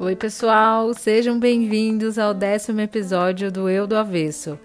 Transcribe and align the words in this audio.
Oi, 0.00 0.16
pessoal, 0.16 0.94
sejam 0.94 1.38
bem-vindos 1.38 2.18
ao 2.18 2.32
décimo 2.32 2.80
episódio 2.80 3.52
do 3.52 3.68
Eu 3.68 3.86
do 3.86 3.94
Avesso. 3.94 4.58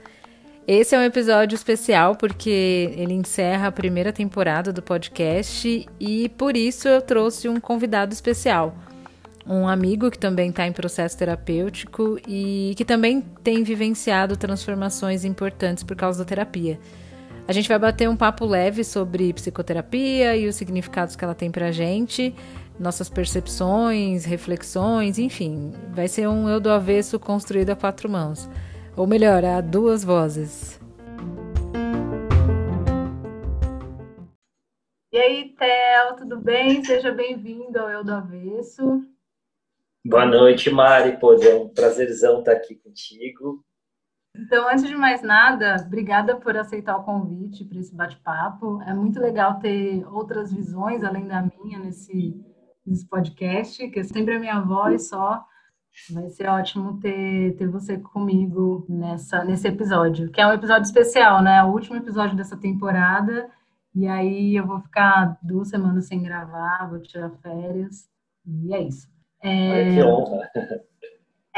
Esse 0.66 0.96
é 0.96 1.00
um 1.00 1.04
episódio 1.04 1.54
especial 1.56 2.16
porque 2.16 2.94
ele 2.96 3.14
encerra 3.14 3.68
a 3.68 3.72
primeira 3.72 4.14
temporada 4.14 4.72
do 4.72 4.82
podcast 4.82 5.86
e 6.00 6.30
por 6.30 6.56
isso 6.56 6.88
eu 6.88 7.02
trouxe 7.02 7.50
um 7.50 7.60
convidado 7.60 8.14
especial. 8.14 8.74
Um 9.46 9.68
amigo 9.68 10.10
que 10.10 10.18
também 10.18 10.50
está 10.50 10.66
em 10.66 10.72
processo 10.72 11.18
terapêutico 11.18 12.18
e 12.26 12.74
que 12.78 12.86
também 12.86 13.20
tem 13.44 13.64
vivenciado 13.64 14.38
transformações 14.38 15.26
importantes 15.26 15.84
por 15.84 15.98
causa 15.98 16.20
da 16.20 16.26
terapia. 16.26 16.80
A 17.48 17.54
gente 17.54 17.70
vai 17.70 17.80
bater 17.80 18.10
um 18.10 18.18
papo 18.18 18.46
leve 18.46 18.84
sobre 18.84 19.32
psicoterapia 19.32 20.36
e 20.36 20.50
os 20.50 20.56
significados 20.56 21.16
que 21.16 21.24
ela 21.24 21.34
tem 21.34 21.50
pra 21.50 21.72
gente, 21.72 22.36
nossas 22.78 23.10
percepções, 23.10 24.26
reflexões, 24.26 25.18
enfim, 25.18 25.72
vai 25.94 26.10
ser 26.10 26.28
um 26.28 26.50
eu 26.50 26.60
do 26.60 26.70
avesso 26.70 27.18
construído 27.18 27.70
a 27.70 27.76
quatro 27.76 28.10
mãos. 28.10 28.50
Ou 28.98 29.08
melhor, 29.08 29.46
a 29.46 29.62
duas 29.62 30.04
vozes. 30.04 30.78
E 35.14 35.18
aí, 35.18 35.56
Theo, 35.58 36.18
tudo 36.18 36.42
bem? 36.42 36.84
Seja 36.84 37.14
bem-vindo 37.14 37.80
ao 37.80 37.90
Eu 37.90 38.04
do 38.04 38.12
Avesso. 38.12 39.06
Boa 40.06 40.26
noite, 40.26 40.70
Mari. 40.70 41.18
Pô, 41.18 41.34
é 41.42 41.56
um 41.56 41.70
prazerzão 41.70 42.40
estar 42.40 42.52
aqui 42.52 42.76
contigo. 42.76 43.64
Então, 44.40 44.70
antes 44.70 44.88
de 44.88 44.96
mais 44.96 45.22
nada, 45.22 45.78
obrigada 45.86 46.36
por 46.36 46.56
aceitar 46.56 46.98
o 46.98 47.04
convite 47.04 47.66
para 47.66 47.80
esse 47.80 47.96
bate-papo. 47.96 48.82
É 48.84 48.94
muito 48.94 49.20
legal 49.20 49.60
ter 49.60 50.06
outras 50.12 50.54
visões 50.54 51.04
além 51.04 51.28
da 51.28 51.42
minha 51.42 51.80
nesse 51.80 52.40
nesse 52.88 53.06
podcast, 53.06 53.86
que 53.90 54.00
é 54.00 54.04
sempre 54.04 54.36
a 54.36 54.40
minha 54.40 54.62
voz 54.62 55.10
só. 55.10 55.44
Vai 56.12 56.30
ser 56.30 56.48
ótimo 56.48 57.00
ter, 57.00 57.56
ter 57.58 57.68
você 57.68 57.98
comigo 57.98 58.86
nessa, 58.88 59.44
nesse 59.44 59.68
episódio, 59.68 60.32
que 60.32 60.40
é 60.40 60.48
um 60.48 60.54
episódio 60.54 60.84
especial, 60.84 61.42
né? 61.42 61.64
O 61.64 61.72
último 61.72 61.98
episódio 61.98 62.38
dessa 62.38 62.56
temporada. 62.56 63.50
E 63.94 64.08
aí 64.08 64.56
eu 64.56 64.66
vou 64.66 64.80
ficar 64.80 65.38
duas 65.42 65.70
semanas 65.70 66.08
sem 66.08 66.22
gravar, 66.22 66.88
vou 66.88 67.02
tirar 67.02 67.32
férias. 67.42 68.08
E 68.46 68.74
é 68.74 68.84
isso. 68.84 69.10
É... 69.42 69.96
que 69.96 70.04
honra! 70.04 70.50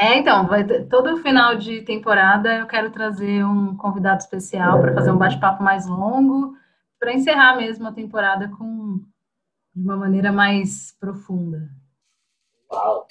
É, 0.00 0.16
então, 0.16 0.46
vai 0.46 0.64
todo 0.88 1.18
final 1.18 1.56
de 1.56 1.82
temporada 1.82 2.54
eu 2.54 2.66
quero 2.66 2.90
trazer 2.90 3.44
um 3.44 3.76
convidado 3.76 4.22
especial 4.22 4.80
para 4.80 4.94
fazer 4.94 5.10
um 5.10 5.18
bate-papo 5.18 5.62
mais 5.62 5.86
longo, 5.86 6.56
para 6.98 7.12
encerrar 7.12 7.58
mesmo 7.58 7.86
a 7.86 7.92
temporada 7.92 8.48
com 8.48 8.98
de 9.74 9.84
uma 9.84 9.98
maneira 9.98 10.32
mais 10.32 10.96
profunda. 10.98 11.68
Uau! 12.72 13.06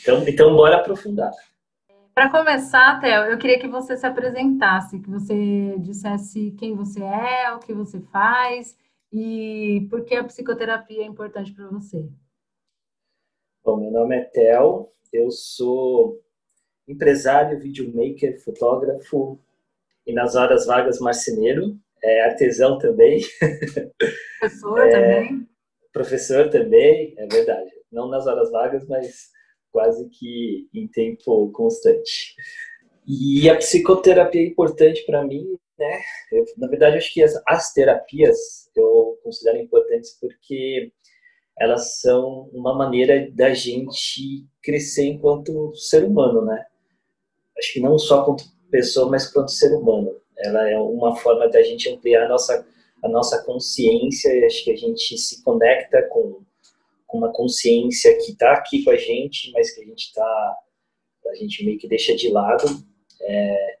Então, 0.00 0.28
então 0.28 0.54
bora 0.54 0.76
aprofundar. 0.76 1.32
Para 2.14 2.30
começar, 2.30 3.00
Theo, 3.00 3.24
eu 3.24 3.36
queria 3.36 3.58
que 3.58 3.66
você 3.66 3.96
se 3.96 4.06
apresentasse, 4.06 5.00
que 5.00 5.10
você 5.10 5.76
dissesse 5.80 6.52
quem 6.52 6.76
você 6.76 7.02
é, 7.02 7.52
o 7.52 7.58
que 7.58 7.74
você 7.74 8.00
faz 8.12 8.78
e 9.12 9.88
por 9.90 10.04
que 10.04 10.14
a 10.14 10.22
psicoterapia 10.22 11.02
é 11.02 11.06
importante 11.06 11.52
para 11.52 11.66
você. 11.66 12.08
Bom, 13.64 13.78
meu 13.78 13.90
nome 13.90 14.16
é 14.16 14.22
Theo, 14.22 14.92
eu 15.12 15.32
sou 15.32 16.27
empresário, 16.88 17.60
videomaker, 17.60 18.42
fotógrafo 18.42 19.38
e 20.06 20.12
nas 20.12 20.34
horas 20.34 20.66
vagas 20.66 20.98
marceneiro, 20.98 21.76
é, 22.02 22.24
artesão 22.24 22.78
também. 22.78 23.20
Professor 24.40 24.78
é, 24.78 24.90
também 24.90 25.48
professor 25.98 26.48
também, 26.48 27.14
é 27.16 27.26
verdade. 27.26 27.70
Não 27.90 28.08
nas 28.08 28.26
horas 28.26 28.50
vagas, 28.52 28.86
mas 28.86 29.30
quase 29.72 30.08
que 30.10 30.68
em 30.72 30.86
tempo 30.86 31.50
constante. 31.50 32.36
E 33.06 33.48
a 33.50 33.56
psicoterapia 33.56 34.42
é 34.42 34.46
importante 34.46 35.04
para 35.06 35.24
mim, 35.24 35.58
né? 35.78 36.00
Eu, 36.30 36.44
na 36.56 36.68
verdade, 36.68 36.98
acho 36.98 37.12
que 37.12 37.22
as, 37.22 37.34
as 37.46 37.72
terapias 37.72 38.70
eu 38.76 39.18
considero 39.24 39.58
importantes 39.58 40.16
porque 40.20 40.92
elas 41.58 42.00
são 42.00 42.48
uma 42.52 42.74
maneira 42.74 43.28
da 43.32 43.52
gente 43.52 44.46
crescer 44.62 45.06
enquanto 45.06 45.74
ser 45.74 46.04
humano, 46.04 46.44
né? 46.44 46.64
Acho 47.58 47.72
que 47.72 47.80
não 47.80 47.98
só 47.98 48.24
quanto 48.24 48.44
pessoa, 48.70 49.10
mas 49.10 49.30
quanto 49.32 49.50
ser 49.50 49.74
humano. 49.74 50.16
Ela 50.36 50.70
é 50.70 50.78
uma 50.78 51.16
forma 51.16 51.48
da 51.48 51.62
gente 51.62 51.88
ampliar 51.88 52.26
a 52.26 52.28
nossa 52.28 52.64
a 53.02 53.08
nossa 53.08 53.42
consciência, 53.44 54.46
acho 54.46 54.64
que 54.64 54.72
a 54.72 54.76
gente 54.76 55.16
se 55.18 55.42
conecta 55.42 56.02
com, 56.10 56.42
com 57.06 57.18
uma 57.18 57.32
consciência 57.32 58.16
que 58.18 58.32
está 58.32 58.52
aqui 58.52 58.84
com 58.84 58.90
a 58.90 58.96
gente, 58.96 59.52
mas 59.52 59.72
que 59.72 59.82
a 59.82 59.84
gente 59.84 60.06
está, 60.06 60.56
a 61.30 61.34
gente 61.34 61.64
meio 61.64 61.78
que 61.78 61.88
deixa 61.88 62.14
de 62.16 62.28
lado. 62.30 62.66
É, 63.20 63.78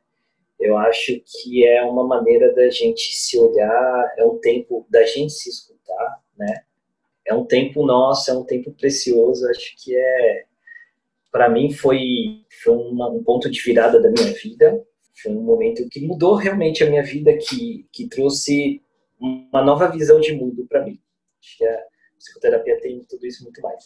eu 0.60 0.76
acho 0.76 1.20
que 1.24 1.66
é 1.66 1.82
uma 1.82 2.04
maneira 2.04 2.52
da 2.54 2.68
gente 2.70 3.12
se 3.12 3.38
olhar, 3.38 4.14
é 4.16 4.24
um 4.24 4.38
tempo 4.38 4.86
da 4.88 5.04
gente 5.04 5.32
se 5.32 5.48
escutar, 5.48 6.22
né? 6.36 6.62
É 7.26 7.34
um 7.34 7.44
tempo 7.44 7.84
nosso, 7.84 8.30
é 8.30 8.34
um 8.34 8.44
tempo 8.44 8.72
precioso. 8.72 9.46
Acho 9.48 9.74
que 9.76 9.94
é, 9.94 10.46
para 11.38 11.48
mim 11.48 11.72
foi, 11.72 12.44
foi 12.64 12.74
uma, 12.74 13.08
um 13.08 13.22
ponto 13.22 13.48
de 13.48 13.62
virada 13.62 14.02
da 14.02 14.10
minha 14.10 14.32
vida. 14.32 14.84
Foi 15.22 15.30
um 15.30 15.40
momento 15.40 15.88
que 15.88 16.04
mudou 16.04 16.34
realmente 16.34 16.82
a 16.82 16.90
minha 16.90 17.04
vida, 17.04 17.30
que, 17.38 17.86
que 17.92 18.08
trouxe 18.08 18.82
uma 19.20 19.62
nova 19.62 19.88
visão 19.88 20.18
de 20.18 20.34
mundo 20.34 20.66
para 20.68 20.84
mim. 20.84 20.98
Acho 21.40 21.58
que 21.58 21.64
a 21.64 21.78
psicoterapia 22.18 22.80
tem 22.80 23.04
tudo 23.08 23.24
isso 23.24 23.44
muito 23.44 23.62
mais. 23.62 23.84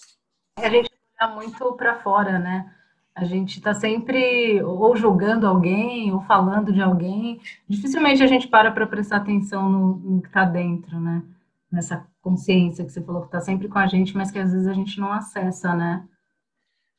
A 0.57 0.71
gente 0.71 0.91
olha 1.21 1.35
muito 1.35 1.75
para 1.75 2.01
fora, 2.01 2.39
né? 2.39 2.75
A 3.15 3.25
gente 3.25 3.59
está 3.59 3.75
sempre 3.75 4.63
ou 4.63 4.97
julgando 4.97 5.47
alguém 5.47 6.11
ou 6.11 6.23
falando 6.23 6.73
de 6.73 6.81
alguém. 6.81 7.39
Dificilmente 7.69 8.23
a 8.23 8.27
gente 8.27 8.49
para 8.49 8.73
para 8.73 8.87
prestar 8.87 9.19
atenção 9.19 9.69
no, 9.69 9.97
no 9.97 10.23
que 10.23 10.29
está 10.29 10.47
dentro, 10.47 10.99
né? 10.99 11.23
Nessa 11.71 12.07
consciência 12.23 12.83
que 12.83 12.91
você 12.91 13.03
falou 13.03 13.21
que 13.21 13.29
está 13.29 13.43
sempre 13.43 13.69
com 13.69 13.79
a 13.79 13.87
gente, 13.87 14.17
mas 14.17 14.31
que 14.31 14.39
às 14.39 14.53
vezes 14.53 14.67
a 14.67 14.73
gente 14.73 14.99
não 14.99 15.13
acessa, 15.13 15.75
né? 15.75 16.09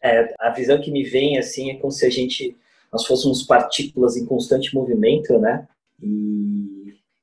É, 0.03 0.33
a 0.39 0.49
visão 0.49 0.81
que 0.81 0.91
me 0.91 1.03
vem 1.03 1.37
assim 1.37 1.71
é 1.71 1.77
como 1.77 1.91
se 1.91 2.05
a 2.05 2.09
gente 2.09 2.57
nós 2.91 3.05
fôssemos 3.07 3.41
partículas 3.41 4.15
em 4.15 4.25
constante 4.25 4.75
movimento, 4.75 5.39
né? 5.39 5.67
E 6.01 6.73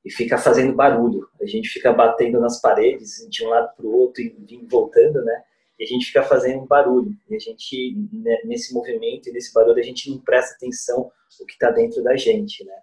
e 0.05 0.11
fica 0.11 0.39
fazendo 0.39 0.75
barulho. 0.75 1.29
A 1.41 1.47
gente 1.47 1.69
fica 1.69 1.93
batendo 1.93 2.41
nas 2.41 2.61
paredes 2.61 3.27
de 3.29 3.45
um 3.45 3.49
lado 3.49 3.75
para 3.77 3.87
o 3.87 3.95
outro 3.95 4.23
e 4.23 4.67
voltando, 4.69 5.23
né? 5.23 5.45
E 5.79 5.85
a 5.85 5.87
gente 5.87 6.07
fica 6.07 6.23
fazendo 6.23 6.67
barulho. 6.67 7.15
E 7.29 7.37
a 7.37 7.39
gente, 7.39 7.97
né, 8.13 8.39
nesse 8.45 8.73
movimento 8.73 9.29
e 9.29 9.33
nesse 9.33 9.53
barulho, 9.53 9.79
a 9.79 9.83
gente 9.83 10.11
não 10.11 10.19
presta 10.19 10.55
atenção 10.55 11.11
o 11.41 11.47
que 11.47 11.53
está 11.53 11.71
dentro 11.71 12.03
da 12.03 12.17
gente, 12.17 12.65
né? 12.65 12.75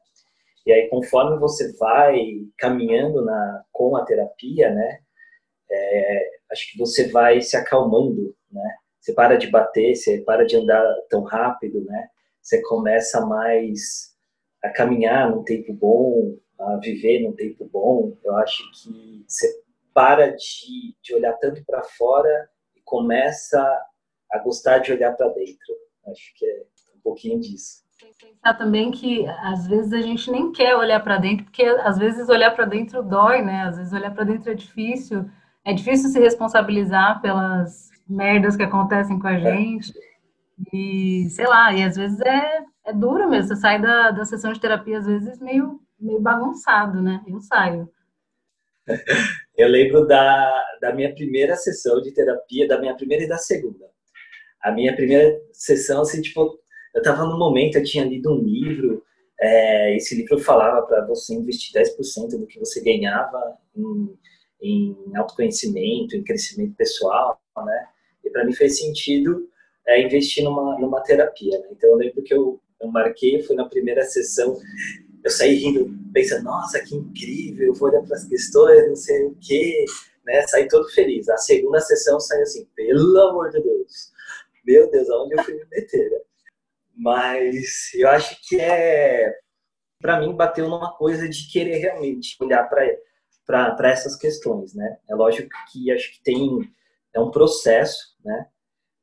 E 0.66 0.72
aí, 0.72 0.88
conforme 0.90 1.40
você 1.40 1.72
vai 1.74 2.18
caminhando 2.58 3.24
na, 3.24 3.64
com 3.72 3.96
a 3.96 4.04
terapia, 4.04 4.70
né? 4.74 5.00
É, 5.70 6.30
acho 6.52 6.72
que 6.72 6.78
você 6.78 7.10
vai 7.10 7.42
se 7.42 7.56
acalmando, 7.58 8.36
né? 8.52 8.76
Você 9.08 9.14
para 9.14 9.38
de 9.38 9.48
bater, 9.48 9.96
você 9.96 10.18
para 10.18 10.46
de 10.46 10.58
andar 10.58 10.84
tão 11.10 11.24
rápido, 11.24 11.82
né? 11.86 12.10
Você 12.42 12.62
começa 12.64 13.26
mais 13.26 14.14
a 14.62 14.70
caminhar 14.70 15.32
num 15.32 15.46
tempo 15.46 15.72
bom, 15.72 16.38
a 16.60 16.76
viver 16.76 17.24
num 17.24 17.32
tempo 17.32 17.70
bom, 17.72 18.18
eu 18.22 18.36
acho 18.36 18.70
que 18.74 19.24
você 19.26 19.48
para 19.94 20.32
de, 20.32 20.94
de 21.02 21.16
olhar 21.16 21.32
tanto 21.40 21.64
para 21.64 21.84
fora 21.84 22.50
e 22.76 22.82
começa 22.84 23.62
a 24.30 24.40
gostar 24.40 24.80
de 24.80 24.92
olhar 24.92 25.14
para 25.14 25.30
dentro. 25.30 25.74
Acho 26.08 26.34
que 26.36 26.46
é 26.46 26.64
um 26.98 27.00
pouquinho 27.00 27.40
disso. 27.40 27.86
Tem 27.98 28.12
que 28.12 28.26
pensar 28.26 28.56
também 28.56 28.92
que 28.92 29.26
às 29.26 29.66
vezes 29.68 29.94
a 29.94 30.02
gente 30.02 30.30
nem 30.30 30.52
quer 30.52 30.76
olhar 30.76 31.02
para 31.02 31.18
dentro, 31.18 31.46
porque 31.46 31.64
às 31.64 31.98
vezes 31.98 32.28
olhar 32.28 32.54
para 32.54 32.66
dentro 32.66 33.02
dói, 33.02 33.42
né? 33.42 33.62
Às 33.62 33.78
vezes 33.78 33.94
olhar 33.94 34.14
para 34.14 34.26
dentro 34.26 34.52
é 34.52 34.54
difícil. 34.54 35.30
É 35.64 35.72
difícil 35.72 36.10
se 36.10 36.20
responsabilizar 36.20 37.22
pelas 37.22 37.96
merdas 38.10 38.56
que 38.56 38.64
acontecem 38.64 39.20
com 39.20 39.28
a 39.28 39.34
é. 39.34 39.40
gente. 39.40 39.94
E 40.74 41.30
sei 41.30 41.46
lá, 41.46 41.74
e 41.74 41.84
às 41.84 41.96
vezes 41.96 42.20
é, 42.22 42.64
é 42.86 42.94
duro 42.94 43.30
mesmo. 43.30 43.50
Você 43.50 43.56
sai 43.56 43.82
da, 43.82 44.12
da 44.12 44.26
sessão 44.26 44.52
de 44.52 44.60
terapia, 44.60 45.00
às 45.00 45.06
vezes, 45.06 45.40
meio 45.40 45.80
meio 46.00 46.22
bagunçado, 46.22 47.02
né? 47.02 47.24
Eu 47.28 47.40
saio. 47.42 47.90
Eu 49.58 49.68
lembro 49.68 50.06
da, 50.06 50.66
da 50.80 50.94
minha 50.94 51.14
primeira 51.14 51.56
sessão 51.56 52.00
de 52.00 52.14
terapia, 52.14 52.68
da 52.68 52.80
minha 52.80 52.96
primeira 52.96 53.24
e 53.24 53.28
da 53.28 53.38
segunda. 53.38 53.86
A 54.62 54.72
minha 54.72 54.96
primeira 54.96 55.42
sessão, 55.52 56.02
assim, 56.02 56.22
tipo, 56.22 56.60
eu 56.94 57.02
tava 57.02 57.26
no 57.26 57.40
momento, 57.40 57.78
eu 57.78 57.84
tinha 57.84 58.06
lido 58.06 58.32
um 58.32 58.38
livro, 58.38 59.04
é, 59.40 59.96
esse 59.96 60.16
livro 60.16 60.38
falava 60.40 60.86
para 60.86 61.06
você 61.08 61.34
investir 61.34 61.74
10% 61.82 62.40
do 62.40 62.46
que 62.46 62.60
você 62.60 62.84
ganhava 62.84 63.58
em, 63.76 64.16
em 64.62 65.16
autoconhecimento, 65.16 66.16
em 66.16 66.24
crescimento 66.24 66.76
pessoal, 66.76 67.42
né? 67.58 67.88
E 68.28 68.30
para 68.30 68.46
mim 68.46 68.54
fez 68.54 68.78
sentido 68.78 69.50
é, 69.88 70.02
investir 70.02 70.44
numa, 70.44 70.78
numa 70.80 71.02
terapia, 71.02 71.58
né? 71.60 71.68
Então 71.72 71.90
eu 71.90 71.96
lembro 71.96 72.22
que 72.24 72.34
eu, 72.34 72.62
eu 72.82 72.88
marquei, 72.90 73.42
foi 73.44 73.56
na 73.56 73.66
primeira 73.66 74.04
sessão, 74.04 74.58
eu 75.24 75.32
saí 75.32 75.56
rindo, 75.56 75.90
pensando, 76.14 76.44
nossa, 76.44 76.80
que 76.80 76.96
incrível, 76.96 77.68
eu 77.68 77.74
vou 77.74 77.90
olhar 77.90 78.04
para 78.04 78.16
as 78.16 78.26
questões, 78.26 78.88
não 78.88 78.96
sei 78.96 79.26
o 79.26 79.38
quê, 79.42 79.86
né? 80.26 80.46
Saí 80.48 80.68
todo 80.68 80.88
feliz. 80.90 81.30
A 81.30 81.38
segunda 81.38 81.80
sessão 81.80 82.20
saiu 82.20 82.44
assim, 82.44 82.68
pelo 82.76 83.20
amor 83.30 83.50
de 83.50 83.62
Deus. 83.62 84.12
Meu 84.66 84.92
Deus, 84.92 85.10
aonde 85.10 85.36
eu 85.36 85.44
fui 85.44 85.54
me 85.56 85.66
meter, 85.72 86.12
né? 86.12 86.20
Mas 86.96 87.94
eu 87.94 88.10
acho 88.10 88.38
que 88.48 88.60
é 88.60 89.34
para 90.00 90.20
mim 90.20 90.36
bateu 90.36 90.70
numa 90.70 90.94
coisa 90.96 91.28
de 91.28 91.50
querer 91.52 91.78
realmente 91.78 92.36
olhar 92.42 92.64
para 92.68 93.92
essas 93.92 94.16
questões, 94.16 94.74
né? 94.74 94.98
É 95.10 95.16
lógico 95.16 95.50
que 95.72 95.92
acho 95.92 96.12
que 96.14 96.24
tem 96.24 96.72
é 97.14 97.20
um 97.20 97.32
processo, 97.32 98.16
né? 98.28 98.48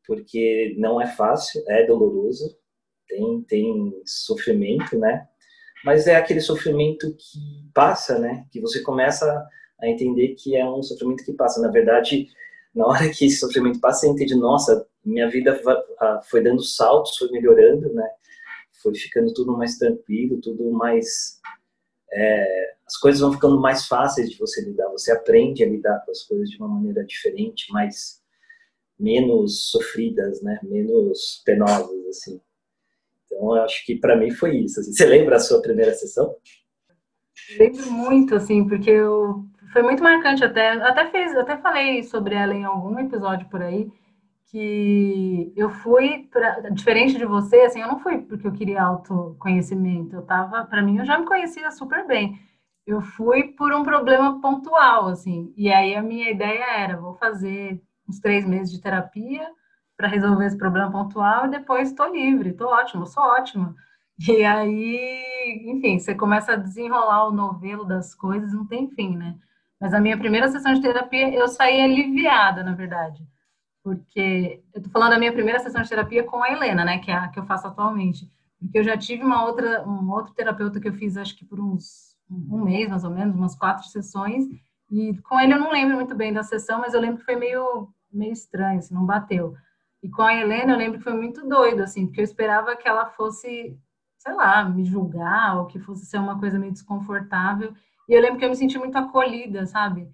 Porque 0.07 0.75
não 0.79 1.01
é 1.01 1.07
fácil, 1.07 1.65
é 1.67 1.87
doloroso, 1.87 2.57
tem 3.09 3.43
tem 3.43 4.03
sofrimento, 4.05 4.99
né? 4.99 5.27
Mas 5.85 6.07
é 6.07 6.17
aquele 6.17 6.41
sofrimento 6.41 7.15
que 7.15 7.71
passa, 7.75 8.19
né? 8.19 8.47
Que 8.51 8.61
você 8.61 8.83
começa 8.83 9.27
a 9.81 9.89
entender 9.89 10.35
que 10.35 10.57
é 10.57 10.65
um 10.69 10.83
sofrimento 10.83 11.25
que 11.25 11.33
passa. 11.33 11.61
Na 11.61 11.71
verdade, 11.71 12.29
na 12.75 12.87
hora 12.87 13.09
que 13.11 13.27
esse 13.27 13.39
sofrimento 13.39 13.81
passa, 13.81 14.01
você 14.01 14.09
entende, 14.09 14.35
nossa, 14.35 14.87
minha 15.05 15.29
vida 15.29 15.61
foi 16.31 16.43
dando 16.43 16.63
saltos, 16.63 17.17
foi 17.17 17.31
melhorando, 17.31 17.93
né? 17.93 18.09
Foi 18.83 18.95
ficando 18.95 19.33
tudo 19.33 19.57
mais 19.57 19.77
tranquilo, 19.79 20.41
tudo 20.41 20.71
mais. 20.73 21.41
É, 22.13 22.75
as 22.87 22.97
coisas 22.97 23.21
vão 23.21 23.33
ficando 23.33 23.61
mais 23.61 23.87
fáceis 23.87 24.31
de 24.31 24.39
você 24.39 24.63
lidar. 24.63 24.89
Você 24.91 25.13
aprende 25.13 25.63
a 25.63 25.69
lidar 25.69 26.03
com 26.05 26.11
as 26.11 26.23
coisas 26.23 26.49
de 26.49 26.57
uma 26.57 26.69
maneira 26.69 27.05
diferente, 27.05 27.71
mais 27.73 28.23
menos 28.99 29.71
sofridas, 29.71 30.43
né? 30.43 30.59
Menos 30.63 31.43
penosas, 31.45 32.07
assim. 32.07 32.41
Então, 33.27 33.57
eu 33.57 33.63
acho 33.63 33.85
que 33.85 33.97
para 33.97 34.17
mim 34.17 34.31
foi 34.31 34.57
isso. 34.59 34.81
Assim. 34.81 34.93
Você 34.93 35.07
lembra 35.07 35.37
a 35.37 35.41
sua 35.41 35.61
primeira 35.61 35.93
sessão? 35.95 36.35
Lembro 37.59 37.91
muito, 37.91 38.35
assim, 38.35 38.67
porque 38.67 38.91
eu 38.91 39.45
foi 39.73 39.83
muito 39.83 40.03
marcante 40.03 40.45
até. 40.45 40.73
Até 40.73 41.11
fez, 41.11 41.37
até 41.37 41.57
falei 41.57 42.03
sobre 42.03 42.35
ela 42.35 42.55
em 42.55 42.65
algum 42.65 42.99
episódio 42.99 43.49
por 43.49 43.63
aí 43.63 43.91
que 44.55 45.53
eu 45.57 45.69
fui 45.69 46.29
pra, 46.31 46.61
diferente 46.71 47.19
de 47.19 47.27
você, 47.27 47.63
assim, 47.63 47.81
eu 47.81 47.89
não 47.89 47.99
fui 47.99 48.19
porque 48.19 48.47
eu 48.47 48.53
queria 48.53 48.85
autoconhecimento. 48.85 50.15
Eu 50.15 50.23
tava, 50.23 50.65
para 50.65 50.81
mim, 50.81 50.99
eu 50.99 51.05
já 51.05 51.19
me 51.19 51.27
conhecia 51.27 51.73
super 51.73 52.07
bem. 52.07 52.39
Eu 52.87 53.01
fui 53.01 53.49
por 53.55 53.73
um 53.73 53.83
problema 53.83 54.41
pontual, 54.41 55.09
assim. 55.09 55.53
E 55.57 55.73
aí 55.73 55.97
a 55.97 56.03
minha 56.03 56.31
ideia 56.31 56.65
era, 56.79 56.97
vou 56.97 57.15
fazer 57.17 57.83
uns 58.09 58.21
três 58.21 58.47
meses 58.47 58.73
de 58.73 58.81
terapia 58.81 59.47
para 59.97 60.09
resolver 60.09 60.47
esse 60.47 60.59
problema 60.59 60.91
pontual 60.91 61.47
e 61.47 61.51
depois 61.51 61.91
estou 61.91 62.13
livre, 62.13 62.51
estou 62.51 62.69
ótimo, 62.69 63.07
sou 63.07 63.23
ótima. 63.23 63.75
E 64.29 64.45
aí, 64.45 65.65
enfim, 65.67 65.99
você 65.99 66.15
começa 66.15 66.53
a 66.53 66.57
desenrolar 66.57 67.29
o 67.29 67.33
novelo 67.33 67.85
das 67.85 68.15
coisas, 68.15 68.53
não 68.53 68.67
tem 68.67 68.89
fim, 68.91 69.17
né? 69.17 69.37
Mas 69.81 69.93
a 69.93 70.01
minha 70.01 70.17
primeira 70.17 70.49
sessão 70.49 70.73
de 70.73 70.81
terapia, 70.81 71.35
eu 71.35 71.49
saí 71.49 71.83
aliviada, 71.83 72.63
na 72.63 72.73
verdade. 72.73 73.27
Porque 73.83 74.63
eu 74.73 74.83
tô 74.83 74.89
falando 74.89 75.11
da 75.11 75.19
minha 75.19 75.33
primeira 75.33 75.59
sessão 75.59 75.83
de 75.83 75.89
terapia 75.89 76.25
com 76.25 76.43
a 76.43 76.51
Helena, 76.51 76.85
né, 76.85 76.99
que 76.99 77.11
é 77.11 77.15
a 77.15 77.29
que 77.29 77.39
eu 77.39 77.45
faço 77.45 77.67
atualmente. 77.67 78.31
Porque 78.59 78.79
eu 78.79 78.85
já 78.85 78.97
tive 78.97 79.23
uma 79.23 79.45
outra, 79.45 79.87
um 79.87 80.11
outro 80.11 80.33
terapeuta 80.33 80.81
que 80.81 80.89
eu 80.89 80.95
fiz, 80.95 81.17
acho 81.17 81.37
que 81.37 81.45
por 81.45 81.61
uns 81.61 82.15
um 82.31 82.65
mês, 82.65 82.89
mais 82.89 83.05
ou 83.05 83.11
menos, 83.11 83.37
umas 83.37 83.55
quatro 83.55 83.85
sessões. 83.89 84.45
E 84.95 85.21
com 85.23 85.41
ele 85.41 85.55
eu 85.55 85.59
não 85.59 85.73
lembro 85.73 85.97
muito 85.97 86.15
bem 86.15 86.33
da 86.33 86.43
sessão, 86.43 86.81
mas 86.81 86.95
eu 86.95 87.01
lembro 87.01 87.19
que 87.19 87.25
foi 87.25 87.37
meio, 87.37 87.89
meio 88.13 88.33
estranho, 88.33 88.79
assim, 88.79 88.95
não 88.95 89.05
bateu. 89.05 89.55
E 90.03 90.09
com 90.09 90.23
a 90.23 90.35
Helena 90.35 90.73
eu 90.73 90.79
lembro 90.79 90.99
que 90.99 91.05
foi 91.05 91.15
muito 91.15 91.47
doido, 91.49 91.83
assim, 91.83 92.07
porque 92.07 92.21
eu 92.21 92.25
esperava 92.25 92.77
que 92.77 92.89
ela 92.89 93.07
fosse 93.07 93.79
sei 94.25 94.33
lá, 94.35 94.65
me 94.65 94.85
julgar 94.85 95.59
ou 95.59 95.67
que 95.67 95.79
fosse 95.79 96.07
ser 96.07 96.19
uma 96.19 96.39
coisa 96.41 96.59
meio 96.59 96.73
desconfortável. 96.73 97.75
E 98.09 98.15
eu 98.15 98.23
lembro 98.23 98.39
que 98.39 98.45
eu 98.45 98.49
me 98.49 98.57
senti 98.57 98.79
muito 98.79 98.97
acolhida, 98.97 99.67
sabe? 99.67 100.09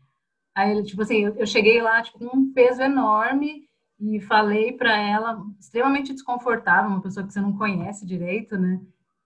Aí, 0.54 0.82
tipo 0.82 1.02
assim, 1.02 1.24
eu, 1.24 1.46
cheguei 1.46 1.80
lá, 1.80 2.02
tipo, 2.02 2.18
com 2.18 2.36
um 2.36 2.52
peso 2.52 2.82
enorme 2.82 3.68
e 4.00 4.20
falei 4.20 4.72
para 4.72 4.96
ela, 4.96 5.40
extremamente 5.60 6.12
desconfortável, 6.12 6.90
uma 6.90 7.00
pessoa 7.00 7.24
que 7.24 7.32
você 7.32 7.40
não 7.40 7.56
conhece 7.56 8.04
direito, 8.04 8.58
né? 8.58 8.80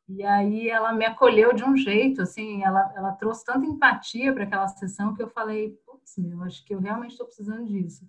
E 0.09 0.23
aí 0.23 0.69
ela 0.69 0.93
me 0.93 1.05
acolheu 1.05 1.55
de 1.55 1.65
um 1.65 1.77
jeito, 1.77 2.21
assim, 2.21 2.63
ela, 2.63 2.93
ela 2.95 3.13
trouxe 3.13 3.45
tanta 3.45 3.65
empatia 3.65 4.33
para 4.35 4.45
aquela 4.45 4.69
sessão 4.69 5.15
que 5.15 5.23
eu 5.23 5.29
falei, 5.29 5.71
putz, 5.87 6.19
meu, 6.19 6.43
acho 6.43 6.65
que 6.65 6.75
eu 6.75 6.81
realmente 6.81 7.13
estou 7.13 7.27
precisando 7.27 7.65
disso. 7.65 8.07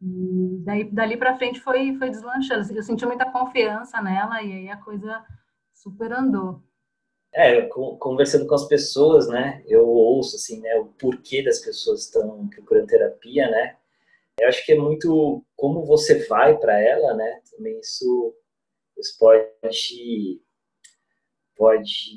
E 0.00 0.60
daí, 0.64 0.84
dali 0.84 1.16
para 1.16 1.36
frente 1.36 1.60
foi, 1.60 1.96
foi 1.96 2.10
deslanchando. 2.10 2.72
Eu 2.72 2.82
senti 2.82 3.04
muita 3.04 3.30
confiança 3.30 4.00
nela 4.00 4.42
e 4.42 4.52
aí 4.52 4.68
a 4.68 4.76
coisa 4.76 5.24
super 5.74 6.12
andou. 6.12 6.62
É, 7.32 7.62
conversando 7.98 8.46
com 8.46 8.54
as 8.54 8.66
pessoas, 8.66 9.28
né, 9.28 9.62
eu 9.66 9.86
ouço, 9.86 10.36
assim, 10.36 10.60
né, 10.60 10.74
o 10.76 10.86
porquê 10.86 11.42
das 11.42 11.58
pessoas 11.58 12.04
estão 12.04 12.48
procurando 12.48 12.86
terapia, 12.86 13.50
né, 13.50 13.76
eu 14.40 14.48
acho 14.48 14.64
que 14.64 14.72
é 14.72 14.78
muito 14.78 15.44
como 15.54 15.84
você 15.84 16.26
vai 16.28 16.56
para 16.56 16.80
ela, 16.80 17.12
né, 17.12 17.42
também 17.50 17.78
isso, 17.78 18.34
isso 18.96 19.18
pode, 19.18 20.40
pode 21.56 22.16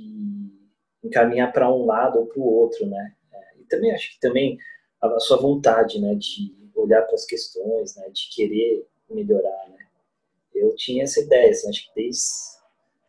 encaminhar 1.03 1.51
para 1.51 1.73
um 1.73 1.85
lado 1.85 2.19
ou 2.19 2.25
para 2.25 2.39
o 2.39 2.53
outro, 2.53 2.85
né, 2.85 3.13
é, 3.33 3.61
e 3.61 3.63
também 3.65 3.91
acho 3.93 4.13
que 4.13 4.19
também 4.19 4.57
a 5.01 5.19
sua 5.19 5.37
vontade, 5.37 5.99
né, 5.99 6.13
de 6.15 6.53
olhar 6.75 7.01
para 7.03 7.15
as 7.15 7.25
questões, 7.25 7.95
né, 7.95 8.09
de 8.09 8.29
querer 8.35 8.85
melhorar, 9.09 9.69
né, 9.69 9.77
eu 10.53 10.75
tinha 10.75 11.03
essa 11.03 11.21
ideia, 11.21 11.49
assim, 11.51 11.69
acho 11.69 11.87
que 11.87 11.95
desde 11.95 12.21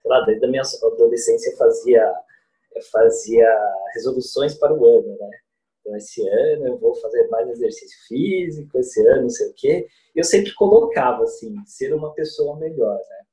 sei 0.00 0.10
lá, 0.10 0.20
desde 0.24 0.44
a 0.44 0.48
minha 0.48 0.62
adolescência 0.62 1.50
eu 1.50 1.56
fazia, 1.56 2.14
eu 2.74 2.82
fazia 2.82 3.46
resoluções 3.94 4.54
para 4.54 4.72
o 4.72 4.86
ano, 4.86 5.16
né? 5.18 5.30
Então, 5.80 5.96
esse 5.96 6.26
ano 6.26 6.66
eu 6.66 6.78
vou 6.78 6.94
fazer 6.96 7.28
mais 7.28 7.48
exercício 7.48 7.98
físico, 8.06 8.78
esse 8.78 9.06
ano 9.06 9.22
não 9.22 9.30
sei 9.30 9.48
o 9.48 9.54
quê. 9.54 9.86
Eu 10.14 10.24
sempre 10.24 10.52
colocava, 10.54 11.24
assim, 11.24 11.54
ser 11.66 11.94
uma 11.94 12.12
pessoa 12.12 12.56
melhor, 12.56 12.96
né? 12.96 13.26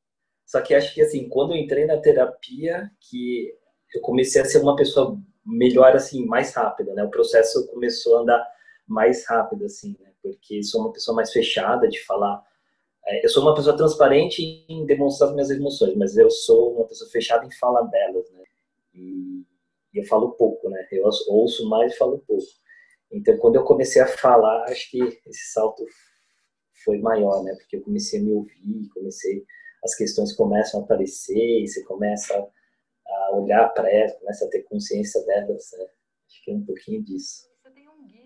Só 0.47 0.61
que 0.61 0.73
acho 0.73 0.95
que, 0.95 1.01
assim, 1.01 1.29
quando 1.29 1.53
eu 1.53 1.57
entrei 1.57 1.85
na 1.85 1.97
terapia, 1.97 2.89
que 2.99 3.53
eu 3.93 4.01
comecei 4.01 4.41
a 4.41 4.45
ser 4.45 4.59
uma 4.59 4.75
pessoa 4.75 5.15
melhor, 5.45 5.95
assim, 5.95 6.25
mais 6.25 6.55
rápida, 6.55 6.93
né? 6.95 7.03
O 7.03 7.11
processo 7.11 7.67
começou 7.67 8.17
a 8.17 8.21
andar 8.21 8.47
mais 8.87 9.27
rápido, 9.27 9.65
assim, 9.65 9.95
né? 9.99 10.11
Porque 10.23 10.63
sou 10.63 10.81
uma 10.81 10.91
pessoa 10.91 11.15
mais 11.15 11.31
fechada 11.31 11.87
de 11.87 12.03
falar 12.03 12.43
é, 13.07 13.23
eu 13.23 13.29
sou 13.29 13.41
uma 13.41 13.55
pessoa 13.55 13.75
transparente 13.75 14.65
em 14.67 14.85
demonstrar 14.85 15.29
as 15.29 15.33
minhas 15.33 15.49
emoções, 15.49 15.95
mas 15.95 16.17
eu 16.17 16.29
sou 16.29 16.75
uma 16.75 16.85
pessoa 16.85 17.09
fechada 17.09 17.45
em 17.45 17.51
falar 17.51 17.83
delas, 17.83 18.29
né? 18.31 18.43
E 18.93 19.45
eu 19.93 20.03
falo 20.03 20.31
pouco, 20.33 20.69
né? 20.69 20.85
Eu 20.91 21.05
ouço 21.29 21.69
mais 21.69 21.93
e 21.93 21.97
falo 21.97 22.19
pouco. 22.27 22.45
Então, 23.09 23.37
quando 23.37 23.55
eu 23.55 23.63
comecei 23.63 24.01
a 24.01 24.07
falar, 24.07 24.65
acho 24.65 24.91
que 24.91 24.99
esse 25.25 25.53
salto 25.53 25.85
foi 26.83 26.99
maior, 26.99 27.43
né? 27.43 27.55
Porque 27.55 27.77
eu 27.77 27.81
comecei 27.81 28.19
a 28.19 28.23
me 28.23 28.33
ouvir, 28.33 28.89
comecei, 28.93 29.45
as 29.83 29.95
questões 29.95 30.33
começam 30.33 30.81
a 30.81 30.83
aparecer, 30.83 31.63
e 31.63 31.67
você 31.67 31.83
começa 31.83 32.33
a 32.35 33.35
olhar 33.35 33.69
para 33.69 33.89
elas, 33.91 34.17
começa 34.19 34.45
a 34.45 34.49
ter 34.49 34.63
consciência 34.63 35.23
delas, 35.25 35.69
né? 35.77 35.85
Acho 36.27 36.43
que 36.43 36.51
é 36.51 36.53
um 36.55 36.65
pouquinho 36.65 37.03
disso 37.03 37.47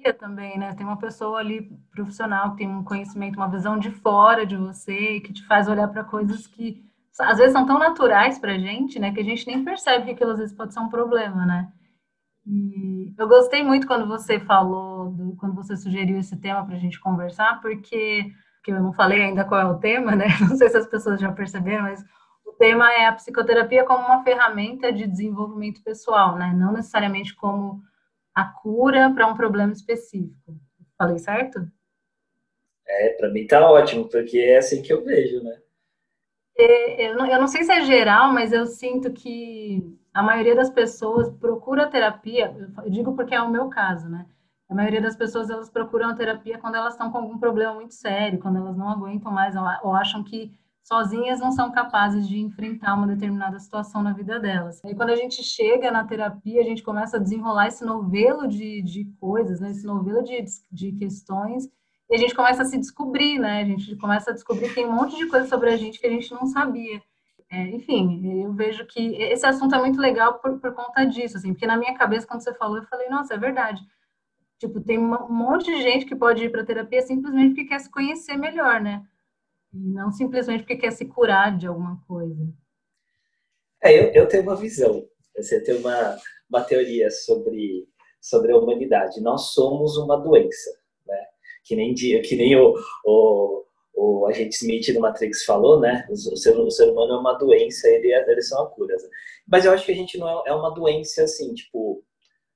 guia 0.02 0.14
também, 0.14 0.58
né? 0.58 0.74
Tem 0.74 0.86
uma 0.86 0.98
pessoa 0.98 1.40
ali 1.40 1.70
profissional 1.92 2.52
que 2.52 2.58
tem 2.58 2.68
um 2.68 2.84
conhecimento, 2.84 3.38
uma 3.38 3.50
visão 3.50 3.78
de 3.78 3.92
fora 3.92 4.46
de 4.46 4.58
você, 4.58 5.20
que 5.20 5.32
te 5.32 5.46
faz 5.46 5.68
olhar 5.68 5.88
para 5.88 6.04
coisas 6.04 6.48
que 6.48 6.84
às 7.20 7.38
vezes 7.38 7.54
são 7.54 7.66
tão 7.66 7.78
naturais 7.78 8.40
para 8.40 8.58
gente, 8.58 8.98
né? 9.00 9.14
Que 9.14 9.20
a 9.20 9.24
gente 9.24 9.46
nem 9.46 9.64
percebe 9.64 10.06
que 10.06 10.12
aquilo 10.12 10.32
às 10.32 10.40
vezes 10.40 10.56
pode 10.56 10.74
ser 10.74 10.80
um 10.80 10.90
problema, 10.90 11.46
né? 11.46 11.72
E 12.46 13.14
eu 13.18 13.28
gostei 13.28 13.64
muito 13.64 13.86
quando 13.86 14.08
você 14.08 14.40
falou, 14.40 15.12
do, 15.12 15.36
quando 15.36 15.54
você 15.54 15.78
sugeriu 15.78 16.18
esse 16.18 16.36
tema 16.38 16.66
para 16.66 16.76
a 16.76 16.80
gente 16.80 17.00
conversar, 17.00 17.62
porque, 17.62 18.32
porque 18.62 18.72
eu 18.72 18.80
não 18.80 18.94
falei 18.94 19.24
ainda 19.24 19.44
qual 19.44 19.60
é 19.60 19.66
o 19.66 19.80
tema, 19.80 20.16
né? 20.16 20.28
Não 20.48 20.56
sei 20.56 20.70
se 20.70 20.78
as 20.78 20.86
pessoas 20.86 21.20
já 21.20 21.32
perceberam, 21.32 21.82
mas 21.82 22.00
o 22.46 22.54
tema 22.54 22.94
é 22.94 23.08
a 23.08 23.14
psicoterapia 23.14 23.84
como 23.84 24.06
uma 24.06 24.24
ferramenta 24.24 24.94
de 24.94 25.08
desenvolvimento 25.08 25.84
pessoal, 25.84 26.38
né? 26.38 26.54
Não 26.56 26.72
necessariamente 26.72 27.36
como 27.36 27.82
a 28.36 28.46
cura 28.46 29.12
para 29.16 29.26
um 29.26 29.36
problema 29.36 29.74
específico. 29.74 30.56
Falei 30.96 31.18
certo? 31.18 31.68
É, 32.88 33.10
para 33.18 33.30
mim 33.30 33.48
tá 33.48 33.68
ótimo, 33.68 34.08
porque 34.08 34.38
é 34.38 34.58
assim 34.58 34.84
que 34.84 34.94
eu 34.94 35.04
vejo, 35.04 35.42
né? 35.44 35.60
É, 36.56 37.10
eu, 37.10 37.16
não, 37.16 37.26
eu 37.26 37.40
não 37.40 37.48
sei 37.48 37.64
se 37.64 37.72
é 37.72 37.82
geral, 37.82 38.32
mas 38.32 38.54
eu 38.54 38.68
sinto 38.68 39.12
que 39.12 39.98
a 40.14 40.22
maioria 40.22 40.56
das 40.56 40.70
pessoas 40.70 41.32
procura 41.32 41.90
terapia, 41.90 42.56
eu 42.84 42.92
digo 42.92 43.16
porque 43.16 43.34
é 43.34 43.42
o 43.42 43.50
meu 43.50 43.70
caso, 43.70 44.08
né? 44.08 44.28
A 44.72 44.74
maioria 44.74 45.02
das 45.02 45.18
pessoas 45.18 45.50
elas 45.50 45.70
procuram 45.70 46.08
a 46.08 46.16
terapia 46.16 46.58
quando 46.58 46.76
elas 46.76 46.94
estão 46.94 47.12
com 47.12 47.18
algum 47.18 47.38
problema 47.38 47.74
muito 47.74 47.94
sério, 47.94 48.40
quando 48.40 48.56
elas 48.56 48.78
não 48.78 48.88
aguentam 48.88 49.30
mais 49.30 49.54
ou 49.84 49.94
acham 49.94 50.24
que 50.24 50.50
sozinhas 50.82 51.42
não 51.42 51.52
são 51.52 51.74
capazes 51.74 52.26
de 52.26 52.40
enfrentar 52.40 52.94
uma 52.94 53.06
determinada 53.06 53.60
situação 53.60 54.02
na 54.02 54.14
vida 54.14 54.40
delas. 54.40 54.82
E 54.86 54.96
quando 54.96 55.10
a 55.10 55.16
gente 55.18 55.44
chega 55.44 55.92
na 55.92 56.06
terapia, 56.06 56.62
a 56.62 56.64
gente 56.64 56.84
começa 56.84 57.18
a 57.18 57.20
desenrolar 57.20 57.68
esse 57.68 57.84
novelo 57.84 58.48
de, 58.48 58.82
de 58.82 59.04
coisas, 59.20 59.60
né? 59.60 59.72
esse 59.72 59.86
novelo 59.86 60.24
de, 60.24 60.42
de 60.72 60.94
questões, 60.94 61.66
e 62.10 62.16
a 62.16 62.18
gente 62.18 62.34
começa 62.34 62.62
a 62.62 62.66
se 62.66 62.78
descobrir, 62.78 63.40
né? 63.40 63.64
A 63.64 63.66
gente 63.66 63.98
começa 63.98 64.32
a 64.32 64.34
descobrir 64.34 64.70
que 64.70 64.76
tem 64.76 64.86
um 64.86 64.94
monte 64.94 65.18
de 65.18 65.28
coisa 65.28 65.50
sobre 65.50 65.70
a 65.70 65.76
gente 65.76 66.00
que 66.00 66.08
a 66.08 66.10
gente 66.10 66.32
não 66.34 66.46
sabia. 66.46 67.02
É, 67.50 67.70
enfim, 67.72 68.42
eu 68.42 68.54
vejo 68.54 68.86
que 68.86 69.16
esse 69.16 69.46
assunto 69.46 69.76
é 69.76 69.80
muito 69.80 70.00
legal 70.00 70.40
por, 70.40 70.60
por 70.60 70.74
conta 70.74 71.04
disso, 71.06 71.36
assim, 71.36 71.52
porque 71.52 71.68
na 71.68 71.76
minha 71.76 71.94
cabeça, 71.94 72.26
quando 72.26 72.42
você 72.42 72.54
falou, 72.54 72.78
eu 72.78 72.84
falei, 72.84 73.10
nossa, 73.10 73.34
é 73.34 73.38
verdade. 73.38 73.82
Tipo, 74.62 74.80
tem 74.80 75.00
um 75.00 75.28
monte 75.28 75.66
de 75.66 75.82
gente 75.82 76.06
que 76.06 76.16
pode 76.16 76.44
ir 76.44 76.52
para 76.52 76.64
terapia 76.64 77.02
simplesmente 77.02 77.56
porque 77.56 77.66
quer 77.66 77.80
se 77.80 77.90
conhecer 77.90 78.38
melhor, 78.38 78.80
né? 78.80 79.04
E 79.74 79.80
não 79.80 80.12
simplesmente 80.12 80.60
porque 80.60 80.76
quer 80.76 80.92
se 80.92 81.04
curar 81.06 81.58
de 81.58 81.66
alguma 81.66 82.00
coisa. 82.08 82.48
É, 83.84 83.92
eu, 83.92 84.12
eu 84.14 84.28
tenho 84.28 84.44
uma 84.44 84.56
visão. 84.56 85.04
Você 85.36 85.64
tem 85.64 85.78
uma, 85.78 86.16
uma 86.48 86.62
teoria 86.64 87.10
sobre, 87.10 87.88
sobre 88.22 88.52
a 88.52 88.58
humanidade. 88.58 89.20
Nós 89.20 89.52
somos 89.52 89.98
uma 89.98 90.16
doença, 90.16 90.70
né? 91.08 91.26
Que 91.64 91.76
nem, 91.76 91.96
que 91.96 92.36
nem 92.36 92.56
o, 92.56 92.76
o, 93.04 93.66
o 93.96 94.28
agente 94.28 94.58
Smith 94.58 94.94
do 94.94 95.00
Matrix 95.00 95.44
falou, 95.44 95.80
né? 95.80 96.06
O, 96.08 96.14
o, 96.14 96.38
ser, 96.38 96.56
o 96.56 96.70
ser 96.70 96.88
humano 96.88 97.14
é 97.14 97.18
uma 97.20 97.34
doença, 97.34 97.88
ele 97.90 98.14
é, 98.14 98.32
eles 98.32 98.48
são 98.48 98.62
a 98.62 98.70
cura. 98.70 98.96
Mas 99.48 99.66
eu 99.66 99.72
acho 99.72 99.88
que 99.88 99.92
a 99.92 99.96
gente 99.96 100.20
não 100.20 100.30
é, 100.30 100.50
é 100.50 100.54
uma 100.54 100.70
doença 100.72 101.24
assim, 101.24 101.52
tipo, 101.56 102.04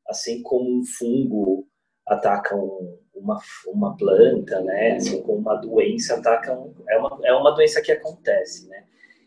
assim 0.08 0.44
como 0.44 0.70
um 0.70 0.86
fungo 0.86 1.68
ataca 2.08 2.56
um, 2.56 3.00
uma, 3.14 3.40
uma 3.68 3.98
planta, 3.98 4.62
né? 4.62 4.96
Assim 4.96 5.22
como 5.22 5.40
uma 5.40 5.56
doença 5.56 6.16
ataca 6.16 6.54
um, 6.54 6.74
é 6.88 6.98
uma 6.98 7.20
é 7.24 7.34
uma 7.34 7.52
doença 7.52 7.82
que 7.82 7.92
acontece, 7.92 8.68
né? 8.68 8.86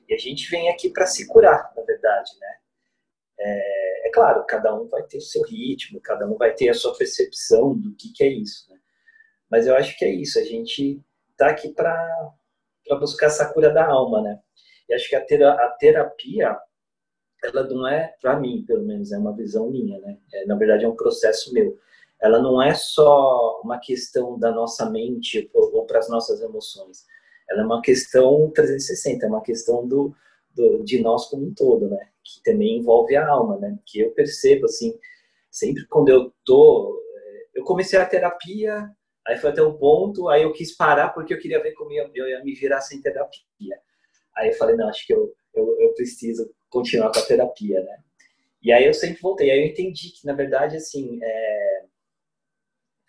E 0.08 0.14
a 0.14 0.18
gente 0.18 0.50
vem 0.50 0.70
aqui 0.70 0.88
para 0.88 1.06
se 1.06 1.26
curar, 1.26 1.73
na 1.76 1.82
verdade, 1.82 2.30
né? 2.40 2.54
É, 3.40 4.08
é, 4.08 4.11
claro, 4.11 4.44
cada 4.47 4.75
um 4.75 4.88
vai 4.88 5.02
ter 5.02 5.18
o 5.18 5.23
seu 5.23 5.42
ritmo, 5.42 6.00
cada 6.00 6.26
um 6.26 6.37
vai 6.37 6.54
ter 6.54 6.68
a 6.68 6.75
sua 6.75 6.97
percepção 6.97 7.76
do 7.76 7.94
que, 7.94 8.12
que 8.12 8.25
é 8.25 8.28
isso, 8.28 8.70
né? 8.70 8.78
Mas 9.50 9.66
eu 9.66 9.75
acho 9.76 9.97
que 9.97 10.04
é 10.04 10.11
isso, 10.11 10.38
a 10.38 10.42
gente 10.42 11.00
tá 11.37 11.49
aqui 11.49 11.68
para 11.68 12.35
buscar 12.99 13.26
essa 13.26 13.52
cura 13.52 13.70
da 13.70 13.87
alma, 13.87 14.23
né? 14.23 14.40
E 14.88 14.94
acho 14.94 15.08
que 15.08 15.16
a, 15.16 15.25
tera, 15.25 15.52
a 15.52 15.68
terapia, 15.70 16.58
ela 17.44 17.62
não 17.64 17.87
é, 17.87 18.14
para 18.20 18.38
mim, 18.40 18.64
pelo 18.66 18.85
menos, 18.85 19.12
é 19.12 19.18
uma 19.18 19.37
visão 19.37 19.70
minha, 19.70 19.99
né? 20.00 20.18
É, 20.32 20.47
na 20.47 20.56
verdade, 20.56 20.85
é 20.85 20.88
um 20.88 20.97
processo 20.97 21.52
meu 21.52 21.78
ela 22.21 22.41
não 22.41 22.61
é 22.61 22.75
só 22.75 23.61
uma 23.63 23.79
questão 23.79 24.39
da 24.39 24.51
nossa 24.51 24.91
mente 24.91 25.49
ou, 25.55 25.85
para 25.87 25.99
as 25.99 26.09
nossas 26.09 26.41
emoções. 26.41 27.05
Ela 27.49 27.63
é 27.63 27.65
uma 27.65 27.81
questão 27.81 28.51
360, 28.51 29.25
é 29.25 29.29
uma 29.29 29.43
questão 29.43 29.87
do, 29.87 30.15
do, 30.55 30.83
de 30.83 31.01
nós 31.01 31.27
como 31.27 31.47
um 31.47 31.55
todo, 31.55 31.89
né? 31.89 32.09
Que 32.25 32.43
também 32.43 32.79
envolve 32.79 33.15
a 33.17 33.27
alma, 33.27 33.57
né? 33.59 33.79
Que 33.87 34.01
eu 34.01 34.11
percebo, 34.11 34.67
assim, 34.67 34.99
sempre 35.51 35.87
quando 35.87 36.09
eu 36.09 36.33
tô... 36.45 37.01
Eh, 37.17 37.47
eu 37.61 37.65
comecei 37.65 37.99
a 37.99 38.05
terapia, 38.05 38.91
aí 39.27 39.39
foi 39.39 39.51
até 39.51 39.63
um 39.63 39.79
ponto, 39.79 40.29
aí 40.29 40.43
eu 40.43 40.53
quis 40.53 40.77
parar 40.77 41.11
porque 41.11 41.33
eu 41.33 41.39
queria 41.39 41.63
ver 41.63 41.73
como 41.73 41.93
eu, 41.93 42.11
eu 42.15 42.29
ia 42.29 42.43
me 42.43 42.55
virar 42.55 42.81
sem 42.81 43.01
terapia. 43.01 43.81
Aí 44.37 44.49
eu 44.49 44.55
falei, 44.55 44.77
não, 44.77 44.89
acho 44.89 45.07
que 45.07 45.15
eu, 45.15 45.33
eu, 45.55 45.81
eu 45.81 45.95
preciso 45.95 46.51
continuar 46.69 47.13
com 47.13 47.21
a 47.21 47.27
terapia, 47.27 47.81
né? 47.83 47.99
E 48.63 48.73
aí 48.73 48.87
eu 48.87 48.95
sempre 48.95 49.21
voltei. 49.21 49.51
Aí 49.51 49.61
eu 49.61 49.67
entendi 49.67 50.11
que, 50.11 50.27
na 50.27 50.33
verdade, 50.33 50.77
assim, 50.77 51.19
é, 51.23 51.85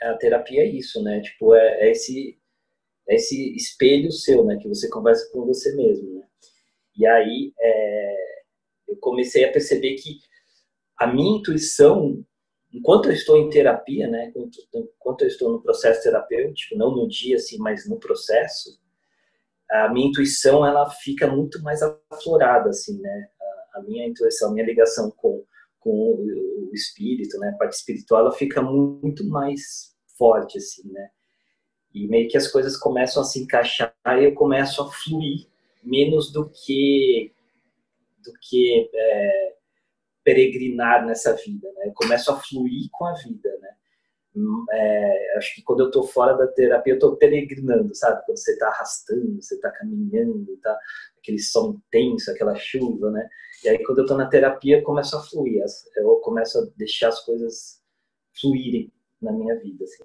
a 0.01 0.13
terapia 0.15 0.61
é 0.61 0.65
isso, 0.65 1.01
né? 1.03 1.21
Tipo, 1.21 1.53
é, 1.55 1.87
é, 1.87 1.91
esse, 1.91 2.37
é 3.07 3.15
esse 3.15 3.55
espelho 3.55 4.11
seu, 4.11 4.43
né? 4.45 4.57
Que 4.57 4.67
você 4.67 4.89
conversa 4.89 5.29
com 5.31 5.45
você 5.45 5.75
mesmo, 5.75 6.15
né? 6.15 6.27
E 6.97 7.05
aí 7.05 7.53
é, 7.59 8.15
eu 8.87 8.97
comecei 8.97 9.43
a 9.45 9.51
perceber 9.51 9.95
que 9.95 10.19
a 10.97 11.07
minha 11.07 11.39
intuição, 11.39 12.23
enquanto 12.73 13.05
eu 13.07 13.13
estou 13.13 13.37
em 13.37 13.49
terapia, 13.49 14.07
né? 14.07 14.27
Enquanto, 14.27 14.57
enquanto 14.73 15.21
eu 15.21 15.27
estou 15.27 15.51
no 15.51 15.61
processo 15.61 16.03
terapêutico, 16.03 16.75
não 16.75 16.91
no 16.91 17.07
dia, 17.07 17.37
assim, 17.37 17.57
mas 17.57 17.87
no 17.87 17.99
processo, 17.99 18.79
a 19.69 19.89
minha 19.89 20.07
intuição, 20.07 20.65
ela 20.65 20.89
fica 20.89 21.27
muito 21.27 21.61
mais 21.61 21.81
aflorada, 22.11 22.69
assim, 22.69 22.99
né? 22.99 23.29
A, 23.73 23.79
a 23.79 23.83
minha 23.83 24.05
intuição, 24.07 24.49
a 24.49 24.53
minha 24.53 24.65
ligação 24.65 25.11
com 25.11 25.45
com 25.79 25.91
o 25.91 26.69
espírito, 26.73 27.37
né, 27.39 27.49
a 27.49 27.57
parte 27.57 27.73
espiritual, 27.73 28.21
ela 28.21 28.31
fica 28.31 28.61
muito 28.61 29.27
mais 29.27 29.95
forte, 30.17 30.57
assim, 30.57 30.91
né? 30.91 31.09
E 31.93 32.07
meio 32.07 32.29
que 32.29 32.37
as 32.37 32.47
coisas 32.47 32.77
começam 32.77 33.21
a 33.21 33.25
se 33.25 33.39
encaixar 33.39 33.93
e 34.05 34.25
eu 34.25 34.33
começo 34.33 34.81
a 34.81 34.91
fluir 34.91 35.47
menos 35.83 36.31
do 36.31 36.49
que 36.49 37.33
do 38.23 38.33
que 38.41 38.89
é, 38.93 39.55
peregrinar 40.23 41.05
nessa 41.05 41.33
vida, 41.35 41.71
né? 41.73 41.87
Eu 41.87 41.93
começo 41.93 42.31
a 42.31 42.39
fluir 42.39 42.89
com 42.91 43.05
a 43.05 43.13
vida, 43.13 43.49
né? 43.59 43.75
É, 44.71 45.37
acho 45.37 45.55
que 45.55 45.63
quando 45.63 45.81
eu 45.81 45.91
tô 45.91 46.03
fora 46.03 46.37
da 46.37 46.47
terapia, 46.47 46.93
eu 46.93 46.99
tô 46.99 47.15
peregrinando, 47.15 47.93
sabe? 47.95 48.23
Quando 48.25 48.37
você 48.37 48.57
tá 48.57 48.67
arrastando, 48.67 49.41
você 49.41 49.59
tá 49.59 49.71
caminhando, 49.71 50.57
tá 50.61 50.77
aquele 51.17 51.39
sol 51.39 51.73
intenso, 51.73 52.31
aquela 52.31 52.55
chuva, 52.55 53.11
né? 53.11 53.27
E 53.63 53.69
aí 53.69 53.83
quando 53.83 53.99
eu 53.99 54.05
tô 54.05 54.15
na 54.15 54.27
terapia, 54.27 54.79
eu 54.79 54.83
começo 54.83 55.17
a 55.17 55.21
fluir, 55.21 55.63
eu 55.97 56.15
começo 56.17 56.57
a 56.59 56.65
deixar 56.77 57.09
as 57.09 57.19
coisas 57.25 57.81
fluírem 58.39 58.91
na 59.21 59.31
minha 59.31 59.57
vida. 59.59 59.83
Assim. 59.83 60.03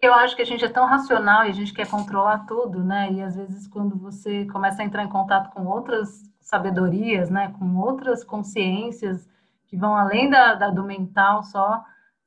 Eu 0.00 0.14
acho 0.14 0.34
que 0.34 0.42
a 0.42 0.46
gente 0.46 0.64
é 0.64 0.68
tão 0.68 0.86
racional 0.86 1.44
e 1.44 1.50
a 1.50 1.52
gente 1.52 1.72
quer 1.72 1.88
controlar 1.88 2.46
tudo, 2.46 2.82
né? 2.82 3.12
E 3.12 3.22
às 3.22 3.36
vezes 3.36 3.68
quando 3.68 3.96
você 3.96 4.46
começa 4.46 4.82
a 4.82 4.84
entrar 4.84 5.04
em 5.04 5.08
contato 5.08 5.52
com 5.54 5.66
outras 5.66 6.22
sabedorias, 6.40 7.30
né? 7.30 7.54
Com 7.58 7.76
outras 7.76 8.24
consciências 8.24 9.28
que 9.68 9.76
vão 9.76 9.96
além 9.96 10.28
da, 10.28 10.54
da 10.54 10.70
do 10.70 10.82
mental 10.82 11.42
só, 11.44 11.82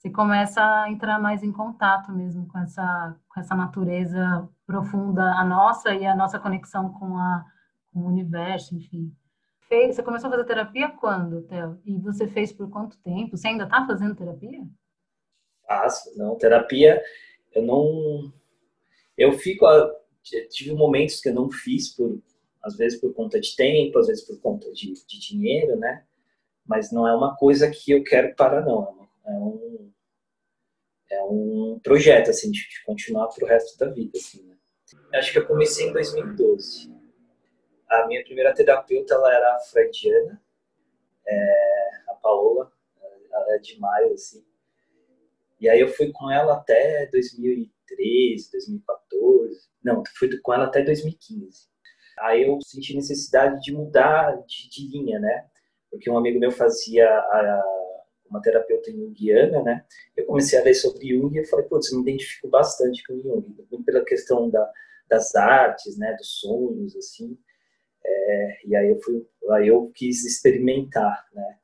você 0.06 0.12
começa 0.12 0.62
a 0.62 0.92
entrar 0.92 1.20
mais 1.20 1.42
em 1.42 1.52
contato 1.52 2.12
mesmo 2.12 2.48
com 2.48 2.60
essa, 2.60 3.20
com 3.28 3.40
essa 3.40 3.56
natureza 3.56 4.48
profunda, 4.64 5.24
a 5.24 5.44
nossa 5.44 5.96
e 5.96 6.06
a 6.06 6.16
nossa 6.16 6.38
conexão 6.38 6.94
com, 6.94 7.18
a, 7.18 7.44
com 7.92 8.02
o 8.02 8.08
universo, 8.08 8.76
enfim. 8.76 9.12
Você 9.68 10.04
começou 10.04 10.28
a 10.28 10.32
fazer 10.32 10.46
terapia 10.46 10.90
quando, 10.90 11.42
Theo? 11.48 11.82
E 11.84 11.98
você 11.98 12.28
fez 12.28 12.54
por 12.54 12.70
quanto 12.70 13.00
tempo? 13.00 13.36
Você 13.36 13.48
ainda 13.48 13.64
está 13.64 13.84
fazendo 13.88 14.14
terapia? 14.14 14.62
Faço, 15.68 16.16
não. 16.16 16.38
Terapia, 16.38 17.02
eu 17.52 17.64
não. 17.64 18.32
Eu 19.18 19.34
fico. 19.34 19.66
Tive 20.52 20.74
momentos 20.74 21.20
que 21.20 21.30
eu 21.30 21.34
não 21.34 21.50
fiz, 21.50 21.90
por, 21.90 22.22
às 22.64 22.78
vezes 22.78 23.02
por 23.02 23.12
conta 23.12 23.42
de 23.42 23.56
tempo, 23.56 23.98
às 23.98 24.06
vezes 24.06 24.24
por 24.24 24.40
conta 24.40 24.72
de, 24.72 24.94
de 24.94 25.20
dinheiro, 25.20 25.76
né? 25.78 26.04
Mas 26.64 26.92
não 26.92 27.08
é 27.08 27.16
uma 27.16 27.36
coisa 27.36 27.72
que 27.72 27.92
eu 27.92 28.04
quero 28.04 28.36
parar, 28.36 28.64
não. 28.64 29.08
É 29.26 29.32
um, 29.32 29.92
é 31.12 31.22
um 31.24 31.80
projeto, 31.84 32.30
assim, 32.30 32.52
de, 32.52 32.60
de 32.60 32.84
continuar 32.86 33.28
para 33.28 33.46
o 33.46 33.48
resto 33.48 33.78
da 33.78 33.92
vida, 33.92 34.18
assim, 34.18 34.44
né? 34.44 34.56
Acho 35.14 35.32
que 35.32 35.40
eu 35.40 35.48
comecei 35.48 35.88
em 35.88 35.94
2012. 35.94 36.94
A 37.90 38.08
minha 38.08 38.24
primeira 38.24 38.54
terapeuta, 38.54 39.14
ela 39.14 39.34
era 39.34 39.56
a 39.56 39.60
freudiana, 39.60 40.42
é, 41.28 41.90
a 42.10 42.14
Paola, 42.16 42.72
ela 43.32 43.56
é 43.56 43.60
demais, 43.60 44.12
assim. 44.12 44.46
E 45.60 45.70
aí 45.70 45.80
eu 45.80 45.88
fui 45.88 46.12
com 46.12 46.30
ela 46.30 46.54
até 46.56 47.08
2013, 47.08 48.52
2014. 48.52 49.70
Não, 49.84 50.04
fui 50.18 50.30
com 50.42 50.54
ela 50.54 50.66
até 50.66 50.84
2015. 50.84 51.68
Aí 52.20 52.44
eu 52.44 52.60
senti 52.62 52.96
necessidade 52.96 53.60
de 53.62 53.74
mudar 53.74 54.36
de, 54.46 54.70
de 54.70 54.88
linha, 54.88 55.20
né? 55.20 55.48
Porque 55.90 56.10
um 56.10 56.18
amigo 56.18 56.40
meu 56.40 56.52
fazia 56.52 57.08
a, 57.08 57.64
uma 58.30 58.42
terapeuta 58.42 58.92
junguiana, 58.92 59.62
né? 59.64 59.86
Eu 60.16 60.26
comecei 60.26 60.60
a 60.60 60.64
ler 60.64 60.74
sobre 60.74 61.08
Jung 61.08 61.38
e 61.38 61.46
falei, 61.46 61.66
putz, 61.68 61.92
me 61.94 62.02
identifico 62.02 62.48
bastante 62.48 63.04
com 63.06 63.20
Jung, 63.20 63.84
pela 63.86 64.04
questão 64.04 64.50
da, 64.50 64.72
das 65.08 65.36
artes, 65.36 65.98
né? 65.98 66.14
Dos 66.14 66.40
sonhos, 66.40 66.96
assim. 66.96 67.38
É, 68.04 68.58
e 68.66 68.76
aí 68.76 68.90
eu 68.90 69.00
fui, 69.02 69.26
aí 69.52 69.68
eu 69.68 69.92
quis 69.96 70.26
experimentar, 70.26 71.26
né? 71.34 71.58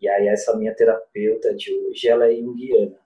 E 0.00 0.08
aí 0.08 0.28
essa 0.28 0.56
minha 0.56 0.74
terapeuta 0.74 1.54
de 1.54 1.72
hoje, 1.74 2.08
ela 2.08 2.30
é 2.30 2.34
junguiana. 2.34 2.98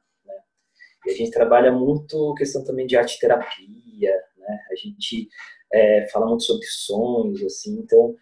E 1.04 1.11
a 1.11 1.14
gente 1.14 1.32
trabalha 1.32 1.72
muito 1.72 2.34
questão 2.34 2.64
também 2.64 2.87
de 2.87 2.96
arte 2.96 3.18
terapia, 3.18 4.22
né? 4.37 4.61
A 4.70 4.75
gente 4.76 5.28
é, 5.72 6.06
fala 6.08 6.26
muito 6.26 6.44
sobre 6.44 6.64
sonhos, 6.66 7.42
assim. 7.42 7.78
Então, 7.80 8.14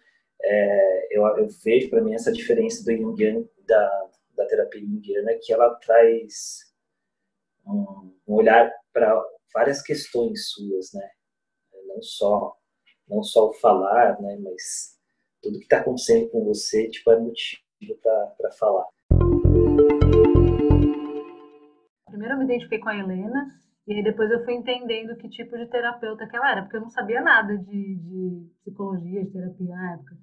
é, 0.43 1.07
eu, 1.15 1.23
eu, 1.37 1.47
vejo 1.63 1.89
para 1.89 2.01
mim 2.01 2.15
essa 2.15 2.31
diferença 2.31 2.83
do 2.83 2.95
Jungiano, 2.95 3.47
da, 3.67 4.09
da 4.41 4.47
terapia 4.47 4.81
junguiana, 4.81 5.37
que 5.41 5.53
ela 5.53 5.73
traz 5.75 6.73
um, 7.65 8.13
um 8.27 8.35
olhar 8.35 8.71
para 8.93 9.21
várias 9.53 9.81
questões 9.81 10.49
suas, 10.49 10.93
né? 10.93 11.09
Não 11.87 12.01
só 12.01 12.57
não 13.07 13.21
só 13.23 13.49
o 13.49 13.53
falar, 13.53 14.21
né? 14.21 14.37
Mas 14.41 14.97
tudo 15.41 15.57
que 15.57 15.65
está 15.65 15.79
acontecendo 15.79 16.29
com 16.29 16.45
você, 16.45 16.89
tipo, 16.89 17.11
é 17.11 17.19
motivo 17.19 17.97
para 18.37 18.51
falar 18.51 18.87
primeiro 22.21 22.35
eu 22.35 22.37
me 22.37 22.45
identifiquei 22.45 22.79
com 22.79 22.89
a 22.89 22.97
Helena, 22.97 23.47
e 23.87 23.93
aí 23.93 24.03
depois 24.03 24.29
eu 24.29 24.43
fui 24.45 24.53
entendendo 24.53 25.17
que 25.17 25.27
tipo 25.27 25.57
de 25.57 25.65
terapeuta 25.67 26.27
que 26.27 26.35
ela 26.35 26.51
era, 26.51 26.61
porque 26.61 26.77
eu 26.77 26.81
não 26.81 26.89
sabia 26.89 27.19
nada 27.19 27.57
de, 27.57 27.95
de 27.95 28.47
psicologia, 28.61 29.23
de 29.23 29.31
terapia 29.31 29.75
na 29.75 29.93
época. 29.93 30.17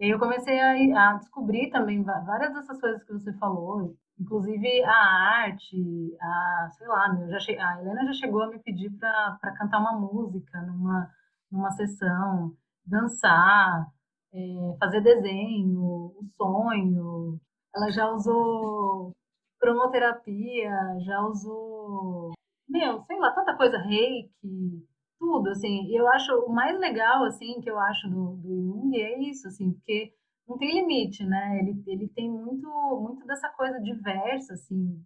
E 0.00 0.04
aí 0.06 0.10
eu 0.10 0.18
comecei 0.18 0.58
a, 0.58 1.10
a, 1.10 1.14
descobrir 1.18 1.70
também 1.70 2.02
várias 2.02 2.54
dessas 2.54 2.80
coisas 2.80 3.04
que 3.04 3.12
você 3.12 3.34
falou, 3.34 3.94
inclusive 4.18 4.82
a 4.84 4.94
arte, 4.94 6.16
a, 6.18 6.70
sei 6.72 6.86
lá, 6.88 7.12
meu, 7.12 7.28
já 7.28 7.38
che... 7.38 7.54
a 7.58 7.78
Helena 7.78 8.06
já 8.06 8.14
chegou 8.14 8.42
a 8.42 8.48
me 8.48 8.58
pedir 8.60 8.90
para 8.98 9.38
cantar 9.58 9.78
uma 9.78 9.92
música 9.92 10.62
numa, 10.62 11.10
numa 11.52 11.70
sessão, 11.72 12.56
dançar, 12.86 13.86
é, 14.32 14.38
fazer 14.78 15.02
desenho, 15.02 15.82
o 15.82 16.24
sonho. 16.34 17.38
Ela 17.74 17.90
já 17.90 18.08
usou 18.10 19.12
cromoterapia, 19.60 20.72
já 21.04 21.20
usou, 21.20 22.32
meu, 22.66 23.02
sei 23.02 23.18
lá, 23.18 23.32
tanta 23.32 23.54
coisa, 23.54 23.76
reiki, 23.78 24.88
tudo, 25.20 25.50
assim. 25.50 25.88
Eu 25.96 26.08
acho 26.08 26.32
o 26.46 26.50
mais 26.52 26.78
legal, 26.80 27.24
assim, 27.26 27.60
que 27.62 27.70
eu 27.70 27.78
acho 27.78 28.08
do, 28.10 28.36
do 28.38 28.48
Jung 28.48 28.96
é 29.00 29.20
isso, 29.20 29.48
assim, 29.48 29.72
porque 29.74 30.14
não 30.48 30.58
tem 30.58 30.74
limite, 30.82 31.24
né? 31.24 31.60
Ele, 31.60 31.84
ele 31.88 32.08
tem 32.10 32.30
muito, 32.30 32.68
muito 33.02 33.26
dessa 33.26 33.50
coisa 33.50 33.80
diversa, 33.80 34.54
assim. 34.54 35.04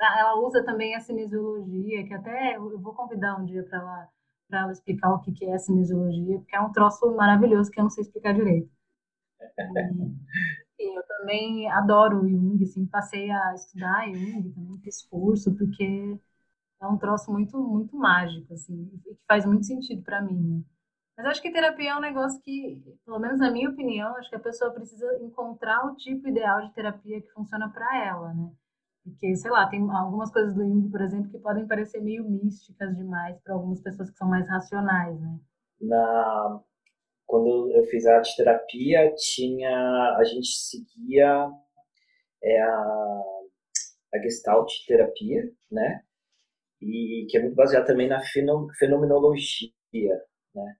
Ah, 0.00 0.20
ela 0.20 0.40
usa 0.40 0.64
também 0.64 0.94
a 0.96 1.00
cinesiologia, 1.00 2.06
que 2.06 2.14
até 2.14 2.56
eu 2.56 2.80
vou 2.80 2.94
convidar 2.94 3.36
um 3.40 3.46
dia 3.46 3.64
para 3.64 3.78
ela, 3.80 4.08
ela 4.52 4.72
explicar 4.72 5.12
o 5.14 5.20
que, 5.20 5.32
que 5.32 5.44
é 5.46 5.54
a 5.54 5.58
cinesiologia, 5.58 6.38
porque 6.40 6.56
é 6.56 6.60
um 6.60 6.72
troço 6.72 7.14
maravilhoso 7.16 7.70
que 7.70 7.80
eu 7.80 7.84
não 7.84 7.90
sei 7.90 8.02
explicar 8.04 8.34
direito. 8.34 8.70
E, 9.70 10.14
e 10.80 10.98
eu 10.98 11.02
também 11.06 11.70
adoro 11.70 12.22
o 12.22 12.28
Jung, 12.28 12.62
assim, 12.64 12.86
passei 12.86 13.30
a 13.30 13.54
estudar 13.54 14.06
Jung, 14.12 14.52
também 14.52 14.78
fiz 14.80 15.02
curso, 15.06 15.54
porque 15.56 16.18
é 16.84 16.88
um 16.88 16.98
troço 16.98 17.32
muito, 17.32 17.58
muito 17.58 17.96
mágico, 17.96 18.52
assim, 18.52 18.90
e 18.92 18.98
que 18.98 19.18
faz 19.26 19.44
muito 19.44 19.64
sentido 19.66 20.02
para 20.02 20.22
mim, 20.22 20.40
né? 20.40 20.62
Mas 21.16 21.26
acho 21.26 21.42
que 21.42 21.52
terapia 21.52 21.90
é 21.90 21.96
um 21.96 22.00
negócio 22.00 22.40
que, 22.42 22.82
pelo 23.04 23.20
menos 23.20 23.38
na 23.38 23.50
minha 23.50 23.70
opinião, 23.70 24.16
acho 24.16 24.28
que 24.28 24.36
a 24.36 24.40
pessoa 24.40 24.72
precisa 24.72 25.06
encontrar 25.22 25.86
o 25.86 25.94
tipo 25.94 26.28
ideal 26.28 26.60
de 26.62 26.74
terapia 26.74 27.20
que 27.20 27.30
funciona 27.30 27.70
para 27.70 28.04
ela, 28.04 28.34
né? 28.34 28.50
Porque, 29.04 29.36
sei 29.36 29.50
lá, 29.50 29.68
tem 29.68 29.80
algumas 29.90 30.32
coisas 30.32 30.54
do 30.54 30.64
Jung, 30.64 30.90
por 30.90 31.00
exemplo, 31.02 31.30
que 31.30 31.38
podem 31.38 31.68
parecer 31.68 32.00
meio 32.00 32.28
místicas 32.28 32.96
demais 32.96 33.38
para 33.42 33.54
algumas 33.54 33.80
pessoas 33.80 34.10
que 34.10 34.16
são 34.16 34.28
mais 34.28 34.48
racionais, 34.48 35.20
né? 35.20 35.38
Na 35.80 36.60
quando 37.26 37.72
eu 37.72 37.84
fiz 37.84 38.06
a 38.06 38.20
terapia, 38.36 39.14
tinha 39.16 40.16
a 40.16 40.24
gente 40.24 40.48
seguia 40.48 41.50
é 42.42 42.60
a, 42.60 43.22
a 44.14 44.18
Gestalt 44.22 44.70
terapia, 44.86 45.50
né? 45.70 46.02
E 46.84 47.26
que 47.30 47.38
é 47.38 47.42
muito 47.42 47.54
baseada 47.54 47.86
também 47.86 48.08
na 48.08 48.20
fenomenologia, 48.78 49.70
né? 50.54 50.76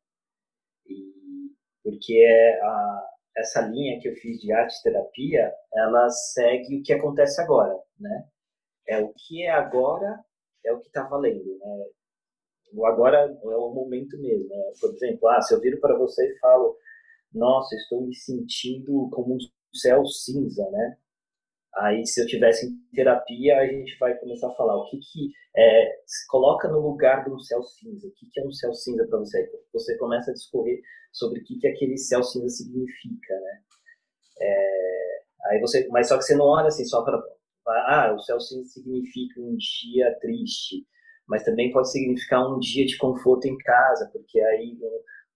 E, 0.86 1.50
porque 1.82 2.14
é 2.14 2.60
a, 2.62 3.08
essa 3.38 3.62
linha 3.62 3.98
que 4.00 4.08
eu 4.08 4.14
fiz 4.16 4.38
de 4.40 4.52
arte 4.52 4.82
terapia, 4.82 5.52
ela 5.72 6.08
segue 6.10 6.78
o 6.78 6.82
que 6.82 6.92
acontece 6.92 7.40
agora, 7.40 7.74
né? 7.98 8.28
É 8.86 8.98
o 8.98 9.12
que 9.14 9.42
é 9.42 9.50
agora, 9.50 10.22
é 10.64 10.72
o 10.72 10.80
que 10.80 10.88
está 10.88 11.04
valendo, 11.04 11.58
né? 11.58 11.86
O 12.74 12.86
agora 12.86 13.18
é 13.18 13.56
o 13.56 13.72
momento 13.72 14.18
mesmo. 14.18 14.48
Né? 14.48 14.72
Por 14.80 14.92
exemplo, 14.94 15.28
ah, 15.28 15.40
se 15.40 15.54
eu 15.54 15.60
viro 15.60 15.80
para 15.80 15.96
você 15.96 16.26
e 16.28 16.38
falo, 16.38 16.76
nossa, 17.32 17.74
estou 17.76 18.02
me 18.02 18.14
sentindo 18.14 19.08
como 19.10 19.34
um 19.34 19.38
céu 19.72 20.04
cinza, 20.06 20.68
né? 20.70 20.98
Aí, 21.78 22.06
se 22.06 22.22
eu 22.22 22.26
tivesse 22.26 22.66
em 22.66 22.76
terapia, 22.94 23.58
a 23.58 23.66
gente 23.66 23.98
vai 23.98 24.16
começar 24.18 24.48
a 24.48 24.54
falar 24.54 24.76
o 24.76 24.88
que 24.90 24.98
que 24.98 25.32
é, 25.56 26.02
se 26.06 26.26
coloca 26.28 26.68
no 26.68 26.80
lugar 26.80 27.24
de 27.24 27.32
um 27.32 27.38
céu 27.38 27.62
cinza. 27.62 28.06
O 28.06 28.12
que 28.12 28.30
que 28.30 28.40
é 28.40 28.46
um 28.46 28.52
céu 28.52 28.72
cinza 28.72 29.06
para 29.08 29.18
você? 29.18 29.50
Você 29.72 29.96
começa 29.98 30.30
a 30.30 30.34
discorrer 30.34 30.80
sobre 31.12 31.40
o 31.40 31.44
que 31.44 31.58
que 31.58 31.66
aquele 31.66 31.96
céu 31.96 32.22
cinza 32.22 32.48
significa, 32.48 33.34
né? 33.34 33.60
É, 34.40 35.22
aí 35.46 35.60
você, 35.60 35.86
mas 35.88 36.08
só 36.08 36.16
que 36.16 36.24
você 36.24 36.34
não 36.36 36.46
olha 36.46 36.68
assim 36.68 36.84
só 36.84 37.02
para 37.02 37.22
ah, 37.66 38.14
o 38.14 38.20
céu 38.20 38.38
cinza 38.40 38.68
significa 38.68 39.40
um 39.40 39.56
dia 39.56 40.14
triste, 40.20 40.86
mas 41.26 41.44
também 41.44 41.72
pode 41.72 41.90
significar 41.90 42.46
um 42.46 42.58
dia 42.58 42.84
de 42.84 42.96
conforto 42.98 43.46
em 43.46 43.56
casa, 43.58 44.10
porque 44.12 44.38
aí 44.38 44.78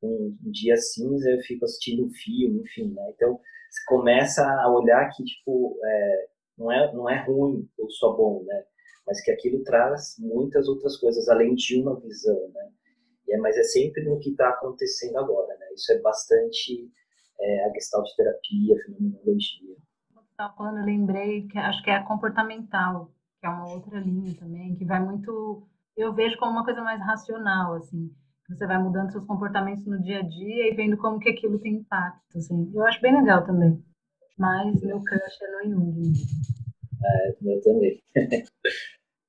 um, 0.03 0.37
um 0.45 0.51
dia 0.51 0.77
cinza 0.77 1.31
eu 1.31 1.41
fico 1.41 1.65
assistindo 1.65 2.05
um 2.05 2.11
filme, 2.11 2.61
enfim, 2.61 2.93
né? 2.93 3.11
Então 3.15 3.41
você 3.79 3.85
começa 3.87 4.45
a 4.45 4.71
olhar 4.71 5.09
que 5.11 5.25
tipo 5.25 5.79
é, 5.85 6.29
não 6.57 6.73
é 6.73 6.93
não 6.93 7.11
é 7.11 7.25
ruim 7.25 7.69
ou 7.79 7.91
só 7.91 8.13
bom, 8.13 8.45
né? 8.45 8.65
Mas 9.07 9.21
que 9.23 9.31
aquilo 9.31 9.63
traz 9.63 10.17
muitas 10.19 10.69
outras 10.69 10.97
coisas 10.97 11.29
além 11.29 11.55
de 11.55 11.81
uma 11.81 11.99
visão, 12.01 12.49
né? 12.53 12.71
E 13.27 13.35
é, 13.35 13.39
mas 13.39 13.57
é 13.57 13.63
sempre 13.63 14.05
no 14.05 14.19
que 14.19 14.31
está 14.31 14.49
acontecendo 14.51 15.19
agora, 15.19 15.57
né? 15.59 15.67
Isso 15.75 15.93
é 15.93 15.99
bastante 16.01 16.91
é, 17.41 17.67
a 17.67 17.73
questão 17.73 18.03
de 18.03 18.15
terapia, 18.17 18.77
fenomenologia. 18.85 19.77
Estava 20.31 20.55
falando, 20.55 20.79
eu 20.79 20.85
lembrei 20.85 21.47
que 21.49 21.59
acho 21.59 21.83
que 21.83 21.91
é 21.91 21.97
a 21.97 22.05
comportamental, 22.05 23.11
que 23.41 23.47
é 23.47 23.49
uma 23.49 23.73
outra 23.73 23.99
linha 23.99 24.37
também, 24.39 24.77
que 24.77 24.85
vai 24.85 25.01
muito, 25.01 25.67
eu 25.97 26.15
vejo 26.15 26.39
como 26.39 26.53
uma 26.53 26.65
coisa 26.65 26.81
mais 26.81 27.01
racional, 27.01 27.75
assim 27.75 28.15
você 28.49 28.67
vai 28.67 28.83
mudando 28.83 29.13
seus 29.13 29.27
comportamentos 29.27 29.85
no 29.87 30.01
dia 30.03 30.21
a 30.21 30.23
dia 30.23 30.71
e 30.71 30.75
vendo 30.75 30.97
como 30.97 31.19
que 31.19 31.29
aquilo 31.29 31.59
tem 31.59 31.75
impacto, 31.75 32.39
assim. 32.39 32.71
Eu 32.75 32.85
acho 32.85 33.01
bem 33.01 33.15
legal 33.15 33.45
também. 33.45 33.83
Mas 34.39 34.81
meu 34.83 35.03
crush 35.03 35.43
é 35.43 35.67
no 35.67 35.71
Jung. 35.71 36.13
É, 37.05 37.37
meu 37.41 37.61
também. 37.61 38.03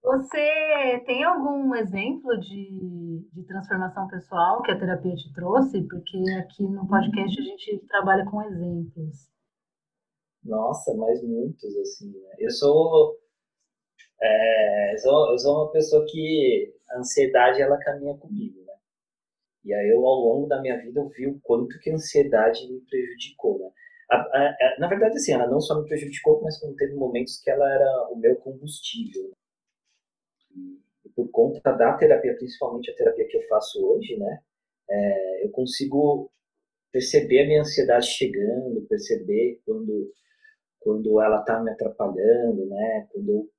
Você 0.01 1.03
tem 1.05 1.25
algum 1.25 1.75
exemplo 1.75 2.39
de, 2.39 3.27
de 3.33 3.43
transformação 3.43 4.07
pessoal 4.07 4.61
que 4.61 4.71
a 4.71 4.79
terapia 4.79 5.13
te 5.13 5.33
trouxe? 5.33 5.81
Porque 5.87 6.17
aqui 6.39 6.63
no 6.63 6.87
podcast 6.87 7.39
a 7.39 7.43
gente 7.43 7.79
trabalha 7.87 8.25
com 8.25 8.41
exemplos. 8.41 9.29
Nossa, 10.43 10.95
mas 10.95 11.21
muitos, 11.21 11.75
assim. 11.77 12.11
Né? 12.11 12.35
Eu 12.39 12.49
sou, 12.49 13.19
é, 14.21 14.93
eu 14.93 14.99
sou, 14.99 15.31
eu 15.31 15.37
sou 15.37 15.55
uma 15.57 15.71
pessoa 15.71 16.05
que 16.07 16.73
a 16.89 16.99
ansiedade, 16.99 17.61
ela 17.61 17.77
caminha 17.77 18.17
comigo? 18.17 18.58
E 19.69 19.73
aí 19.73 19.89
eu, 19.89 20.03
ao 20.03 20.15
longo 20.15 20.47
da 20.47 20.59
minha 20.59 20.81
vida, 20.81 20.99
eu 20.99 21.07
vi 21.09 21.27
o 21.27 21.39
quanto 21.41 21.77
que 21.79 21.91
a 21.91 21.93
ansiedade 21.93 22.67
me 22.67 22.81
prejudicou, 22.89 23.59
né? 23.59 23.69
A, 24.09 24.15
a, 24.15 24.49
a, 24.49 24.79
na 24.79 24.87
verdade, 24.87 25.17
assim, 25.17 25.31
ela 25.31 25.47
não 25.47 25.61
só 25.61 25.79
me 25.79 25.87
prejudicou, 25.87 26.41
mas 26.41 26.59
como 26.59 26.75
teve 26.75 26.95
momentos 26.95 27.39
que 27.39 27.51
ela 27.51 27.71
era 27.71 28.09
o 28.09 28.15
meu 28.15 28.35
combustível. 28.37 29.29
Né? 30.55 30.79
E, 31.05 31.09
por 31.15 31.29
conta 31.29 31.71
da 31.71 31.93
terapia, 31.93 32.35
principalmente 32.35 32.89
a 32.89 32.95
terapia 32.95 33.27
que 33.27 33.37
eu 33.37 33.47
faço 33.47 33.79
hoje, 33.85 34.17
né? 34.17 34.39
É, 34.89 35.45
eu 35.45 35.51
consigo 35.51 36.31
perceber 36.91 37.43
a 37.43 37.45
minha 37.45 37.61
ansiedade 37.61 38.07
chegando, 38.07 38.87
perceber 38.89 39.61
quando, 39.63 40.11
quando 40.79 41.21
ela 41.21 41.41
está 41.41 41.61
me 41.61 41.69
atrapalhando, 41.69 42.65
né? 42.65 43.07
Quando 43.11 43.29
eu, 43.29 43.49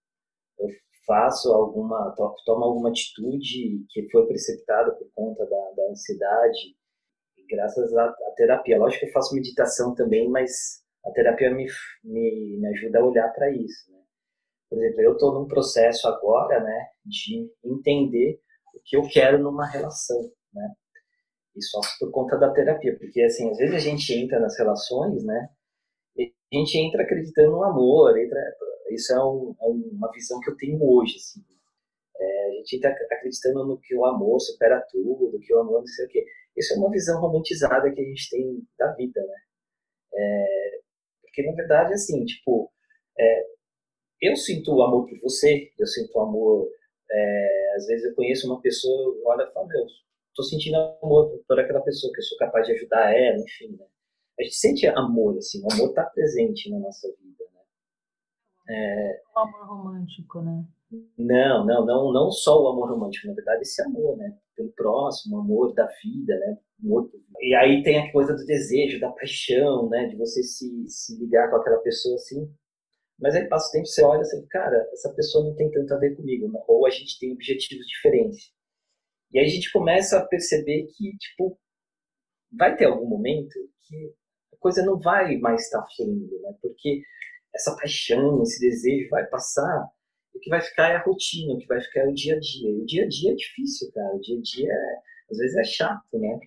eu 0.58 0.68
faço 1.06 1.52
alguma, 1.52 2.14
tomo 2.44 2.64
alguma 2.64 2.90
atitude 2.90 3.84
que 3.90 4.08
foi 4.10 4.26
precipitada 4.26 4.92
por 4.92 5.08
conta 5.14 5.44
da, 5.46 5.70
da 5.76 5.90
ansiedade, 5.90 6.76
graças 7.48 7.94
à, 7.96 8.04
à, 8.04 8.34
terapia. 8.36 8.78
Lógico 8.78 9.00
que 9.00 9.06
eu 9.06 9.12
faço 9.12 9.34
meditação 9.34 9.94
também, 9.94 10.28
mas 10.28 10.82
a 11.04 11.10
terapia 11.10 11.50
me, 11.52 11.66
me, 12.04 12.58
me 12.60 12.68
ajuda 12.68 13.00
a 13.00 13.04
olhar 13.04 13.28
para 13.32 13.50
isso. 13.50 13.90
Né? 13.90 13.98
Por 14.68 14.78
exemplo, 14.78 15.00
eu 15.02 15.12
estou 15.12 15.34
num 15.34 15.48
processo 15.48 16.06
agora 16.08 16.60
né, 16.60 16.88
de 17.04 17.50
entender 17.64 18.40
o 18.74 18.80
que 18.84 18.96
eu 18.96 19.02
quero 19.08 19.38
numa 19.38 19.66
relação. 19.66 20.30
Né? 20.54 20.74
E 21.56 21.62
só 21.62 21.80
por 21.98 22.10
conta 22.12 22.38
da 22.38 22.52
terapia, 22.52 22.96
porque 22.98 23.22
assim, 23.22 23.50
às 23.50 23.58
vezes 23.58 23.74
a 23.74 23.78
gente 23.78 24.12
entra 24.14 24.38
nas 24.38 24.56
relações, 24.56 25.24
né? 25.24 25.48
A 26.18 26.56
gente 26.56 26.78
entra 26.78 27.02
acreditando 27.02 27.52
no 27.52 27.64
amor, 27.64 28.16
entra 28.18 28.40
isso 28.90 29.12
é, 29.12 29.24
um, 29.24 29.54
é 29.60 29.66
uma 29.66 30.10
visão 30.12 30.40
que 30.40 30.50
eu 30.50 30.56
tenho 30.56 30.82
hoje, 30.82 31.16
assim. 31.16 31.44
É, 32.18 32.46
a 32.48 32.50
gente 32.54 32.76
está 32.76 32.88
acreditando 32.88 33.64
no 33.66 33.78
que 33.78 33.94
o 33.94 34.04
amor 34.04 34.40
supera 34.40 34.80
tudo, 34.90 35.38
que 35.40 35.54
o 35.54 35.60
amor 35.60 35.80
não 35.80 35.86
sei 35.86 36.06
o 36.06 36.08
quê. 36.08 36.26
Isso 36.56 36.74
é 36.74 36.76
uma 36.76 36.90
visão 36.90 37.20
romantizada 37.20 37.90
que 37.92 38.00
a 38.00 38.04
gente 38.04 38.30
tem 38.30 38.62
da 38.78 38.92
vida, 38.92 39.20
né? 39.20 39.36
É, 40.14 40.80
porque, 41.22 41.42
na 41.42 41.52
verdade, 41.52 41.94
assim, 41.94 42.24
tipo, 42.24 42.70
é, 43.18 43.46
eu 44.20 44.36
sinto 44.36 44.74
o 44.74 44.82
amor 44.82 45.08
por 45.08 45.18
você, 45.20 45.70
eu 45.78 45.86
sinto 45.86 46.14
o 46.16 46.20
amor... 46.20 46.68
É, 47.12 47.74
às 47.74 47.86
vezes 47.86 48.04
eu 48.06 48.14
conheço 48.14 48.46
uma 48.46 48.60
pessoa, 48.60 49.20
olha 49.24 49.42
e 49.42 49.52
falo, 49.52 49.66
meu, 49.66 49.84
sentindo 50.44 50.76
amor 51.02 51.42
por 51.46 51.58
aquela 51.58 51.80
pessoa, 51.80 52.12
que 52.12 52.20
eu 52.20 52.24
sou 52.24 52.38
capaz 52.38 52.66
de 52.66 52.72
ajudar 52.72 53.12
ela, 53.12 53.38
enfim, 53.38 53.76
né? 53.76 53.84
A 54.38 54.42
gente 54.42 54.54
sente 54.54 54.86
amor, 54.86 55.36
assim, 55.36 55.60
o 55.62 55.72
amor 55.72 55.90
está 55.90 56.04
presente 56.04 56.70
na 56.70 56.78
nossa 56.78 57.08
vida. 57.20 57.44
É... 58.70 59.20
O 59.34 59.38
amor 59.40 59.66
romântico, 59.66 60.40
né? 60.40 60.64
Não, 61.18 61.64
não, 61.64 61.84
não, 61.84 62.12
não 62.12 62.30
só 62.30 62.62
o 62.62 62.68
amor 62.68 62.90
romântico, 62.90 63.26
na 63.26 63.34
verdade, 63.34 63.62
esse 63.62 63.82
amor, 63.82 64.16
né? 64.16 64.36
Pelo 64.56 64.70
próximo, 64.72 65.38
amor 65.38 65.72
da 65.74 65.86
vida, 66.02 66.38
né? 66.38 66.58
E 67.40 67.54
aí 67.54 67.82
tem 67.82 67.98
a 67.98 68.12
coisa 68.12 68.34
do 68.34 68.44
desejo, 68.44 69.00
da 69.00 69.10
paixão, 69.10 69.88
né? 69.88 70.06
De 70.06 70.16
você 70.16 70.42
se, 70.42 70.88
se 70.88 71.16
ligar 71.18 71.50
com 71.50 71.56
aquela 71.56 71.78
pessoa 71.78 72.14
assim. 72.14 72.48
Mas 73.18 73.34
aí 73.34 73.46
passa 73.48 73.68
o 73.68 73.72
tempo, 73.72 73.86
você 73.86 74.02
olha 74.02 74.20
e 74.20 74.22
assim, 74.22 74.46
cara, 74.46 74.88
essa 74.92 75.12
pessoa 75.14 75.44
não 75.44 75.54
tem 75.54 75.70
tanto 75.70 75.92
a 75.92 75.98
ver 75.98 76.16
comigo, 76.16 76.50
ou 76.66 76.86
a 76.86 76.90
gente 76.90 77.18
tem 77.18 77.32
objetivos 77.32 77.86
diferentes. 77.86 78.50
E 79.32 79.38
aí 79.38 79.44
a 79.44 79.48
gente 79.48 79.70
começa 79.70 80.18
a 80.18 80.26
perceber 80.26 80.86
que, 80.96 81.16
tipo, 81.18 81.58
vai 82.50 82.76
ter 82.76 82.86
algum 82.86 83.06
momento 83.06 83.54
que 83.86 84.14
a 84.54 84.56
coisa 84.58 84.84
não 84.84 84.98
vai 84.98 85.36
mais 85.36 85.64
estar 85.64 85.86
fluindo, 85.96 86.40
né? 86.40 86.54
Porque 86.62 87.02
essa 87.54 87.74
paixão, 87.76 88.42
esse 88.42 88.60
desejo 88.60 89.08
vai 89.10 89.26
passar, 89.26 89.88
o 90.34 90.38
que 90.38 90.50
vai 90.50 90.60
ficar 90.60 90.90
é 90.90 90.96
a 90.96 91.02
rotina, 91.02 91.54
o 91.54 91.58
que 91.58 91.66
vai 91.66 91.80
ficar 91.80 92.00
é 92.00 92.08
o 92.08 92.14
dia 92.14 92.36
a 92.36 92.40
dia. 92.40 92.70
E 92.70 92.80
o 92.80 92.86
dia 92.86 93.04
a 93.04 93.08
dia 93.08 93.32
é 93.32 93.34
difícil, 93.34 93.90
cara. 93.92 94.14
O 94.14 94.20
dia 94.20 94.38
a 94.38 94.40
dia, 94.40 94.72
é, 94.72 94.96
às 95.30 95.38
vezes, 95.38 95.56
é 95.56 95.64
chato, 95.64 96.18
né? 96.18 96.38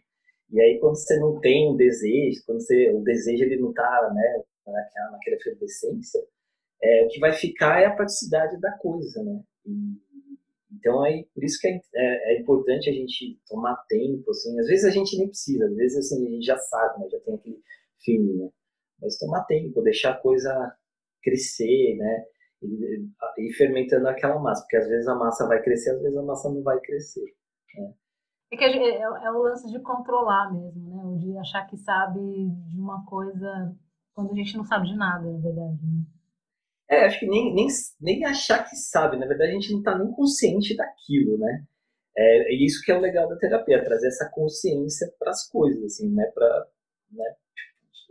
E 0.51 0.61
aí, 0.61 0.79
quando 0.79 0.95
você 0.95 1.19
não 1.19 1.39
tem 1.39 1.69
um 1.69 1.75
desejo, 1.75 2.43
quando 2.45 2.61
você, 2.61 2.91
o 2.91 3.01
desejo 3.01 3.43
ele 3.43 3.57
não 3.57 3.73
tá, 3.73 4.11
né, 4.13 4.43
naquela, 4.65 5.11
naquela 5.11 5.35
efervescência, 5.35 6.21
é, 6.81 7.05
o 7.05 7.07
que 7.07 7.19
vai 7.19 7.33
ficar 7.33 7.81
é 7.81 7.85
a 7.85 7.95
praticidade 7.95 8.59
da 8.59 8.71
coisa, 8.77 9.23
né? 9.23 9.41
Então, 10.71 11.05
é 11.05 11.23
por 11.33 11.43
isso 11.43 11.59
que 11.59 11.67
é, 11.67 11.81
é, 11.95 12.33
é, 12.33 12.39
importante 12.39 12.89
a 12.89 12.93
gente 12.93 13.39
tomar 13.47 13.75
tempo, 13.87 14.29
assim. 14.31 14.59
Às 14.59 14.67
vezes 14.67 14.85
a 14.85 14.89
gente 14.89 15.17
nem 15.17 15.27
precisa, 15.27 15.65
às 15.65 15.75
vezes 15.75 15.97
assim, 15.97 16.27
a 16.27 16.29
gente 16.29 16.45
já 16.45 16.57
sabe, 16.57 16.99
né? 16.99 17.09
Já 17.09 17.19
tem 17.21 17.35
aquele 17.35 17.61
feeling, 18.03 18.37
né? 18.37 18.49
Mas 19.01 19.17
tomar 19.17 19.43
tempo, 19.45 19.81
deixar 19.81 20.11
a 20.11 20.17
coisa 20.17 20.75
crescer, 21.23 21.95
né? 21.97 22.25
E, 22.61 23.09
e 23.39 23.53
fermentando 23.53 24.07
aquela 24.07 24.39
massa, 24.39 24.61
porque 24.61 24.77
às 24.77 24.87
vezes 24.87 25.07
a 25.07 25.15
massa 25.15 25.47
vai 25.47 25.61
crescer, 25.61 25.91
às 25.91 26.01
vezes 26.01 26.17
a 26.17 26.23
massa 26.23 26.49
não 26.49 26.63
vai 26.63 26.79
crescer. 26.79 27.25
Né? 27.75 27.93
É, 28.51 28.57
que 28.57 28.71
gente, 28.71 28.85
é, 28.85 29.01
é, 29.01 29.31
o 29.31 29.41
lance 29.41 29.69
de 29.69 29.79
controlar 29.79 30.53
mesmo, 30.53 30.89
né? 30.89 31.03
O 31.03 31.17
de 31.17 31.37
achar 31.37 31.65
que 31.67 31.77
sabe 31.77 32.19
de 32.19 32.79
uma 32.79 33.05
coisa 33.05 33.75
quando 34.13 34.31
a 34.31 34.35
gente 34.35 34.55
não 34.55 34.63
sabe 34.63 34.87
de 34.87 34.95
nada, 34.95 35.25
na 35.25 35.39
verdade, 35.39 35.79
né? 35.81 36.05
É, 36.89 37.05
acho 37.05 37.19
que 37.19 37.27
nem, 37.27 37.53
nem, 37.55 37.67
nem 37.99 38.25
achar 38.25 38.63
que 38.63 38.75
sabe, 38.75 39.17
na 39.17 39.25
verdade 39.25 39.51
a 39.51 39.53
gente 39.53 39.71
não 39.71 39.79
está 39.79 39.97
nem 39.97 40.11
consciente 40.11 40.75
daquilo, 40.75 41.37
né? 41.37 41.65
É, 42.15 42.53
é, 42.53 42.63
isso 42.63 42.83
que 42.83 42.91
é 42.91 42.95
o 42.97 43.01
legal 43.01 43.27
da 43.27 43.37
terapia, 43.37 43.83
trazer 43.83 44.07
essa 44.07 44.29
consciência 44.29 45.11
para 45.17 45.31
as 45.31 45.49
coisas, 45.49 45.83
assim, 45.83 46.09
né? 46.13 46.25
Pra, 46.33 46.67
né? 47.11 47.35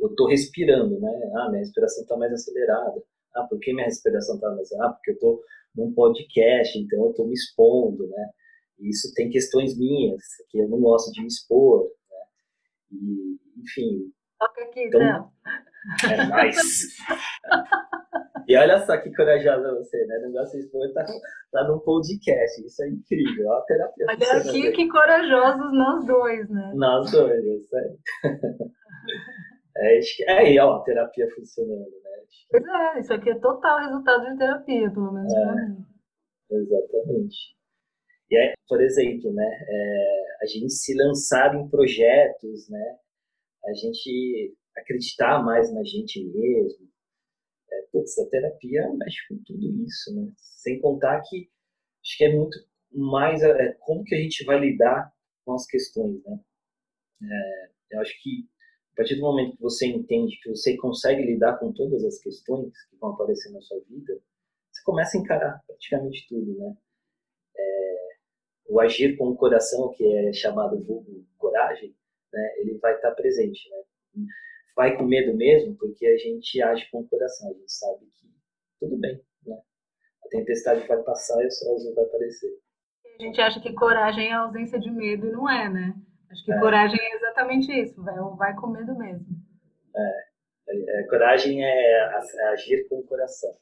Eu 0.02 0.08
estou 0.08 0.26
respirando, 0.26 0.98
né? 1.00 1.30
Ah, 1.36 1.48
minha 1.48 1.60
respiração 1.60 2.02
está 2.02 2.16
mais 2.16 2.32
acelerada. 2.32 3.00
Ah, 3.34 3.44
por 3.44 3.60
que 3.60 3.72
minha 3.72 3.86
respiração 3.86 4.34
está 4.34 4.48
mais 4.48 4.62
acelerada? 4.62 4.90
Ah, 4.90 4.94
porque 4.94 5.10
eu 5.12 5.14
estou 5.14 5.40
num 5.76 5.94
podcast, 5.94 6.76
então 6.76 7.04
eu 7.04 7.10
estou 7.10 7.26
me 7.26 7.32
expondo, 7.32 8.08
né? 8.08 8.30
Isso 8.80 9.14
tem 9.14 9.30
questões 9.30 9.78
minhas, 9.78 10.20
que 10.50 10.58
eu 10.58 10.68
não 10.68 10.80
gosto 10.80 11.12
de 11.12 11.20
me 11.20 11.28
expor, 11.28 11.84
né? 12.10 12.18
E, 12.90 13.38
enfim. 13.62 14.12
Toca 14.40 14.64
aqui, 14.64 14.86
então, 14.86 15.00
não. 15.00 15.32
É 16.10 16.46
nice. 16.46 16.96
E 18.48 18.56
olha 18.56 18.84
só 18.84 18.96
que 18.98 19.14
corajosa 19.14 19.74
você, 19.76 20.04
né? 20.04 20.18
Não 20.24 20.32
gosta 20.32 20.58
de 20.58 20.64
expor, 20.64 20.92
tá, 20.92 21.06
tá 21.52 21.68
num 21.68 21.78
podcast. 21.78 22.66
Isso 22.66 22.82
é 22.82 22.88
incrível. 22.88 23.48
Ó, 23.48 23.60
terapia. 23.62 24.06
Olha 24.08 24.32
aqui 24.32 24.72
que 24.72 24.88
corajosos 24.88 25.72
nós 25.72 26.04
dois, 26.04 26.50
né? 26.50 26.72
Nós 26.74 27.10
dois, 27.12 27.44
isso 27.44 27.76
aí. 27.76 27.96
É, 29.82 29.98
é 29.98 30.32
aí, 30.38 30.58
ó, 30.60 30.78
terapia 30.80 31.28
funcionando, 31.34 31.90
né? 31.90 32.10
Pois 32.50 32.64
é, 32.64 33.00
isso 33.00 33.12
aqui 33.12 33.30
é 33.30 33.38
total 33.38 33.80
resultado 33.80 34.30
de 34.30 34.38
terapia, 34.38 34.90
pelo 34.90 35.12
menos 35.12 35.34
é, 35.34 35.40
pra 35.40 35.54
mim. 35.54 35.84
Exatamente. 36.50 37.56
E 38.30 38.36
aí, 38.36 38.52
por 38.68 38.80
exemplo, 38.80 39.32
né, 39.32 39.44
é, 39.68 40.24
a 40.42 40.46
gente 40.46 40.72
se 40.72 40.94
lançar 40.94 41.54
em 41.54 41.68
projetos, 41.68 42.68
né, 42.68 42.98
a 43.64 43.72
gente 43.74 44.54
acreditar 44.76 45.42
mais 45.42 45.72
na 45.74 45.82
gente 45.82 46.24
mesmo, 46.24 46.88
é, 47.70 47.82
putz, 47.90 48.18
a 48.18 48.28
terapia 48.28 48.88
mexe 48.94 49.18
com 49.28 49.42
tudo 49.44 49.84
isso, 49.84 50.14
né? 50.14 50.30
Sem 50.36 50.80
contar 50.80 51.20
que 51.22 51.50
acho 52.04 52.16
que 52.18 52.24
é 52.24 52.34
muito 52.34 52.58
mais 52.92 53.42
é, 53.42 53.72
como 53.80 54.04
que 54.04 54.14
a 54.14 54.18
gente 54.18 54.44
vai 54.44 54.58
lidar 54.58 55.12
com 55.44 55.54
as 55.54 55.66
questões, 55.66 56.22
né? 56.24 56.38
É, 57.22 57.70
eu 57.96 58.00
acho 58.00 58.12
que 58.22 58.48
a 58.92 58.96
partir 58.96 59.16
do 59.16 59.22
momento 59.22 59.56
que 59.56 59.62
você 59.62 59.86
entende 59.86 60.38
que 60.42 60.50
você 60.50 60.76
consegue 60.76 61.22
lidar 61.22 61.58
com 61.58 61.72
todas 61.72 62.04
as 62.04 62.18
questões 62.18 62.72
que 62.90 62.96
vão 62.96 63.10
aparecer 63.10 63.50
na 63.50 63.60
sua 63.62 63.80
vida, 63.88 64.20
você 64.70 64.82
começa 64.84 65.16
a 65.16 65.20
encarar 65.20 65.62
praticamente 65.66 66.26
tudo, 66.28 66.58
né? 66.58 66.76
É, 67.56 68.08
o 68.68 68.80
agir 68.80 69.16
com 69.16 69.28
o 69.28 69.36
coração, 69.36 69.92
que 69.94 70.04
é 70.04 70.32
chamado 70.32 70.82
vulgo 70.84 71.24
coragem, 71.38 71.94
né? 72.32 72.54
Ele 72.58 72.78
vai 72.78 72.94
estar 72.94 73.12
presente, 73.12 73.68
né? 73.70 73.82
vai 74.76 74.96
com 74.96 75.04
medo 75.04 75.36
mesmo, 75.36 75.74
porque 75.76 76.06
a 76.06 76.16
gente 76.18 76.62
age 76.62 76.88
com 76.90 77.00
o 77.00 77.08
coração, 77.08 77.50
a 77.50 77.54
gente 77.54 77.72
sabe 77.72 78.06
que 78.16 78.26
tudo 78.80 78.96
bem, 78.98 79.20
né? 79.46 79.56
A 80.24 80.28
tempestade 80.28 80.86
vai 80.86 81.02
passar 81.02 81.42
e 81.42 81.46
o 81.46 81.50
solzinho 81.50 81.94
vai 81.94 82.04
aparecer. 82.04 82.58
A 83.18 83.22
gente 83.22 83.40
acha 83.40 83.60
que 83.60 83.72
coragem 83.74 84.28
é 84.28 84.32
ausência 84.32 84.78
de 84.78 84.90
medo 84.90 85.26
e 85.26 85.32
não 85.32 85.48
é, 85.48 85.68
né? 85.68 85.94
Acho 86.32 86.44
que 86.44 86.52
é. 86.52 86.58
coragem 86.58 86.98
é 87.00 87.16
exatamente 87.16 87.72
isso, 87.72 88.02
vai, 88.02 88.16
vai 88.36 88.54
com 88.54 88.68
medo 88.68 88.96
mesmo. 88.96 89.26
É, 89.94 91.00
é, 91.00 91.02
coragem 91.04 91.62
é, 91.62 92.00
é 92.00 92.48
agir 92.48 92.88
com 92.88 93.00
o 93.00 93.04
coração. 93.04 93.52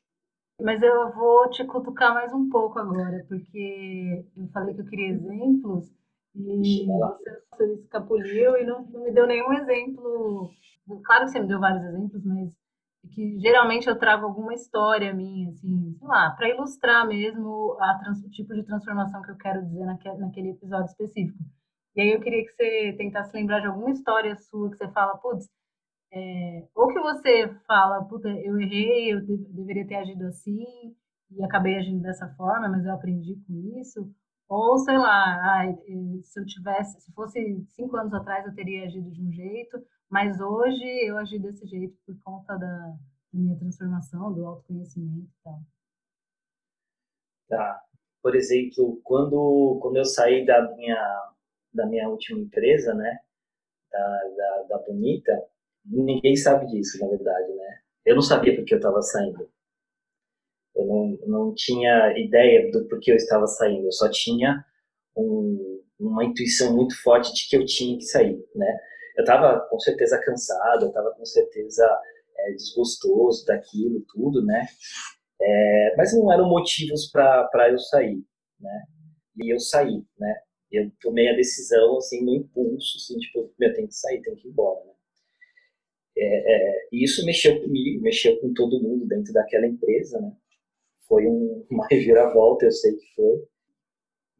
Mas 0.62 0.82
eu 0.82 1.10
vou 1.12 1.50
te 1.50 1.64
cutucar 1.64 2.14
mais 2.14 2.32
um 2.32 2.48
pouco 2.48 2.78
agora, 2.78 3.24
porque 3.28 4.24
eu 4.36 4.48
falei 4.48 4.74
que 4.74 4.82
eu 4.82 4.86
queria 4.86 5.08
exemplos 5.08 5.90
e 6.34 6.86
você, 6.86 7.74
escapuliu 7.74 8.56
e 8.56 8.64
não, 8.64 8.84
não 8.84 9.02
me 9.02 9.10
deu 9.10 9.26
nenhum 9.26 9.52
exemplo 9.52 10.50
claro 10.98 11.24
que 11.24 11.32
você 11.32 11.40
me 11.40 11.46
deu 11.46 11.60
vários 11.60 11.84
exemplos, 11.84 12.24
mas 12.24 12.52
é 13.04 13.08
que 13.08 13.38
geralmente 13.38 13.88
eu 13.88 13.98
trago 13.98 14.26
alguma 14.26 14.52
história 14.54 15.12
minha, 15.12 15.50
assim, 15.50 15.94
sei 15.98 16.08
lá, 16.08 16.30
para 16.30 16.48
ilustrar 16.48 17.06
mesmo 17.06 17.76
a 17.80 17.98
trans, 17.98 18.22
o 18.24 18.30
tipo 18.30 18.54
de 18.54 18.62
transformação 18.64 19.22
que 19.22 19.30
eu 19.30 19.36
quero 19.36 19.64
dizer 19.64 19.84
naquele, 19.84 20.18
naquele 20.18 20.50
episódio 20.50 20.86
específico. 20.86 21.38
E 21.96 22.00
aí 22.00 22.12
eu 22.12 22.20
queria 22.20 22.44
que 22.44 22.52
você 22.52 22.94
tentasse 22.96 23.34
lembrar 23.34 23.60
de 23.60 23.66
alguma 23.66 23.90
história 23.90 24.36
sua 24.36 24.70
que 24.70 24.76
você 24.76 24.88
fala, 24.92 25.18
putz, 25.18 25.48
é, 26.12 26.68
ou 26.74 26.88
que 26.88 27.00
você 27.00 27.48
fala, 27.66 28.04
puta, 28.04 28.28
eu 28.28 28.60
errei, 28.60 29.12
eu 29.12 29.20
de, 29.20 29.36
deveria 29.36 29.86
ter 29.86 29.96
agido 29.96 30.26
assim 30.26 30.64
e 31.30 31.44
acabei 31.44 31.76
agindo 31.76 32.02
dessa 32.02 32.28
forma, 32.36 32.68
mas 32.68 32.84
eu 32.84 32.92
aprendi 32.92 33.36
com 33.46 33.80
isso. 33.80 34.12
Ou, 34.48 34.78
sei 34.78 34.98
lá, 34.98 35.58
ai, 35.58 35.76
se 36.24 36.40
eu 36.40 36.44
tivesse, 36.44 37.00
se 37.00 37.12
fosse 37.12 37.38
cinco 37.68 37.96
anos 37.96 38.12
atrás 38.12 38.44
eu 38.44 38.54
teria 38.54 38.84
agido 38.84 39.08
de 39.10 39.22
um 39.22 39.30
jeito, 39.30 39.80
mas 40.10 40.40
hoje 40.40 40.84
eu 41.06 41.16
agi 41.18 41.38
desse 41.38 41.64
jeito 41.68 41.96
por 42.04 42.18
conta 42.24 42.58
da 42.58 42.96
minha 43.32 43.56
transformação, 43.56 44.32
do 44.32 44.44
autoconhecimento 44.44 45.28
e 45.28 45.42
tal. 45.44 45.60
Tá. 47.48 47.80
Por 48.20 48.34
exemplo, 48.34 49.00
quando, 49.04 49.78
quando 49.80 49.96
eu 49.96 50.04
saí 50.04 50.44
da 50.44 50.74
minha, 50.74 51.32
da 51.72 51.86
minha 51.86 52.08
última 52.08 52.40
empresa, 52.40 52.94
né, 52.94 53.18
da, 53.90 54.22
da, 54.36 54.62
da 54.70 54.78
Bonita, 54.78 55.32
ninguém 55.84 56.36
sabe 56.36 56.66
disso, 56.66 56.98
na 57.00 57.08
verdade, 57.08 57.52
né? 57.52 57.80
Eu 58.04 58.14
não 58.14 58.22
sabia 58.22 58.54
porque 58.54 58.74
eu 58.74 58.78
estava 58.78 59.00
saindo. 59.02 59.50
Eu 60.74 60.86
não, 60.86 61.18
não 61.26 61.54
tinha 61.54 62.18
ideia 62.18 62.70
do 62.70 62.86
porquê 62.88 63.12
eu 63.12 63.16
estava 63.16 63.46
saindo. 63.46 63.86
Eu 63.86 63.92
só 63.92 64.08
tinha 64.10 64.64
um, 65.16 65.82
uma 65.98 66.24
intuição 66.24 66.74
muito 66.74 67.00
forte 67.02 67.32
de 67.34 67.48
que 67.48 67.56
eu 67.56 67.64
tinha 67.64 67.98
que 67.98 68.04
sair, 68.04 68.42
né? 68.54 68.78
eu 69.20 69.22
estava 69.22 69.60
com 69.68 69.78
certeza 69.78 70.20
cansado, 70.20 70.86
eu 70.86 70.88
estava 70.88 71.10
com 71.12 71.24
certeza 71.24 71.86
é, 72.38 72.52
desgostoso 72.52 73.44
daquilo 73.46 74.02
tudo, 74.08 74.44
né? 74.44 74.66
É, 75.40 75.94
mas 75.96 76.14
não 76.14 76.32
eram 76.32 76.48
motivos 76.48 77.10
para 77.10 77.70
eu 77.70 77.78
sair, 77.78 78.22
né? 78.58 78.82
E 79.36 79.52
eu 79.52 79.60
saí, 79.60 80.02
né? 80.18 80.40
Eu 80.70 80.90
tomei 81.00 81.28
a 81.28 81.36
decisão, 81.36 81.96
assim, 81.96 82.24
no 82.24 82.34
impulso, 82.34 82.96
assim, 82.98 83.18
tipo, 83.18 83.52
meu, 83.58 83.72
tem 83.74 83.86
que 83.86 83.94
sair, 83.94 84.22
tem 84.22 84.34
que 84.36 84.48
ir 84.48 84.50
embora, 84.50 84.84
né? 84.84 84.92
É, 86.16 86.54
é, 86.54 86.88
e 86.92 87.04
isso 87.04 87.24
mexeu 87.24 87.60
comigo, 87.60 88.02
mexeu 88.02 88.38
com 88.40 88.52
todo 88.52 88.82
mundo 88.82 89.06
dentro 89.06 89.32
daquela 89.32 89.66
empresa, 89.66 90.20
né? 90.20 90.32
Foi 91.08 91.26
um, 91.26 91.66
uma 91.70 91.86
reviravolta, 91.90 92.66
eu 92.66 92.72
sei 92.72 92.94
que 92.94 93.14
foi. 93.14 93.44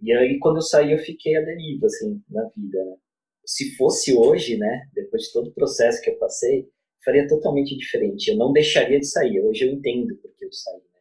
E 0.02 0.12
aí, 0.12 0.38
quando 0.38 0.56
eu 0.56 0.62
saí, 0.62 0.92
eu 0.92 0.98
fiquei 0.98 1.36
à 1.36 1.40
deriva, 1.42 1.86
assim, 1.86 2.22
na 2.28 2.48
vida, 2.56 2.84
né? 2.84 2.96
se 3.50 3.76
fosse 3.76 4.16
hoje, 4.16 4.56
né, 4.56 4.88
depois 4.94 5.24
de 5.24 5.32
todo 5.32 5.48
o 5.48 5.52
processo 5.52 6.00
que 6.02 6.10
eu 6.10 6.18
passei, 6.18 6.68
faria 7.04 7.26
totalmente 7.26 7.76
diferente. 7.76 8.30
Eu 8.30 8.36
não 8.36 8.52
deixaria 8.52 8.98
de 9.00 9.06
sair. 9.06 9.40
Hoje 9.40 9.66
eu 9.66 9.72
entendo 9.72 10.14
porque 10.16 10.44
eu 10.44 10.52
saí. 10.52 10.76
Né? 10.76 11.00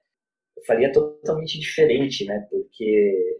Eu 0.58 0.64
faria 0.66 0.92
totalmente 0.92 1.60
diferente, 1.60 2.26
né? 2.26 2.48
Porque 2.50 3.38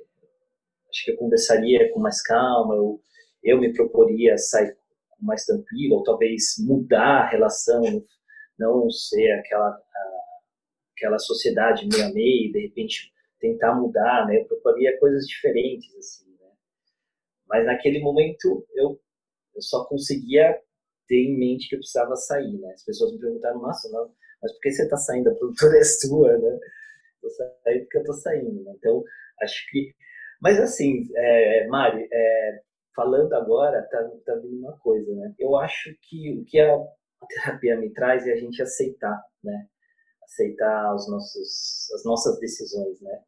acho 0.90 1.06
que 1.06 1.12
eu 1.12 1.18
conversaria 1.18 1.92
com 1.94 2.00
mais 2.00 2.22
calma, 2.22 2.76
eu, 2.76 3.02
eu 3.44 3.60
me 3.60 3.74
proporia 3.74 4.38
sair 4.38 4.76
mais 5.20 5.46
tranquilo, 5.46 5.98
ou 5.98 6.04
talvez 6.04 6.56
mudar 6.60 7.22
a 7.22 7.30
relação, 7.30 7.82
não 8.58 8.90
ser 8.90 9.32
aquela, 9.34 9.82
aquela 10.96 11.20
sociedade 11.20 11.88
meio 11.88 12.06
a 12.06 12.14
meio, 12.14 12.52
de 12.52 12.60
repente 12.60 13.12
tentar 13.40 13.76
mudar, 13.76 14.28
né? 14.28 14.40
Eu 14.40 14.46
proporia 14.46 14.98
coisas 15.00 15.26
diferentes, 15.26 15.94
assim. 15.96 16.30
Mas 17.48 17.66
naquele 17.66 18.00
momento 18.00 18.66
eu, 18.76 19.00
eu 19.56 19.62
só 19.62 19.86
conseguia 19.86 20.62
ter 21.08 21.16
em 21.16 21.38
mente 21.38 21.68
que 21.68 21.76
eu 21.76 21.80
precisava 21.80 22.16
sair, 22.16 22.58
né? 22.60 22.72
As 22.74 22.84
pessoas 22.84 23.14
me 23.14 23.20
perguntaram, 23.20 23.60
nossa, 23.60 23.90
não, 23.90 24.14
mas 24.42 24.54
por 24.54 24.62
que 24.62 24.72
você 24.72 24.84
está 24.84 24.98
saindo? 24.98 25.30
A 25.30 25.36
produtora 25.36 25.78
é 25.78 25.84
sua, 25.84 26.38
né? 26.38 26.60
Estou 27.16 27.32
saindo 27.32 27.82
porque 27.82 27.98
eu 27.98 28.02
estou 28.02 28.16
saindo, 28.16 28.64
né? 28.64 28.74
Então, 28.78 29.04
acho 29.42 29.70
que... 29.72 29.96
Mas 30.42 30.60
assim, 30.60 31.08
é, 31.16 31.68
Mari, 31.68 32.08
é, 32.12 32.62
falando 32.96 33.34
agora, 33.34 33.82
tá, 33.90 34.10
tá 34.26 34.36
vindo 34.36 34.60
uma 34.60 34.78
coisa, 34.80 35.14
né? 35.16 35.34
Eu 35.38 35.56
acho 35.58 35.94
que 36.02 36.38
o 36.40 36.46
que 36.46 36.60
a, 36.60 36.78
terapia 37.28 37.78
me 37.78 37.92
traz 37.94 38.26
é 38.28 38.34
a 38.34 38.36
gente 38.36 38.62
aceitar, 38.62 39.22
né? 39.44 39.68
Aceitar 40.24 40.96
os 40.96 41.10
nossos, 41.10 41.92
as 41.94 42.04
nossas 42.06 42.40
decisões, 42.40 43.02
né? 43.02 43.22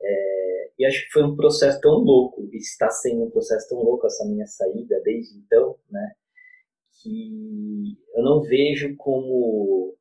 É, 0.00 0.70
e 0.78 0.86
acho 0.86 1.04
que 1.06 1.12
foi 1.12 1.24
um 1.24 1.36
processo 1.36 1.80
tão 1.80 1.92
louco, 1.92 2.48
e 2.52 2.56
está 2.58 2.90
sendo 2.90 3.24
um 3.24 3.30
processo 3.30 3.68
tão 3.68 3.78
louco 3.78 4.06
essa 4.06 4.24
minha 4.26 4.46
saída 4.46 5.00
desde 5.02 5.38
então, 5.38 5.76
né? 5.90 6.12
Que 7.02 7.96
eu 8.14 8.22
não 8.22 8.42
vejo 8.42 8.96
como 8.96 9.95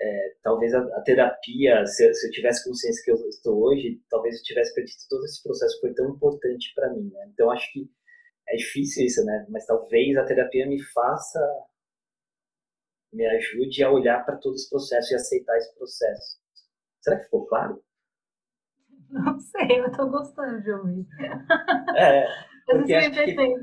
é, 0.00 0.34
talvez 0.42 0.72
a, 0.72 0.78
a 0.78 1.02
terapia, 1.02 1.84
se, 1.86 2.12
se, 2.14 2.26
eu 2.26 2.30
tivesse 2.30 2.64
consciência 2.64 3.04
que 3.04 3.10
eu 3.10 3.28
estou 3.28 3.62
hoje, 3.62 4.00
talvez 4.08 4.36
eu 4.36 4.42
tivesse 4.42 4.74
perdido 4.74 4.98
todo 5.08 5.24
esse 5.24 5.42
processo 5.42 5.74
que 5.74 5.86
foi 5.86 5.94
tão 5.94 6.08
importante 6.08 6.72
para 6.74 6.90
mim, 6.90 7.10
né? 7.12 7.30
Então 7.32 7.50
acho 7.50 7.70
que 7.72 7.90
é 8.48 8.56
difícil 8.56 9.04
isso, 9.04 9.24
né? 9.24 9.46
Mas 9.50 9.66
talvez 9.66 10.16
a 10.16 10.24
terapia 10.24 10.66
me 10.66 10.82
faça, 10.82 11.38
me 13.12 13.26
ajude 13.26 13.84
a 13.84 13.90
olhar 13.90 14.24
para 14.24 14.38
todo 14.38 14.54
esse 14.54 14.70
processo 14.70 15.12
e 15.12 15.16
aceitar 15.16 15.56
esse 15.58 15.74
processo. 15.76 16.40
Será 17.02 17.18
que 17.18 17.24
ficou 17.24 17.46
claro? 17.46 17.82
Não 19.10 19.38
sei, 19.38 19.80
eu 19.80 19.86
estou 19.86 20.08
gostando 20.08 20.62
de 20.62 20.72
ouvir. 20.72 21.06
É, 21.94 22.26
porque 22.64 22.96
isso 22.96 23.10
me, 23.10 23.14
fez 23.14 23.36
que... 23.36 23.54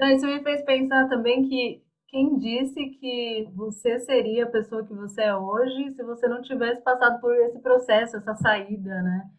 é. 0.00 0.14
isso 0.14 0.26
me 0.26 0.42
fez 0.42 0.64
pensar 0.64 1.06
também 1.08 1.46
que 1.46 1.84
quem 2.12 2.38
disse 2.38 2.90
que 3.00 3.48
você 3.54 3.98
seria 4.00 4.44
a 4.44 4.50
pessoa 4.50 4.86
que 4.86 4.92
você 4.92 5.22
é 5.22 5.34
hoje 5.34 5.92
se 5.94 6.04
você 6.04 6.28
não 6.28 6.42
tivesse 6.42 6.82
passado 6.82 7.18
por 7.22 7.34
esse 7.34 7.58
processo, 7.60 8.18
essa 8.18 8.34
saída, 8.34 9.00
né? 9.00 9.30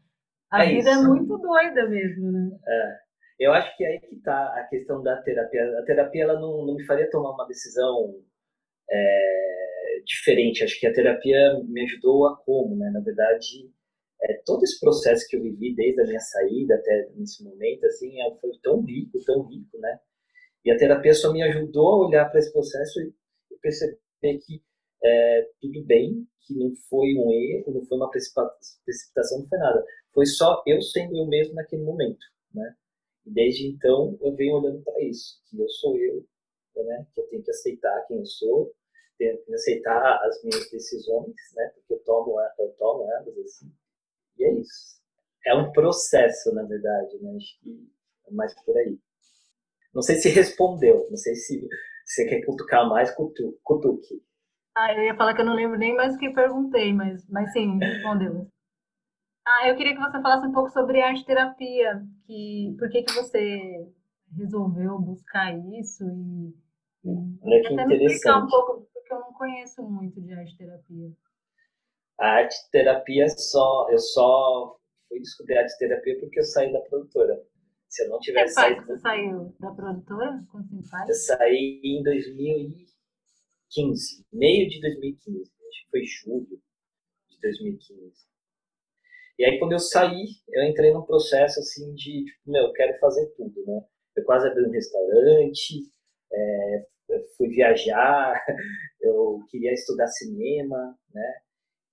A 0.50 0.66
é 0.66 0.70
vida 0.70 0.90
é 0.90 0.94
isso. 0.94 1.04
é 1.04 1.08
muito 1.08 1.38
doida 1.38 1.88
mesmo, 1.88 2.32
né? 2.32 2.60
É. 2.68 2.98
Eu 3.40 3.54
acho 3.54 3.78
que 3.78 3.84
é 3.84 3.90
aí 3.90 4.00
que 4.00 4.16
está 4.16 4.60
a 4.60 4.64
questão 4.70 5.04
da 5.04 5.22
terapia. 5.22 5.80
A 5.80 5.84
terapia 5.84 6.24
ela 6.24 6.40
não, 6.40 6.66
não 6.66 6.76
me 6.76 6.84
faria 6.86 7.10
tomar 7.12 7.32
uma 7.32 7.46
decisão 7.46 8.16
é, 8.90 10.02
diferente. 10.06 10.64
Acho 10.64 10.80
que 10.80 10.88
a 10.88 10.94
terapia 10.94 11.60
me 11.66 11.84
ajudou 11.84 12.28
a 12.28 12.38
como, 12.38 12.76
né? 12.76 12.90
Na 12.90 13.02
verdade, 13.02 13.70
é, 14.24 14.42
todo 14.46 14.64
esse 14.64 14.80
processo 14.80 15.28
que 15.28 15.36
eu 15.36 15.44
vivi 15.44 15.76
desde 15.76 16.02
a 16.02 16.06
minha 16.06 16.20
saída 16.20 16.76
até 16.76 17.10
nesse 17.16 17.44
momento, 17.44 17.86
assim, 17.86 18.20
é, 18.20 18.36
foi 18.40 18.52
tão 18.64 18.82
rico, 18.82 19.20
tão 19.26 19.44
rico, 19.44 19.78
né? 19.80 20.00
E 20.66 20.72
a 20.72 20.78
terapia 20.78 21.14
só 21.14 21.32
me 21.32 21.42
ajudou 21.44 21.88
a 21.90 22.08
olhar 22.08 22.30
para 22.30 22.40
esse 22.40 22.52
processo 22.52 23.02
e 23.02 23.14
perceber 23.62 23.98
que 24.46 24.62
é, 25.04 25.50
tudo 25.60 25.84
bem, 25.84 26.26
que 26.42 26.54
não 26.56 26.74
foi 26.90 27.14
um 27.16 27.32
erro, 27.32 27.74
não 27.74 27.86
foi 27.86 27.98
uma 27.98 28.10
precipitação, 28.10 29.40
não 29.40 29.48
foi 29.48 29.58
nada. 29.58 29.86
Foi 30.14 30.26
só 30.26 30.64
eu 30.66 30.82
sendo 30.82 31.18
eu 31.18 31.26
mesmo 31.26 31.56
naquele 31.56 31.84
momento, 31.84 32.26
né? 32.54 32.76
Desde 33.26 33.68
então 33.68 34.18
eu 34.22 34.36
venho 34.36 34.56
olhando 34.56 34.82
para 34.84 35.02
isso, 35.02 35.42
que 35.50 35.60
eu 35.60 35.68
sou 35.70 35.98
eu, 35.98 36.26
né? 36.76 37.08
Que 37.14 37.22
eu 37.22 37.28
tenho 37.28 37.44
que 37.44 37.52
aceitar 37.52 38.06
quem 38.08 38.20
eu 38.20 38.26
sou, 38.26 38.74
tenho 39.18 39.38
que 39.44 39.54
aceitar 39.54 40.20
as 40.26 40.42
minhas 40.44 40.70
decisões, 40.70 41.36
né? 41.56 41.72
Porque 41.76 41.94
eu 41.94 42.00
tomo, 42.00 42.40
eu 42.60 42.70
tomo 42.78 43.10
elas 43.12 43.38
assim. 43.40 43.72
E 44.38 44.44
é 44.44 44.54
isso. 44.54 45.02
É 45.46 45.54
um 45.56 45.72
processo, 45.72 46.54
na 46.54 46.64
verdade, 46.64 47.18
né? 47.22 47.36
Acho 47.36 47.60
que 47.62 47.90
é 48.28 48.32
mais 48.32 48.54
por 48.64 48.78
aí. 48.78 48.98
Não 49.94 50.02
sei 50.02 50.16
se 50.16 50.30
respondeu, 50.30 51.08
não 51.10 51.18
sei 51.18 51.36
se 51.36 51.68
você 52.06 52.28
quer 52.28 52.46
cutucar 52.46 52.88
mais, 52.90 53.12
cutu, 53.12 53.58
cutuque. 53.64 54.22
Ah, 54.76 54.94
eu 54.94 55.04
ia 55.04 55.16
falar 55.16 55.36
que 55.36 55.42
eu 55.42 55.46
não 55.46 55.56
lembro 55.56 55.78
nem 55.78 55.96
mais 55.96 56.16
o 56.16 56.18
que 56.18 56.32
perguntei, 56.32 56.92
mas, 56.94 57.28
mas 57.30 57.52
sim, 57.54 57.78
respondeu. 57.78 58.48
Ah, 59.46 59.68
eu 59.68 59.76
queria 59.76 59.94
que 59.94 60.02
você 60.02 60.22
falasse 60.22 60.48
um 60.48 60.52
pouco 60.52 60.70
sobre 60.72 61.02
arte 61.02 61.26
terapia, 61.26 62.02
que 62.26 62.76
por 62.80 62.90
que 62.90 63.04
que 63.04 63.14
você 63.14 63.88
resolveu 64.36 64.98
buscar 65.00 65.54
isso 65.80 66.04
e, 66.10 66.56
e 67.04 67.38
Olha 67.42 67.62
que 67.62 67.74
até 67.74 67.86
me 67.86 68.06
explicar 68.06 68.44
um 68.44 68.48
pouco, 68.48 68.88
porque 68.94 69.14
eu 69.14 69.20
não 69.20 69.34
conheço 69.34 69.84
muito 69.84 70.20
de 70.22 70.34
arte 70.34 70.58
terapia. 70.58 71.12
A 72.20 72.28
arte 72.28 72.56
terapia 72.72 73.28
só, 73.30 73.90
eu 73.92 74.00
só 74.00 74.80
fui 75.10 75.20
descobrir 75.20 75.58
a 75.58 75.62
arte 75.62 75.78
terapia 75.78 76.20
porque 76.20 76.40
eu 76.40 76.44
saí 76.46 76.72
da 76.72 76.80
produtora. 76.82 77.40
Se 77.94 78.04
eu 78.04 78.10
não 78.10 78.20
tivesse 78.20 78.56
saído. 78.56 78.84
Você 78.88 78.98
saiu 78.98 79.56
da 79.60 79.70
produtora? 79.70 80.44
Eu 81.08 81.14
saí 81.14 81.80
em 81.84 82.02
2015, 82.02 84.26
meio 84.34 84.68
de 84.68 84.82
2015, 84.82 85.42
acho 85.42 85.52
que 85.54 85.90
foi 85.92 86.04
julho 86.04 86.60
de 87.30 87.40
2015. 87.40 88.16
E 89.38 89.46
aí 89.46 89.60
quando 89.60 89.74
eu 89.74 89.80
saí, 89.80 90.26
eu 90.50 90.64
entrei 90.64 90.92
num 90.92 91.04
processo 91.04 91.60
assim 91.60 91.94
de, 91.94 92.26
tipo, 92.26 92.40
meu, 92.48 92.64
eu 92.64 92.74
quero 92.74 92.98
fazer 92.98 93.28
tudo, 93.38 93.64
né? 93.64 93.86
Eu 94.16 94.24
quase 94.24 94.48
abri 94.48 94.66
um 94.66 94.72
restaurante, 94.72 95.88
é, 96.34 96.88
fui 97.38 97.50
viajar, 97.50 98.44
eu 99.02 99.40
queria 99.52 99.72
estudar 99.72 100.08
cinema, 100.08 100.98
né? 101.14 101.42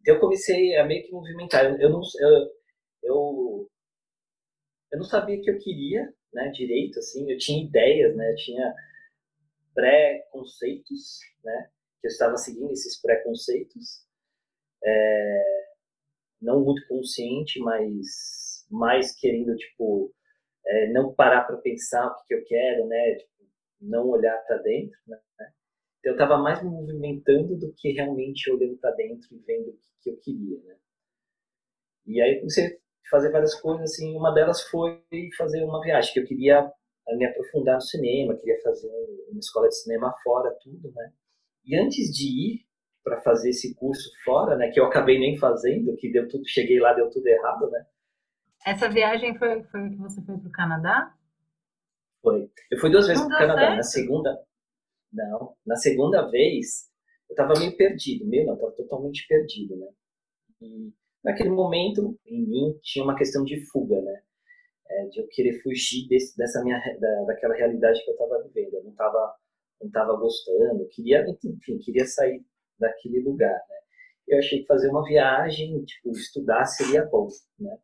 Então 0.01 0.15
eu 0.15 0.21
comecei 0.21 0.79
a 0.79 0.87
meio 0.87 1.05
que 1.05 1.13
movimentar. 1.13 1.67
Eu, 1.67 1.79
eu 1.79 1.91
não, 1.91 2.01
eu, 2.21 2.49
eu 3.03 3.50
eu 4.93 4.99
não 4.99 5.05
sabia 5.05 5.41
que 5.41 5.51
eu 5.51 5.59
queria, 5.59 6.13
né, 6.33 6.49
direito, 6.51 6.99
assim, 6.99 7.31
eu 7.31 7.39
tinha 7.39 7.65
ideias, 7.65 8.17
né, 8.17 8.33
eu 8.33 8.37
tinha 8.37 8.75
pré-conceitos, 9.75 11.21
né, 11.45 11.71
que 12.01 12.07
eu 12.07 12.11
estava 12.11 12.37
seguindo 12.37 12.73
esses 12.73 13.01
pré-conceitos, 13.01 14.05
é, 14.83 15.69
não 16.41 16.65
muito 16.65 16.87
consciente, 16.89 17.59
mas 17.61 18.67
mais 18.71 19.15
querendo, 19.19 19.55
tipo, 19.57 20.13
é, 20.67 20.89
não 20.93 21.15
parar 21.15 21.45
para 21.45 21.57
pensar 21.59 22.07
o 22.07 22.15
que, 22.17 22.29
que, 22.29 22.35
eu 22.35 22.45
quero, 22.45 22.87
né, 22.87 23.15
tipo, 23.17 23.31
não 23.81 24.09
olhar 24.09 24.37
para 24.47 24.59
dentro, 24.59 24.99
né, 25.07 25.19
então 26.01 26.13
eu 26.13 26.15
estava 26.15 26.39
mais 26.39 26.63
me 26.63 26.71
movimentando 26.71 27.57
do 27.57 27.73
que 27.75 27.93
realmente 27.93 28.51
olhando 28.51 28.77
para 28.79 28.93
dentro 28.93 29.29
e 29.33 29.39
vendo 29.41 29.69
o 29.69 29.77
que, 29.77 29.89
que 30.03 30.11
eu 30.11 30.17
queria, 30.17 30.59
né. 30.65 30.77
E 32.07 32.21
aí 32.21 32.41
eu 32.43 32.49
comecei 33.01 33.11
fazer 33.11 33.31
várias 33.31 33.55
coisas, 33.55 33.91
assim, 33.91 34.17
uma 34.17 34.33
delas 34.33 34.63
foi 34.63 35.03
fazer 35.37 35.65
uma 35.65 35.81
viagem, 35.81 36.13
que 36.13 36.21
eu 36.21 36.27
queria 36.27 36.71
me 37.09 37.25
aprofundar 37.25 37.77
no 37.77 37.81
cinema, 37.81 38.37
queria 38.37 38.61
fazer 38.63 38.89
uma 39.31 39.41
escola 39.41 39.69
de 39.69 39.77
cinema 39.77 40.15
fora, 40.23 40.57
tudo, 40.63 40.93
né? 40.93 41.13
E 41.65 41.77
antes 41.77 42.13
de 42.13 42.27
ir 42.27 42.67
para 43.03 43.21
fazer 43.23 43.51
esse 43.51 43.75
curso 43.75 44.11
fora, 44.25 44.57
né, 44.57 44.71
que 44.71 44.79
eu 44.79 44.85
acabei 44.85 45.19
nem 45.19 45.37
fazendo, 45.37 45.97
que 45.97 46.13
deu 46.13 46.29
tudo, 46.29 46.47
cheguei 46.47 46.79
lá, 46.79 46.93
deu 46.93 47.11
tudo 47.11 47.27
errado, 47.27 47.71
né? 47.71 47.87
Essa 48.65 48.89
viagem 48.89 49.37
foi, 49.39 49.63
foi 49.65 49.91
que 49.91 49.97
você 49.97 50.23
foi 50.23 50.39
para 50.39 50.49
o 50.49 50.53
Canadá? 50.53 51.15
Foi. 52.23 52.51
Eu 52.71 52.79
fui 52.79 52.91
duas 52.91 53.07
vezes 53.07 53.25
para 53.25 53.35
o 53.35 53.39
Canadá. 53.39 53.61
Certo? 53.61 53.77
Na 53.77 53.83
segunda, 53.83 54.47
não, 55.13 55.57
na 55.67 55.77
segunda 55.77 56.31
vez 56.31 56.91
eu 57.29 57.33
estava 57.33 57.59
meio 57.59 57.77
perdido, 57.77 58.27
meio 58.27 58.47
não, 58.47 58.55
estava 58.55 58.73
totalmente 58.73 59.27
perdido, 59.27 59.77
né? 59.77 59.87
E 60.61 60.93
naquele 61.25 61.51
momento, 61.51 62.19
em 62.27 62.47
mim, 62.47 62.79
tinha 62.83 63.05
uma 63.05 63.17
questão 63.17 63.45
de 63.45 63.65
fuga, 63.67 64.01
né? 64.01 64.23
É, 64.89 65.07
de 65.07 65.21
eu 65.21 65.29
querer 65.29 65.63
fugir 65.63 66.09
desse, 66.09 66.37
dessa 66.37 66.63
minha, 66.65 66.79
da, 66.99 67.25
daquela 67.25 67.55
realidade 67.55 68.03
que 68.05 68.11
eu 68.11 68.15
estava 68.15 68.43
vivendo. 68.43 68.75
Eu 68.75 68.85
não 68.85 68.91
estava 68.91 69.35
não 69.81 69.91
tava 69.91 70.15
gostando, 70.17 70.87
queria, 70.89 71.25
enfim, 71.43 71.79
queria 71.79 72.05
sair 72.07 72.45
daquele 72.79 73.21
lugar, 73.21 73.55
né? 73.69 73.77
Eu 74.29 74.39
achei 74.39 74.61
que 74.61 74.67
fazer 74.67 74.91
uma 74.91 75.05
viagem, 75.05 75.83
tipo, 75.85 76.11
estudar 76.11 76.65
seria 76.67 77.05
bom, 77.07 77.29
né? 77.59 77.79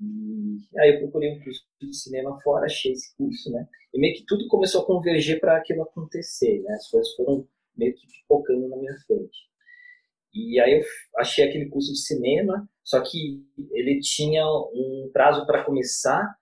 E 0.00 0.80
aí 0.80 0.94
eu 0.94 1.00
procurei 1.00 1.32
um 1.32 1.42
curso 1.42 1.64
de 1.80 1.94
cinema 1.94 2.40
fora, 2.40 2.66
achei 2.66 2.92
esse 2.92 3.14
curso, 3.16 3.50
né? 3.50 3.68
E 3.92 4.00
meio 4.00 4.14
que 4.14 4.24
tudo 4.26 4.48
começou 4.48 4.82
a 4.82 4.86
converger 4.86 5.38
para 5.40 5.56
aquilo 5.56 5.82
acontecer, 5.82 6.60
né? 6.62 6.74
As 6.74 6.88
coisas 6.88 7.14
foram 7.14 7.46
meio 7.76 7.94
que 7.94 8.06
pipocando 8.06 8.68
na 8.68 8.76
minha 8.76 8.96
frente. 9.06 9.51
E 10.34 10.58
aí 10.60 10.78
eu 10.78 10.84
achei 11.18 11.44
aquele 11.44 11.68
curso 11.68 11.92
de 11.92 11.98
cinema, 11.98 12.68
só 12.82 13.00
que 13.02 13.44
ele 13.72 14.00
tinha 14.00 14.44
um 14.46 15.10
prazo 15.12 15.46
para 15.46 15.64
começar 15.64 16.36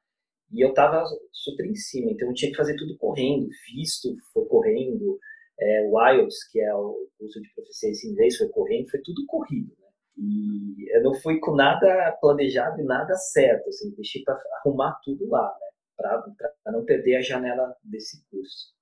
e 0.52 0.64
eu 0.64 0.70
estava 0.70 1.04
super 1.32 1.64
em 1.66 1.74
cima, 1.74 2.10
então 2.10 2.28
eu 2.28 2.34
tinha 2.34 2.50
que 2.50 2.56
fazer 2.56 2.76
tudo 2.76 2.96
correndo. 2.96 3.48
Visto 3.72 4.16
foi 4.32 4.44
correndo, 4.46 5.18
é, 5.58 5.88
Wilds, 5.90 6.48
que 6.50 6.60
é 6.60 6.74
o 6.74 7.08
curso 7.18 7.40
de 7.40 7.52
proficiência 7.54 8.08
em 8.08 8.12
inglês, 8.12 8.36
foi 8.36 8.48
correndo, 8.48 8.90
foi 8.90 9.00
tudo 9.02 9.24
corrido. 9.26 9.70
Né? 9.78 9.88
E 10.18 10.96
eu 10.96 11.02
não 11.02 11.14
fui 11.14 11.38
com 11.38 11.54
nada 11.54 12.16
planejado 12.20 12.80
e 12.80 12.84
nada 12.84 13.14
certo, 13.14 13.68
assim, 13.68 13.94
deixei 13.94 14.22
para 14.22 14.40
arrumar 14.60 14.98
tudo 15.04 15.28
lá, 15.28 15.56
né? 15.60 15.66
para 15.96 16.72
não 16.72 16.84
perder 16.84 17.16
a 17.16 17.22
janela 17.22 17.76
desse 17.84 18.24
curso. 18.30 18.74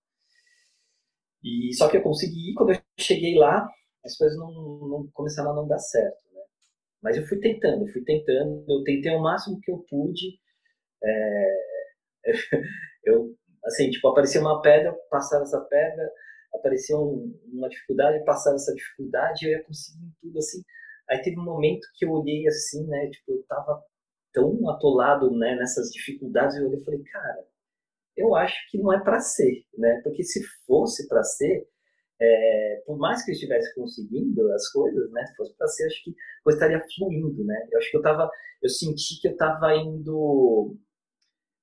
E 1.42 1.72
só 1.74 1.88
que 1.88 1.96
eu 1.96 2.02
consegui, 2.02 2.54
quando 2.54 2.72
eu 2.72 2.80
cheguei 2.98 3.36
lá, 3.36 3.68
as 4.08 4.16
coisas 4.16 4.36
não, 4.38 4.52
não 4.88 5.08
começaram 5.12 5.52
a 5.52 5.54
não 5.54 5.68
dar 5.68 5.78
certo. 5.78 6.24
Né? 6.34 6.42
Mas 7.02 7.16
eu 7.16 7.26
fui 7.26 7.38
tentando, 7.38 7.86
fui 7.92 8.02
tentando, 8.02 8.64
eu 8.68 8.82
tentei 8.84 9.12
o 9.14 9.20
máximo 9.20 9.60
que 9.60 9.70
eu 9.70 9.78
pude. 9.88 10.38
É, 11.02 11.54
eu, 13.04 13.34
assim, 13.64 13.90
tipo, 13.90 14.08
aparecia 14.08 14.40
uma 14.40 14.60
pedra, 14.62 14.92
passava 15.10 15.44
essa 15.44 15.60
pedra, 15.60 16.10
aparecia 16.54 16.96
um, 16.96 17.38
uma 17.52 17.68
dificuldade, 17.68 18.24
passava 18.24 18.56
essa 18.56 18.74
dificuldade, 18.74 19.46
eu 19.46 19.52
ia 19.52 19.64
conseguindo 19.64 20.12
tudo 20.20 20.38
assim. 20.38 20.62
Aí 21.10 21.22
teve 21.22 21.38
um 21.38 21.44
momento 21.44 21.86
que 21.94 22.04
eu 22.04 22.10
olhei 22.10 22.46
assim, 22.46 22.86
né, 22.86 23.08
tipo, 23.10 23.32
eu 23.32 23.42
tava 23.48 23.82
tão 24.32 24.68
atolado, 24.68 25.30
né, 25.30 25.56
nessas 25.56 25.90
dificuldades, 25.90 26.56
eu 26.56 26.66
olhei 26.66 26.80
e 26.80 26.84
falei, 26.84 27.02
cara, 27.04 27.46
eu 28.18 28.34
acho 28.34 28.56
que 28.70 28.78
não 28.78 28.92
é 28.92 29.00
para 29.00 29.20
ser, 29.20 29.64
né? 29.76 30.00
Porque 30.02 30.24
se 30.24 30.42
fosse 30.66 31.06
para 31.08 31.22
ser, 31.22 31.66
é, 32.20 32.82
por 32.84 32.98
mais 32.98 33.24
que 33.24 33.30
eu 33.30 33.34
estivesse 33.34 33.74
conseguindo 33.74 34.52
as 34.52 34.68
coisas, 34.70 35.10
né, 35.12 35.24
se 35.26 35.36
fosse 35.36 35.56
para 35.56 35.68
ser, 35.68 35.86
acho 35.86 36.04
que 36.04 36.14
eu 36.46 36.52
estaria 36.52 36.82
fluindo, 36.96 37.44
né? 37.44 37.68
Eu 37.70 37.78
acho 37.78 37.90
que 37.90 37.96
eu 37.96 38.02
tava, 38.02 38.30
eu 38.62 38.68
senti 38.68 39.20
que 39.20 39.28
eu 39.28 39.32
estava 39.32 39.74
indo, 39.76 40.76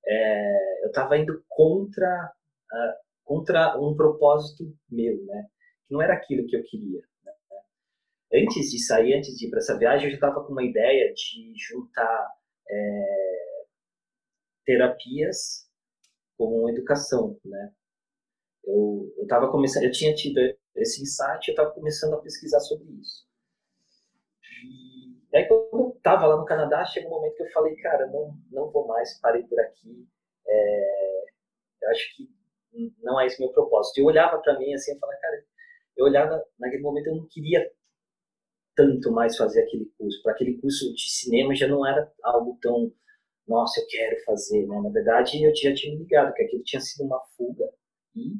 é, 0.06 0.84
eu 0.84 0.88
estava 0.88 1.18
indo 1.18 1.44
contra, 1.48 2.32
contra 3.24 3.78
um 3.78 3.94
propósito 3.94 4.64
meu, 4.90 5.22
né? 5.26 5.46
Não 5.90 6.00
era 6.00 6.14
aquilo 6.14 6.46
que 6.46 6.56
eu 6.56 6.62
queria. 6.64 7.00
Né? 7.24 7.32
antes 8.42 8.70
de 8.70 8.78
sair, 8.84 9.14
antes 9.14 9.36
de 9.36 9.46
ir 9.46 9.50
para 9.50 9.58
essa 9.58 9.78
viagem, 9.78 10.06
eu 10.06 10.10
já 10.10 10.16
estava 10.16 10.44
com 10.44 10.52
uma 10.52 10.64
ideia 10.64 11.12
de 11.12 11.52
juntar 11.56 12.28
é, 12.68 13.64
terapias 14.64 15.66
com 16.36 16.68
educação, 16.70 17.38
né? 17.44 17.72
Eu 18.66 19.12
estava 19.22 19.50
começando, 19.50 19.84
eu 19.84 19.92
tinha 19.92 20.14
tido 20.14 20.40
esse 20.74 21.02
insight, 21.02 21.48
eu 21.48 21.52
estava 21.52 21.70
começando 21.70 22.14
a 22.14 22.20
pesquisar 22.20 22.60
sobre 22.60 22.86
isso. 23.00 23.24
E 25.32 25.36
aí, 25.36 25.46
quando 25.46 25.68
eu 25.72 25.94
estava 25.96 26.26
lá 26.26 26.36
no 26.36 26.44
Canadá, 26.44 26.84
chegou 26.84 27.10
um 27.12 27.14
momento 27.16 27.36
que 27.36 27.42
eu 27.42 27.50
falei, 27.50 27.76
cara, 27.76 28.06
não, 28.06 28.36
não 28.50 28.70
vou 28.70 28.86
mais, 28.86 29.18
parei 29.20 29.42
por 29.44 29.58
aqui. 29.60 30.08
É, 30.46 31.24
eu 31.82 31.90
acho 31.90 32.16
que 32.16 32.28
não 33.02 33.20
é 33.20 33.26
esse 33.26 33.40
meu 33.40 33.50
propósito. 33.52 33.98
Eu 33.98 34.06
olhava 34.06 34.38
para 34.38 34.58
mim 34.58 34.72
assim 34.74 34.94
e 34.94 34.98
falava, 34.98 35.18
cara, 35.20 35.44
eu 35.96 36.04
olhava, 36.04 36.44
naquele 36.58 36.82
momento 36.82 37.08
eu 37.08 37.16
não 37.16 37.26
queria 37.26 37.70
tanto 38.74 39.10
mais 39.10 39.36
fazer 39.36 39.62
aquele 39.62 39.86
curso. 39.98 40.22
Para 40.22 40.32
aquele 40.32 40.58
curso 40.58 40.92
de 40.94 41.10
cinema 41.10 41.54
já 41.54 41.66
não 41.66 41.86
era 41.86 42.12
algo 42.22 42.58
tão, 42.60 42.92
nossa, 43.46 43.80
eu 43.80 43.86
quero 43.88 44.22
fazer, 44.24 44.66
né? 44.66 44.80
Na 44.80 44.90
verdade, 44.90 45.42
eu 45.42 45.54
já 45.54 45.74
tinha 45.74 45.94
me 45.94 46.00
ligado 46.00 46.34
que 46.34 46.42
aquilo 46.42 46.62
tinha 46.62 46.80
sido 46.80 47.06
uma 47.06 47.20
fuga 47.36 47.64
e 48.14 48.34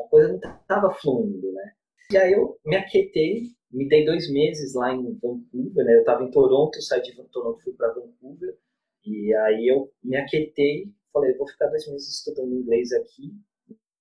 a 0.00 0.08
coisa 0.08 0.28
não 0.28 0.36
estava 0.36 0.90
fluindo, 0.94 1.52
né? 1.52 1.72
E 2.12 2.16
aí 2.16 2.32
eu 2.32 2.58
me 2.64 2.76
aquietei, 2.76 3.44
me 3.70 3.88
dei 3.88 4.04
dois 4.04 4.30
meses 4.32 4.74
lá 4.74 4.92
em 4.92 5.14
Vancouver, 5.14 5.84
né? 5.84 5.94
Eu 5.94 6.00
estava 6.00 6.24
em 6.24 6.30
Toronto, 6.30 6.80
saí 6.82 7.02
de 7.02 7.14
Toronto, 7.30 7.62
fui 7.62 7.72
para 7.74 7.92
Vancouver, 7.92 8.56
e 9.04 9.34
aí 9.34 9.68
eu 9.68 9.92
me 10.02 10.16
aquietei, 10.16 10.92
falei, 11.12 11.34
vou 11.34 11.46
ficar 11.46 11.66
dois 11.68 11.86
meses 11.88 12.08
estudando 12.08 12.52
inglês 12.52 12.92
aqui, 12.92 13.32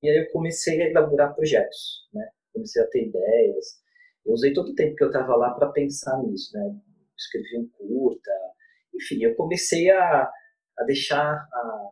e 0.01 0.09
aí 0.09 0.17
eu 0.17 0.31
comecei 0.31 0.81
a 0.81 0.89
elaborar 0.89 1.35
projetos, 1.35 2.07
né? 2.13 2.29
Comecei 2.53 2.81
a 2.81 2.87
ter 2.87 3.07
ideias, 3.07 3.79
eu 4.25 4.33
usei 4.33 4.53
todo 4.53 4.71
o 4.71 4.75
tempo 4.75 4.95
que 4.95 5.03
eu 5.03 5.07
estava 5.07 5.35
lá 5.35 5.53
para 5.53 5.71
pensar 5.71 6.21
nisso, 6.23 6.57
né? 6.57 6.75
Escrevi 7.17 7.59
um 7.59 7.69
curta, 7.69 8.31
enfim, 8.95 9.23
eu 9.23 9.35
comecei 9.35 9.89
a, 9.91 10.31
a 10.77 10.83
deixar 10.85 11.33
a, 11.33 11.89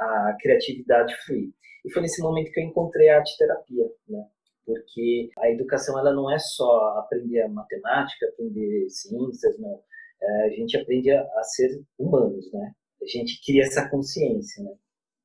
a 0.00 0.36
criatividade 0.40 1.14
fluir. 1.24 1.50
E 1.84 1.92
foi 1.92 2.02
nesse 2.02 2.22
momento 2.22 2.50
que 2.50 2.60
eu 2.60 2.64
encontrei 2.64 3.08
a 3.08 3.18
arte 3.18 3.36
terapia, 3.36 3.84
né? 4.08 4.26
Porque 4.64 5.30
a 5.38 5.50
educação 5.50 5.98
ela 5.98 6.12
não 6.12 6.30
é 6.30 6.38
só 6.38 6.98
aprender 6.98 7.46
matemática, 7.48 8.26
aprender 8.26 8.88
ciências, 8.88 9.58
não. 9.58 9.82
É, 10.22 10.46
a 10.46 10.50
gente 10.50 10.76
aprende 10.76 11.10
a, 11.10 11.22
a, 11.22 11.42
ser 11.42 11.82
humanos, 11.98 12.50
né? 12.52 12.72
A 13.02 13.06
gente 13.06 13.40
cria 13.44 13.62
essa 13.62 13.88
consciência, 13.88 14.62
né? 14.62 14.72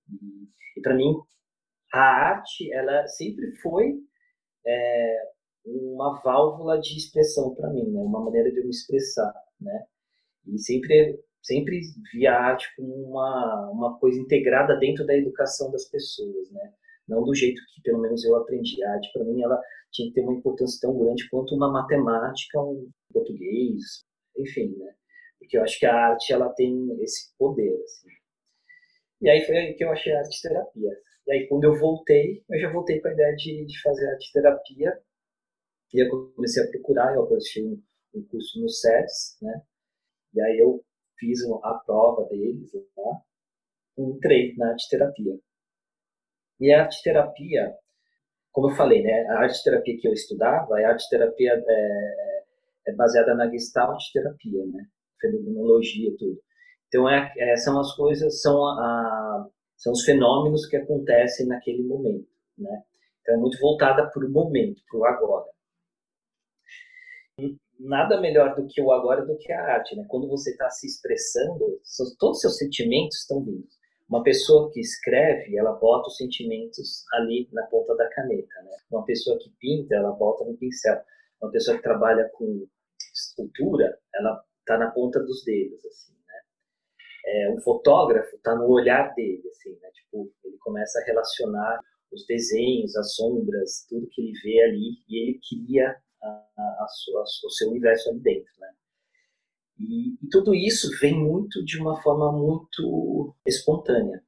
E, 0.10 0.80
e 0.80 0.82
para 0.82 0.96
mim 0.96 1.14
a 1.94 2.00
arte 2.00 2.72
ela 2.74 3.08
sempre 3.08 3.52
foi 3.58 3.96
é, 4.66 5.18
uma 5.66 6.20
válvula 6.22 6.80
de 6.80 6.98
expressão 6.98 7.54
para 7.56 7.70
mim, 7.70 7.90
né? 7.92 8.02
Uma 8.02 8.24
maneira 8.24 8.52
de 8.52 8.60
eu 8.60 8.64
me 8.64 8.70
expressar, 8.70 9.34
né? 9.60 9.86
E 10.48 10.58
sempre 10.60 11.20
sempre 11.46 11.82
vi 12.14 12.28
a 12.28 12.40
arte 12.40 12.68
como 12.76 12.94
uma 12.94 13.70
uma 13.72 14.00
coisa 14.00 14.20
integrada 14.20 14.76
dentro 14.78 15.06
da 15.06 15.16
educação 15.16 15.72
das 15.72 15.86
pessoas, 15.90 16.50
né? 16.52 16.74
Não 17.08 17.24
do 17.24 17.36
jeito 17.36 17.62
que 17.74 17.82
pelo 17.82 18.00
menos 18.02 18.24
eu 18.26 18.36
aprendi. 18.36 18.84
A 18.84 18.94
arte 18.94 19.12
para 19.14 19.24
mim 19.26 19.42
ela 19.42 19.62
tinha 19.92 20.08
que 20.10 20.16
ter 20.16 20.22
uma 20.22 20.34
importância 20.34 20.80
tão 20.82 20.98
grande 20.98 21.30
quanto 21.30 21.56
uma 21.56 21.72
matemática, 21.72 22.60
um 22.62 22.90
português, 23.14 24.06
enfim, 24.38 24.76
né? 24.78 24.94
Porque 25.40 25.58
eu 25.58 25.64
acho 25.64 25.80
que 25.80 25.86
a 25.86 25.96
arte 25.96 26.34
ela 26.34 26.50
tem 26.50 26.98
esse 27.02 27.36
poder, 27.38 27.74
assim. 27.84 28.10
E 29.22 29.30
aí 29.30 29.46
foi 29.46 29.58
aí 29.58 29.74
que 29.76 29.84
eu 29.84 29.92
achei 29.92 30.14
a 30.14 30.20
arte 30.20 30.42
terapia. 30.42 30.92
E 31.28 31.32
aí 31.32 31.48
quando 31.48 31.66
eu 31.66 31.80
voltei, 31.80 32.44
eu 32.50 32.60
já 32.60 32.72
voltei 32.72 33.00
com 33.02 33.08
a 33.08 33.14
ideia 33.14 33.36
de, 33.36 33.66
de 33.66 33.82
fazer 33.82 34.08
arte 34.10 34.32
terapia 34.34 35.00
e 35.94 36.00
eu 36.04 36.34
comecei 36.34 36.64
a 36.64 36.68
procurar, 36.68 37.16
eu 37.16 37.24
apareci 37.24 37.64
um, 37.64 37.82
um 38.14 38.24
curso 38.24 38.60
no 38.62 38.70
SETS, 38.70 39.38
né? 39.42 39.62
E 40.34 40.42
aí 40.42 40.60
eu 40.60 40.84
fiz 41.18 41.40
a 41.64 41.74
prova 41.86 42.28
deles 42.30 42.72
lá, 42.98 43.22
entrei 43.98 44.56
na 44.58 44.70
arte 44.72 44.90
terapia. 44.90 45.38
E 46.60 46.74
a 46.74 46.84
arte 46.84 47.02
terapia, 47.04 47.74
como 48.52 48.70
eu 48.70 48.76
falei, 48.76 49.04
né? 49.04 49.26
A 49.30 49.40
arte 49.40 49.64
terapia 49.64 49.98
que 50.00 50.08
eu 50.08 50.14
estudava, 50.14 50.76
a 50.76 50.90
arte 50.90 51.08
terapia 51.10 51.54
é, 51.68 52.44
é 52.88 52.94
baseada 52.94 53.34
na 53.36 53.50
gestalt 53.50 54.02
terapia, 54.14 54.66
né? 54.68 54.86
Fenomenologia 55.20 56.10
e 56.10 56.18
tudo. 56.18 56.42
Então 56.88 57.10
é, 57.10 57.34
é, 57.38 57.58
são 57.58 57.80
as 57.80 57.94
coisas, 57.96 58.42
são 58.42 58.66
a, 58.66 59.48
são 59.78 59.92
os 59.94 60.04
fenômenos 60.04 60.66
que 60.68 60.78
acontecem 60.78 61.48
naquele 61.48 61.84
momento, 61.84 62.30
né? 62.58 62.84
Então 63.22 63.36
é 63.36 63.38
muito 63.38 63.60
voltada 63.60 64.10
para 64.10 64.26
o 64.26 64.30
momento, 64.30 64.82
para 64.90 65.00
o 65.00 65.06
agora 65.06 65.56
nada 67.80 68.20
melhor 68.20 68.56
do 68.56 68.68
que 68.68 68.82
o 68.82 68.92
agora 68.92 69.26
do 69.26 69.38
que 69.38 69.52
a 69.52 69.62
arte, 69.62 69.96
né? 69.96 70.06
Quando 70.08 70.28
você 70.28 70.52
está 70.52 70.70
se 70.70 70.88
expressando, 70.88 71.80
todos 72.20 72.38
os 72.38 72.42
seus 72.42 72.58
sentimentos 72.58 73.20
estão 73.20 73.44
vindo. 73.44 73.68
Uma 74.08 74.24
pessoa 74.24 74.72
que 74.72 74.80
escreve, 74.80 75.58
ela 75.58 75.74
bota 75.74 76.08
os 76.08 76.18
sentimentos 76.18 77.04
ali 77.14 77.50
na 77.52 77.64
ponta 77.68 77.96
da 77.96 78.08
caneta, 78.10 78.62
né? 78.64 78.72
Uma 78.92 79.04
pessoa 79.04 79.38
que 79.40 79.50
pinta, 79.60 79.96
ela 79.96 80.12
bota 80.12 80.46
no 80.46 80.56
pincel. 80.58 81.02
Uma 81.42 81.52
pessoa 81.52 81.76
que 81.76 81.84
trabalha 81.84 82.30
com 82.34 82.68
escultura, 83.14 83.98
ela 84.14 84.44
está 84.60 84.78
na 84.78 84.92
ponta 84.92 85.20
dos 85.20 85.44
dedos, 85.44 85.84
assim, 85.86 86.14
né? 86.14 86.42
É, 87.26 87.52
um 87.52 87.60
fotógrafo 87.62 88.36
está 88.36 88.56
no 88.56 88.70
olhar 88.70 89.14
dele, 89.16 89.44
assim, 89.50 89.72
né? 89.82 89.90
Tipo, 89.94 90.32
ele 90.44 90.58
começa 90.60 91.00
a 91.00 91.04
relacionar 91.04 91.80
os 92.12 92.26
desenhos, 92.28 92.96
as 92.96 93.16
sombras, 93.16 93.86
tudo 93.90 94.08
que 94.12 94.22
ele 94.22 94.34
vê 94.44 94.62
ali 94.64 94.98
e 95.10 95.22
ele 95.22 95.40
cria 95.50 95.96
a, 96.28 96.88
sua, 96.88 97.22
o 97.22 97.50
seu 97.50 97.70
universo 97.70 98.10
ali 98.10 98.20
dentro, 98.20 98.52
né? 98.60 98.70
E, 99.80 100.14
e, 100.14 100.30
tudo 100.30 100.56
isso 100.56 100.90
vem 101.00 101.20
muito 101.20 101.64
de 101.66 101.80
uma 101.80 102.02
forma 102.02 102.32
muito 102.32 103.36
espontânea, 103.46 104.24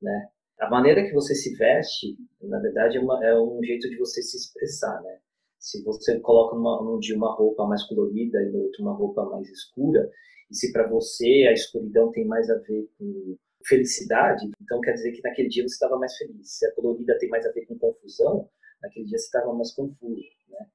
né? 0.00 0.28
A 0.58 0.70
maneira 0.70 1.04
que 1.04 1.12
você 1.12 1.34
se 1.34 1.54
veste, 1.54 2.16
na 2.42 2.58
verdade, 2.58 2.96
é, 2.96 3.00
uma, 3.00 3.24
é 3.24 3.38
um 3.38 3.62
jeito 3.62 3.88
de 3.88 3.96
você 3.96 4.22
se 4.22 4.36
expressar, 4.36 5.00
né? 5.02 5.18
Se 5.58 5.82
você 5.84 6.18
coloca 6.20 6.56
num 6.56 6.98
dia 6.98 7.16
uma 7.16 7.34
roupa 7.34 7.66
mais 7.66 7.82
colorida 7.84 8.40
e 8.42 8.50
no 8.50 8.62
outro 8.62 8.82
uma 8.82 8.94
roupa 8.94 9.24
mais 9.26 9.48
escura, 9.48 10.10
e 10.50 10.54
se 10.56 10.72
para 10.72 10.88
você 10.88 11.46
a 11.48 11.52
escuridão 11.52 12.10
tem 12.10 12.24
mais 12.24 12.48
a 12.48 12.58
ver 12.58 12.88
com 12.98 13.36
felicidade, 13.66 14.50
então 14.62 14.80
quer 14.80 14.94
dizer 14.94 15.12
que 15.12 15.22
naquele 15.22 15.48
dia 15.48 15.62
você 15.62 15.74
estava 15.74 15.98
mais 15.98 16.16
feliz. 16.16 16.58
Se 16.58 16.66
a 16.66 16.74
colorida 16.74 17.18
tem 17.18 17.28
mais 17.28 17.44
a 17.44 17.52
ver 17.52 17.66
com 17.66 17.78
confusão, 17.78 18.48
naquele 18.80 19.04
dia 19.06 19.18
você 19.18 19.26
estava 19.26 19.52
mais 19.52 19.72
confuso, 19.72 20.22
né? 20.48 20.66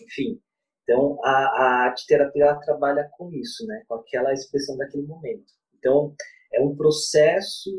Enfim. 0.00 0.40
Então, 0.82 1.18
a, 1.24 1.30
a 1.30 1.64
arte 1.86 2.06
terapia 2.06 2.44
ela 2.44 2.60
trabalha 2.60 3.08
com 3.16 3.32
isso, 3.32 3.66
né? 3.66 3.82
Com 3.88 3.94
aquela 3.94 4.32
expressão 4.32 4.76
daquele 4.76 5.06
momento. 5.06 5.52
Então, 5.78 6.14
é 6.52 6.60
um 6.60 6.76
processo 6.76 7.70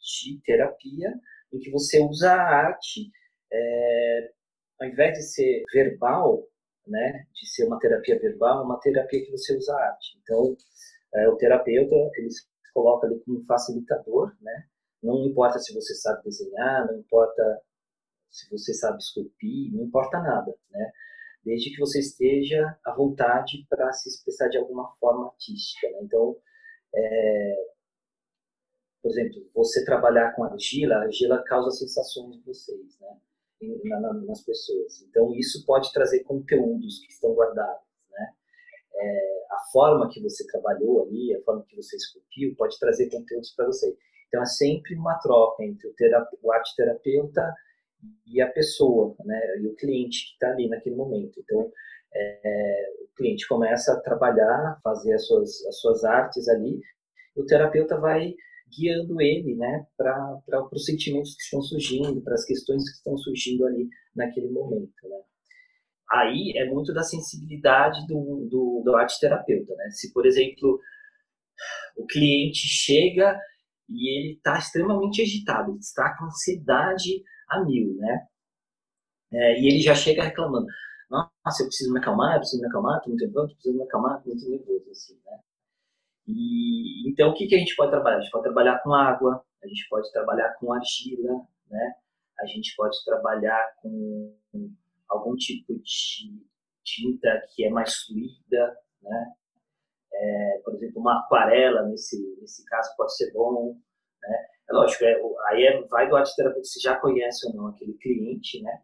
de 0.00 0.40
terapia 0.44 1.14
em 1.52 1.58
que 1.58 1.70
você 1.70 2.00
usa 2.00 2.32
a 2.32 2.42
arte, 2.42 3.10
é, 3.52 4.32
ao 4.80 4.88
invés 4.88 5.18
de 5.18 5.22
ser 5.22 5.62
verbal, 5.72 6.46
né? 6.86 7.26
De 7.34 7.48
ser 7.48 7.66
uma 7.66 7.78
terapia 7.78 8.18
verbal, 8.18 8.64
uma 8.64 8.80
terapia 8.80 9.24
que 9.24 9.30
você 9.30 9.56
usa 9.56 9.72
a 9.72 9.90
arte. 9.90 10.18
Então, 10.22 10.56
é, 11.14 11.28
o 11.28 11.36
terapeuta 11.36 11.94
ele 12.16 12.30
se 12.30 12.42
coloca 12.74 13.06
ali 13.06 13.20
como 13.20 13.38
um 13.38 13.44
facilitador, 13.44 14.34
né? 14.40 14.66
Não 15.02 15.24
importa 15.24 15.58
se 15.58 15.72
você 15.72 15.94
sabe 15.94 16.24
desenhar, 16.24 16.86
não 16.86 16.98
importa 16.98 17.60
se 18.30 18.48
você 18.50 18.74
sabe 18.74 18.98
esculpir, 18.98 19.72
não 19.72 19.84
importa 19.84 20.20
nada, 20.20 20.54
né? 20.70 20.92
Desde 21.44 21.70
que 21.70 21.78
você 21.78 22.00
esteja 22.00 22.78
à 22.84 22.94
vontade 22.94 23.66
para 23.68 23.92
se 23.92 24.08
expressar 24.08 24.48
de 24.48 24.58
alguma 24.58 24.94
forma 25.00 25.26
artística. 25.26 25.88
Né? 25.90 25.98
Então, 26.02 26.36
é, 26.94 27.70
por 29.02 29.10
exemplo, 29.10 29.50
você 29.54 29.84
trabalhar 29.84 30.32
com 30.32 30.44
argila, 30.44 30.96
a 30.96 31.02
argila 31.02 31.42
causa 31.42 31.70
sensações 31.70 32.36
em 32.36 32.42
vocês, 32.42 32.98
né? 33.00 33.16
Na, 33.84 34.00
na, 34.00 34.12
nas 34.14 34.42
pessoas. 34.42 35.02
Então, 35.02 35.34
isso 35.34 35.66
pode 35.66 35.92
trazer 35.92 36.20
conteúdos 36.20 36.98
que 37.00 37.12
estão 37.12 37.34
guardados, 37.34 37.84
né? 38.10 38.32
É, 38.94 39.44
a 39.50 39.58
forma 39.70 40.08
que 40.08 40.20
você 40.20 40.46
trabalhou 40.46 41.02
ali, 41.02 41.34
a 41.34 41.42
forma 41.42 41.64
que 41.68 41.76
você 41.76 41.96
esculpiu, 41.96 42.54
pode 42.56 42.78
trazer 42.78 43.10
conteúdos 43.10 43.52
para 43.54 43.66
você. 43.66 43.94
Então, 44.28 44.42
é 44.42 44.46
sempre 44.46 44.94
uma 44.94 45.18
troca 45.18 45.62
entre 45.62 45.88
o, 45.88 45.94
o 46.42 46.52
arte 46.52 46.74
terapeuta 46.74 47.54
e 48.26 48.40
a 48.40 48.48
pessoa, 48.48 49.14
né, 49.24 49.40
e 49.60 49.66
o 49.66 49.74
cliente 49.74 50.26
que 50.26 50.32
está 50.32 50.50
ali 50.50 50.68
naquele 50.68 50.96
momento. 50.96 51.40
Então, 51.40 51.70
é, 52.14 52.86
o 53.02 53.16
cliente 53.16 53.46
começa 53.46 53.92
a 53.92 54.00
trabalhar, 54.00 54.78
fazer 54.82 55.14
as 55.14 55.26
suas, 55.26 55.64
as 55.66 55.80
suas 55.80 56.04
artes 56.04 56.48
ali, 56.48 56.80
e 57.36 57.40
o 57.40 57.46
terapeuta 57.46 57.98
vai 57.98 58.34
guiando 58.68 59.20
ele, 59.20 59.54
né, 59.56 59.86
para 59.96 60.40
os 60.72 60.84
sentimentos 60.84 61.34
que 61.34 61.42
estão 61.42 61.60
surgindo, 61.60 62.20
para 62.22 62.34
as 62.34 62.44
questões 62.44 62.84
que 62.88 62.96
estão 62.96 63.16
surgindo 63.18 63.66
ali 63.66 63.88
naquele 64.14 64.48
momento, 64.48 65.08
né. 65.08 65.20
Aí 66.12 66.52
é 66.56 66.64
muito 66.66 66.92
da 66.92 67.02
sensibilidade 67.02 68.04
do, 68.06 68.48
do, 68.50 68.82
do 68.84 68.96
arte 68.96 69.18
terapeuta, 69.20 69.74
né. 69.74 69.90
Se, 69.90 70.12
por 70.12 70.26
exemplo, 70.26 70.80
o 71.96 72.06
cliente 72.06 72.66
chega 72.66 73.38
e 73.88 74.18
ele 74.18 74.34
está 74.34 74.56
extremamente 74.58 75.20
agitado, 75.20 75.72
ele 75.72 75.80
está 75.80 76.16
com 76.16 76.26
ansiedade 76.26 77.22
a 77.50 77.64
mil, 77.64 77.94
né? 77.96 78.26
É, 79.32 79.60
e 79.60 79.68
ele 79.68 79.80
já 79.80 79.94
chega 79.94 80.24
reclamando. 80.24 80.66
nossa, 81.10 81.62
eu 81.62 81.66
preciso 81.66 81.92
me 81.92 81.98
acalmar, 82.00 82.34
eu 82.34 82.40
preciso 82.40 82.62
me 82.62 82.68
acalmar, 82.68 82.96
estou 82.98 83.10
muito 83.10 83.24
nervoso, 83.24 83.54
preciso 83.54 83.76
me 83.76 83.82
acalmar, 83.84 84.18
estou 84.18 84.34
muito 84.34 84.50
nervoso, 84.50 84.90
assim, 84.90 85.20
né? 85.24 85.38
E, 86.26 87.10
então, 87.10 87.30
o 87.30 87.34
que, 87.34 87.46
que 87.46 87.54
a 87.54 87.58
gente 87.58 87.74
pode 87.76 87.90
trabalhar? 87.90 88.18
A 88.18 88.20
gente 88.20 88.30
pode 88.30 88.44
trabalhar 88.44 88.78
com 88.80 88.94
água, 88.94 89.44
a 89.62 89.66
gente 89.66 89.88
pode 89.88 90.10
trabalhar 90.12 90.54
com 90.54 90.72
argila, 90.72 91.46
né? 91.70 91.94
A 92.40 92.46
gente 92.46 92.74
pode 92.76 92.96
trabalhar 93.04 93.74
com 93.82 94.34
algum 95.08 95.36
tipo 95.36 95.74
de 95.74 96.42
tinta 96.84 97.46
que 97.54 97.64
é 97.64 97.70
mais 97.70 98.02
fluida, 98.02 98.76
né? 99.02 99.32
É, 100.12 100.60
por 100.64 100.74
exemplo, 100.74 101.00
uma 101.00 101.20
aquarela, 101.20 101.82
nesse, 101.84 102.36
nesse 102.40 102.64
caso, 102.64 102.94
pode 102.96 103.16
ser 103.16 103.32
bom, 103.32 103.76
né? 104.22 104.46
É 104.70 104.72
lógico, 104.72 105.04
é, 105.04 105.20
aí 105.48 105.64
é, 105.64 105.82
vai 105.88 106.08
do 106.08 106.16
arte 106.16 106.34
terapeuta 106.36 106.64
se 106.64 106.80
já 106.80 106.96
conhece 106.96 107.46
ou 107.48 107.54
não 107.54 107.66
aquele 107.68 107.94
cliente, 107.94 108.62
né? 108.62 108.82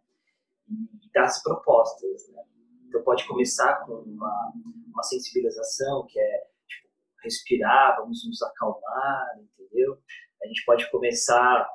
E, 0.69 1.07
e 1.07 1.11
dá 1.13 1.25
as 1.25 1.43
propostas, 1.43 2.29
né? 2.33 2.43
Então 2.89 3.03
pode 3.03 3.27
começar 3.27 3.85
com 3.85 3.93
uma, 3.93 4.53
uma 4.93 5.03
sensibilização, 5.03 6.07
que 6.09 6.19
é 6.19 6.47
tipo, 6.67 6.89
respirar, 7.23 7.97
vamos 7.99 8.27
nos 8.27 8.43
acalmar, 8.43 9.39
entendeu? 9.39 9.99
A 10.43 10.47
gente 10.47 10.65
pode 10.65 10.91
começar 10.91 11.69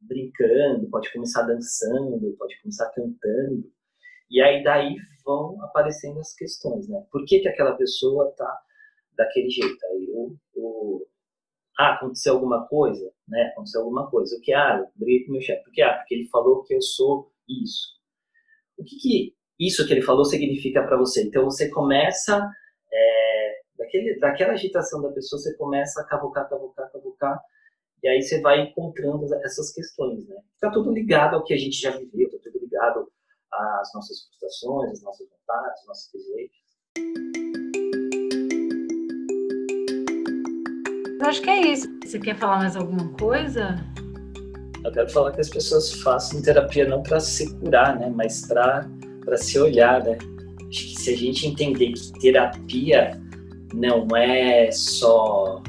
brincando, 0.00 0.88
pode 0.88 1.12
começar 1.12 1.42
dançando, 1.42 2.34
pode 2.38 2.60
começar 2.62 2.90
cantando. 2.90 3.70
E 4.30 4.40
aí 4.40 4.62
daí 4.62 4.96
vão 5.24 5.62
aparecendo 5.64 6.18
as 6.20 6.34
questões, 6.34 6.88
né? 6.88 7.04
Por 7.10 7.24
que, 7.24 7.40
que 7.40 7.48
aquela 7.48 7.76
pessoa 7.76 8.32
tá 8.36 8.60
daquele 9.16 9.50
jeito? 9.50 9.84
Aí 9.86 10.10
o 10.12 10.36
ah, 11.80 11.94
aconteceu 11.94 12.34
alguma 12.34 12.66
coisa, 12.66 13.10
né? 13.26 13.50
Aconteceu 13.52 13.80
alguma 13.80 14.10
coisa. 14.10 14.36
O 14.36 14.40
que? 14.40 14.52
Ah, 14.52 14.78
eu 14.80 14.88
briguei 14.94 15.24
com 15.24 15.32
meu 15.32 15.40
chefe. 15.40 15.64
Por 15.64 15.72
quê? 15.72 15.82
Ah, 15.82 15.94
porque 15.94 16.14
ele 16.14 16.28
falou 16.28 16.62
que 16.62 16.74
eu 16.74 16.82
sou 16.82 17.32
isso. 17.48 17.98
O 18.76 18.84
que, 18.84 18.96
que 18.96 19.34
isso 19.58 19.86
que 19.86 19.92
ele 19.92 20.02
falou 20.02 20.24
significa 20.24 20.82
para 20.82 20.96
você? 20.96 21.22
Então 21.22 21.44
você 21.44 21.70
começa 21.70 22.50
é, 22.92 23.60
daquele, 23.78 24.18
daquela 24.18 24.52
agitação 24.52 25.00
da 25.00 25.10
pessoa, 25.10 25.40
você 25.40 25.56
começa 25.56 26.02
a 26.02 26.04
cavocar, 26.04 26.48
cavocar, 26.48 26.90
cavocar 26.92 27.40
e 28.02 28.08
aí 28.08 28.22
você 28.22 28.40
vai 28.40 28.62
encontrando 28.62 29.26
essas 29.44 29.72
questões, 29.72 30.26
né? 30.26 30.36
Está 30.54 30.70
tudo 30.70 30.92
ligado 30.92 31.34
ao 31.34 31.44
que 31.44 31.52
a 31.52 31.58
gente 31.58 31.78
já 31.78 31.90
viveu, 31.90 32.28
está 32.28 32.38
tudo 32.42 32.58
ligado 32.58 33.10
às 33.52 33.92
nossas 33.94 34.22
frustrações, 34.24 34.92
às 34.92 35.02
nossas 35.02 35.28
vontades, 35.28 35.80
aos 35.80 35.86
nossos 35.86 36.12
desejos. 36.12 37.59
Eu 41.20 41.26
acho 41.26 41.42
que 41.42 41.50
é 41.50 41.60
isso. 41.70 41.86
Você 42.02 42.18
quer 42.18 42.34
falar 42.36 42.60
mais 42.60 42.74
alguma 42.76 43.06
coisa? 43.10 43.78
Eu 44.82 44.90
quero 44.90 45.10
falar 45.10 45.32
que 45.32 45.40
as 45.42 45.50
pessoas 45.50 45.92
façam 46.00 46.40
terapia 46.40 46.88
não 46.88 47.02
para 47.02 47.20
se 47.20 47.54
curar, 47.56 47.98
né? 47.98 48.10
Mas 48.14 48.46
para 48.46 48.88
se 49.36 49.58
olhar, 49.58 50.02
né? 50.02 50.16
Acho 50.66 50.86
que 50.86 50.96
se 50.98 51.12
a 51.12 51.16
gente 51.16 51.46
entender 51.46 51.92
que 51.92 52.12
terapia 52.20 53.20
não 53.74 54.06
é 54.16 54.70
só 54.72 55.62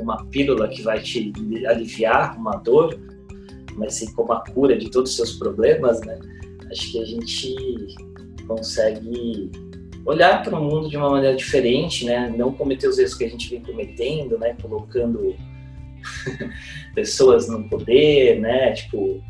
uma 0.00 0.24
pílula 0.28 0.68
que 0.68 0.80
vai 0.80 1.00
te 1.00 1.32
aliviar 1.68 2.38
uma 2.38 2.56
dor, 2.56 2.98
mas 3.76 3.94
sim 3.94 4.10
como 4.14 4.32
a 4.32 4.40
cura 4.40 4.78
de 4.78 4.90
todos 4.90 5.10
os 5.10 5.16
seus 5.16 5.32
problemas, 5.34 6.00
né? 6.00 6.18
Acho 6.70 6.92
que 6.92 7.02
a 7.02 7.04
gente 7.04 7.54
consegue 8.46 9.50
olhar 10.06 10.42
para 10.42 10.58
o 10.58 10.64
mundo 10.64 10.88
de 10.88 10.96
uma 10.96 11.10
maneira 11.10 11.36
diferente, 11.36 12.04
né? 12.04 12.32
Não 12.36 12.52
cometer 12.52 12.88
os 12.88 12.98
erros 12.98 13.14
que 13.14 13.24
a 13.24 13.28
gente 13.28 13.50
vem 13.50 13.60
cometendo, 13.60 14.38
né? 14.38 14.56
Colocando 14.62 15.36
pessoas 16.94 17.48
no 17.48 17.68
poder, 17.68 18.40
né? 18.40 18.72
Tipo, 18.72 19.22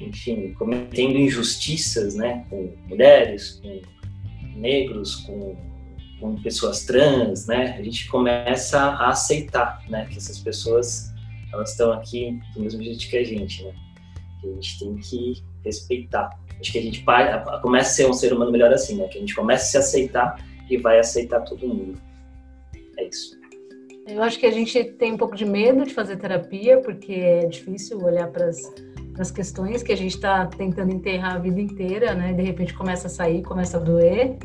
enfim, 0.00 0.54
cometendo 0.54 1.18
injustiças, 1.18 2.14
né? 2.14 2.46
Com 2.48 2.72
mulheres, 2.88 3.60
com 3.60 3.82
negros, 4.56 5.16
com 5.16 5.56
com 6.20 6.40
pessoas 6.40 6.84
trans, 6.84 7.46
né? 7.46 7.76
A 7.78 7.82
gente 7.82 8.08
começa 8.08 8.80
a 8.80 9.10
aceitar, 9.10 9.82
né? 9.90 10.06
Que 10.06 10.16
essas 10.16 10.38
pessoas 10.38 11.12
elas 11.52 11.72
estão 11.72 11.92
aqui 11.92 12.40
do 12.54 12.62
mesmo 12.62 12.82
jeito 12.82 13.08
que 13.08 13.16
a 13.16 13.24
gente, 13.24 13.62
né? 13.62 13.74
Que 14.40 14.48
a 14.48 14.52
gente 14.54 14.78
tem 14.78 14.96
que 14.96 15.42
respeitar. 15.64 16.30
Acho 16.60 16.72
que 16.72 16.78
a 16.78 16.82
gente 16.82 17.04
começa 17.62 17.90
a 17.90 17.92
ser 17.92 18.06
um 18.08 18.12
ser 18.12 18.32
humano 18.32 18.50
melhor 18.50 18.72
assim, 18.72 18.96
né? 18.96 19.08
Que 19.08 19.18
a 19.18 19.20
gente 19.20 19.34
começa 19.34 19.64
a 19.64 19.68
se 19.68 19.78
aceitar 19.78 20.44
e 20.70 20.76
vai 20.76 20.98
aceitar 20.98 21.40
todo 21.40 21.66
mundo. 21.66 22.00
É 22.96 23.04
isso. 23.04 23.38
Eu 24.06 24.22
acho 24.22 24.38
que 24.38 24.46
a 24.46 24.50
gente 24.50 24.82
tem 24.84 25.12
um 25.12 25.16
pouco 25.16 25.34
de 25.34 25.44
medo 25.44 25.84
de 25.84 25.94
fazer 25.94 26.16
terapia, 26.16 26.78
porque 26.80 27.12
é 27.12 27.46
difícil 27.46 28.02
olhar 28.02 28.28
para 28.28 28.50
as 29.18 29.30
questões 29.30 29.82
que 29.82 29.92
a 29.92 29.96
gente 29.96 30.14
está 30.14 30.46
tentando 30.46 30.92
enterrar 30.92 31.36
a 31.36 31.38
vida 31.38 31.60
inteira, 31.60 32.14
né? 32.14 32.32
De 32.32 32.42
repente 32.42 32.74
começa 32.74 33.06
a 33.06 33.10
sair, 33.10 33.42
começa 33.42 33.78
a 33.78 33.80
doer. 33.80 34.36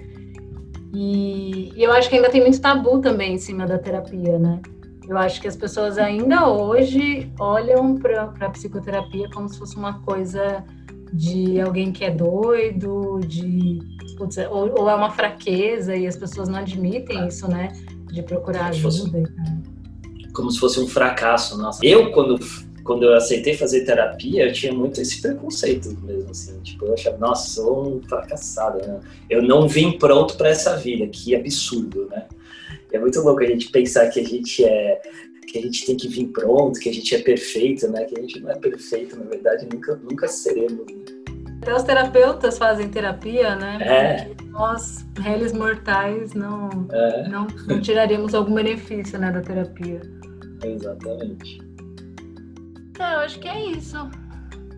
E, 0.93 1.71
e 1.75 1.83
eu 1.83 1.91
acho 1.91 2.09
que 2.09 2.15
ainda 2.15 2.29
tem 2.29 2.41
muito 2.41 2.59
tabu 2.59 2.99
também 2.99 3.33
em 3.33 3.37
cima 3.37 3.67
da 3.67 3.77
terapia, 3.77 4.39
né? 4.39 4.61
Eu 5.07 5.17
acho 5.17 5.41
que 5.41 5.47
as 5.47 5.55
pessoas 5.55 5.97
ainda 5.97 6.47
hoje 6.47 7.31
olham 7.39 7.95
para 7.95 8.31
a 8.39 8.49
psicoterapia 8.49 9.27
como 9.33 9.49
se 9.49 9.57
fosse 9.57 9.75
uma 9.75 10.01
coisa 10.01 10.63
de 11.13 11.59
alguém 11.59 11.91
que 11.91 12.03
é 12.03 12.11
doido, 12.11 13.19
de 13.25 13.79
putz, 14.17 14.37
ou, 14.37 14.79
ou, 14.79 14.89
é 14.89 14.95
uma 14.95 15.11
fraqueza 15.11 15.95
e 15.95 16.05
as 16.05 16.15
pessoas 16.15 16.49
não 16.49 16.59
admitem 16.59 17.27
isso, 17.27 17.47
né? 17.47 17.71
De 18.11 18.21
procurar 18.21 18.67
ajuda. 18.67 19.23
Como 20.33 20.51
se 20.51 20.59
fosse 20.59 20.79
um 20.79 20.87
fracasso, 20.87 21.57
nossa. 21.57 21.85
Eu 21.85 22.11
quando 22.11 22.39
quando 22.89 23.03
eu 23.03 23.15
aceitei 23.15 23.55
fazer 23.55 23.85
terapia, 23.85 24.47
eu 24.47 24.51
tinha 24.51 24.73
muito 24.73 24.99
esse 24.99 25.21
preconceito 25.21 25.95
mesmo, 26.01 26.31
assim. 26.31 26.59
Tipo, 26.61 26.85
eu 26.85 26.95
achava, 26.95 27.19
nossa, 27.19 27.47
sou 27.47 27.97
um 27.97 28.01
fracassado, 28.01 28.79
né? 28.79 28.99
Eu 29.29 29.43
não 29.43 29.67
vim 29.67 29.91
pronto 29.91 30.35
para 30.35 30.49
essa 30.49 30.75
vida, 30.75 31.05
que 31.05 31.35
absurdo, 31.35 32.07
né? 32.09 32.25
É 32.91 32.97
muito 32.97 33.19
louco 33.21 33.43
a 33.43 33.45
gente 33.45 33.69
pensar 33.69 34.09
que 34.09 34.19
a 34.19 34.23
gente 34.23 34.65
é 34.65 34.99
que 35.51 35.57
a 35.57 35.61
gente 35.61 35.85
tem 35.85 35.97
que 35.97 36.07
vir 36.07 36.27
pronto, 36.27 36.79
que 36.79 36.89
a 36.89 36.93
gente 36.93 37.13
é 37.15 37.21
perfeito, 37.21 37.89
né? 37.89 38.05
Que 38.05 38.17
a 38.17 38.21
gente 38.21 38.39
não 38.39 38.51
é 38.51 38.55
perfeito, 38.55 39.17
na 39.17 39.25
verdade, 39.25 39.67
nunca, 39.71 39.99
nunca 40.03 40.27
seremos. 40.27 40.85
Né? 40.85 41.19
Até 41.61 41.75
os 41.75 41.83
terapeutas 41.83 42.57
fazem 42.57 42.87
terapia, 42.89 43.55
né? 43.55 43.77
É. 43.81 44.43
Nós, 44.45 45.05
réis 45.19 45.51
mortais, 45.51 46.33
não, 46.33 46.69
é. 46.91 47.27
não, 47.27 47.47
não 47.67 47.81
tiraríamos 47.81 48.33
algum 48.33 48.53
benefício 48.53 49.19
né, 49.19 49.31
da 49.31 49.41
terapia. 49.41 50.01
Exatamente. 50.63 51.61
É, 52.99 53.13
eu 53.13 53.19
acho 53.19 53.39
que 53.39 53.47
é 53.47 53.71
isso. 53.71 53.97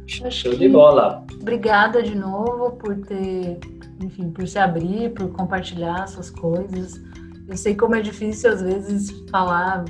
Show 0.08 0.56
de 0.56 0.68
bola. 0.68 1.26
Obrigada 1.40 2.04
de 2.04 2.16
novo 2.16 2.72
por 2.72 2.96
ter, 2.98 3.60
enfim, 4.02 4.30
por 4.32 4.48
se 4.48 4.60
abrir, 4.60 5.14
por 5.14 5.32
compartilhar 5.32 6.08
suas 6.08 6.30
coisas. 6.30 7.02
Eu 7.48 7.58
sei 7.58 7.76
como 7.76 7.96
é 7.96 8.02
difícil 8.02 8.52
às 8.52 8.62
vezes 8.62 9.10
falar 9.30 9.86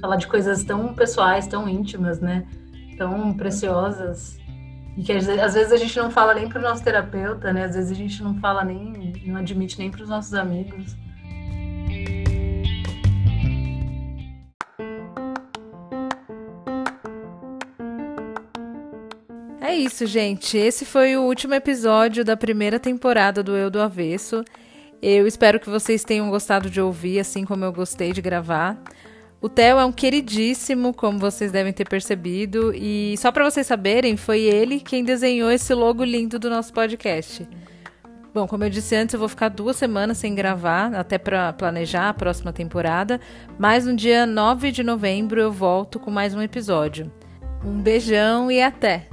falar 0.00 0.16
de 0.16 0.26
coisas 0.26 0.64
tão 0.64 0.94
pessoais, 0.94 1.46
tão 1.46 1.68
íntimas, 1.68 2.20
né? 2.20 2.46
Tão 2.96 3.32
preciosas. 3.34 4.38
E 4.96 5.02
que 5.02 5.12
às 5.12 5.54
vezes 5.54 5.72
a 5.72 5.76
gente 5.76 5.96
não 5.98 6.10
fala 6.10 6.34
nem 6.34 6.48
para 6.48 6.58
o 6.58 6.62
nosso 6.62 6.82
terapeuta, 6.82 7.52
né? 7.52 7.64
Às 7.64 7.74
vezes 7.74 7.90
a 7.90 7.94
gente 7.94 8.22
não 8.22 8.34
fala 8.40 8.64
nem, 8.64 9.12
não 9.26 9.36
admite 9.36 9.78
nem 9.78 9.90
para 9.90 10.02
os 10.02 10.08
nossos 10.08 10.32
amigos. 10.34 10.96
É 19.60 19.74
isso, 19.74 20.06
gente. 20.06 20.56
Esse 20.56 20.86
foi 20.86 21.16
o 21.16 21.22
último 21.22 21.52
episódio 21.52 22.24
da 22.24 22.36
primeira 22.36 22.78
temporada 22.78 23.42
do 23.42 23.54
Eu 23.56 23.68
do 23.68 23.80
Avesso. 23.80 24.42
Eu 25.02 25.26
espero 25.26 25.60
que 25.60 25.68
vocês 25.68 26.02
tenham 26.04 26.30
gostado 26.30 26.70
de 26.70 26.80
ouvir, 26.80 27.18
assim 27.18 27.44
como 27.44 27.64
eu 27.64 27.72
gostei 27.72 28.12
de 28.12 28.22
gravar. 28.22 28.80
O 29.40 29.48
Theo 29.48 29.78
é 29.78 29.84
um 29.84 29.92
queridíssimo, 29.92 30.94
como 30.94 31.18
vocês 31.18 31.52
devem 31.52 31.72
ter 31.72 31.86
percebido, 31.88 32.72
e 32.74 33.14
só 33.18 33.30
para 33.30 33.48
vocês 33.48 33.66
saberem, 33.66 34.16
foi 34.16 34.40
ele 34.40 34.80
quem 34.80 35.04
desenhou 35.04 35.50
esse 35.50 35.74
logo 35.74 36.02
lindo 36.02 36.38
do 36.38 36.48
nosso 36.48 36.72
podcast. 36.72 37.46
Bom, 38.32 38.46
como 38.46 38.64
eu 38.64 38.70
disse 38.70 38.94
antes, 38.96 39.14
eu 39.14 39.20
vou 39.20 39.28
ficar 39.28 39.48
duas 39.48 39.76
semanas 39.76 40.18
sem 40.18 40.34
gravar, 40.34 40.94
até 40.94 41.16
para 41.16 41.52
planejar 41.52 42.08
a 42.08 42.14
próxima 42.14 42.52
temporada, 42.52 43.20
mas 43.58 43.86
no 43.86 43.94
dia 43.94 44.26
9 44.26 44.72
de 44.72 44.82
novembro 44.82 45.40
eu 45.40 45.52
volto 45.52 45.98
com 45.98 46.10
mais 46.10 46.34
um 46.34 46.42
episódio. 46.42 47.10
Um 47.64 47.80
beijão 47.80 48.50
e 48.50 48.60
até! 48.60 49.08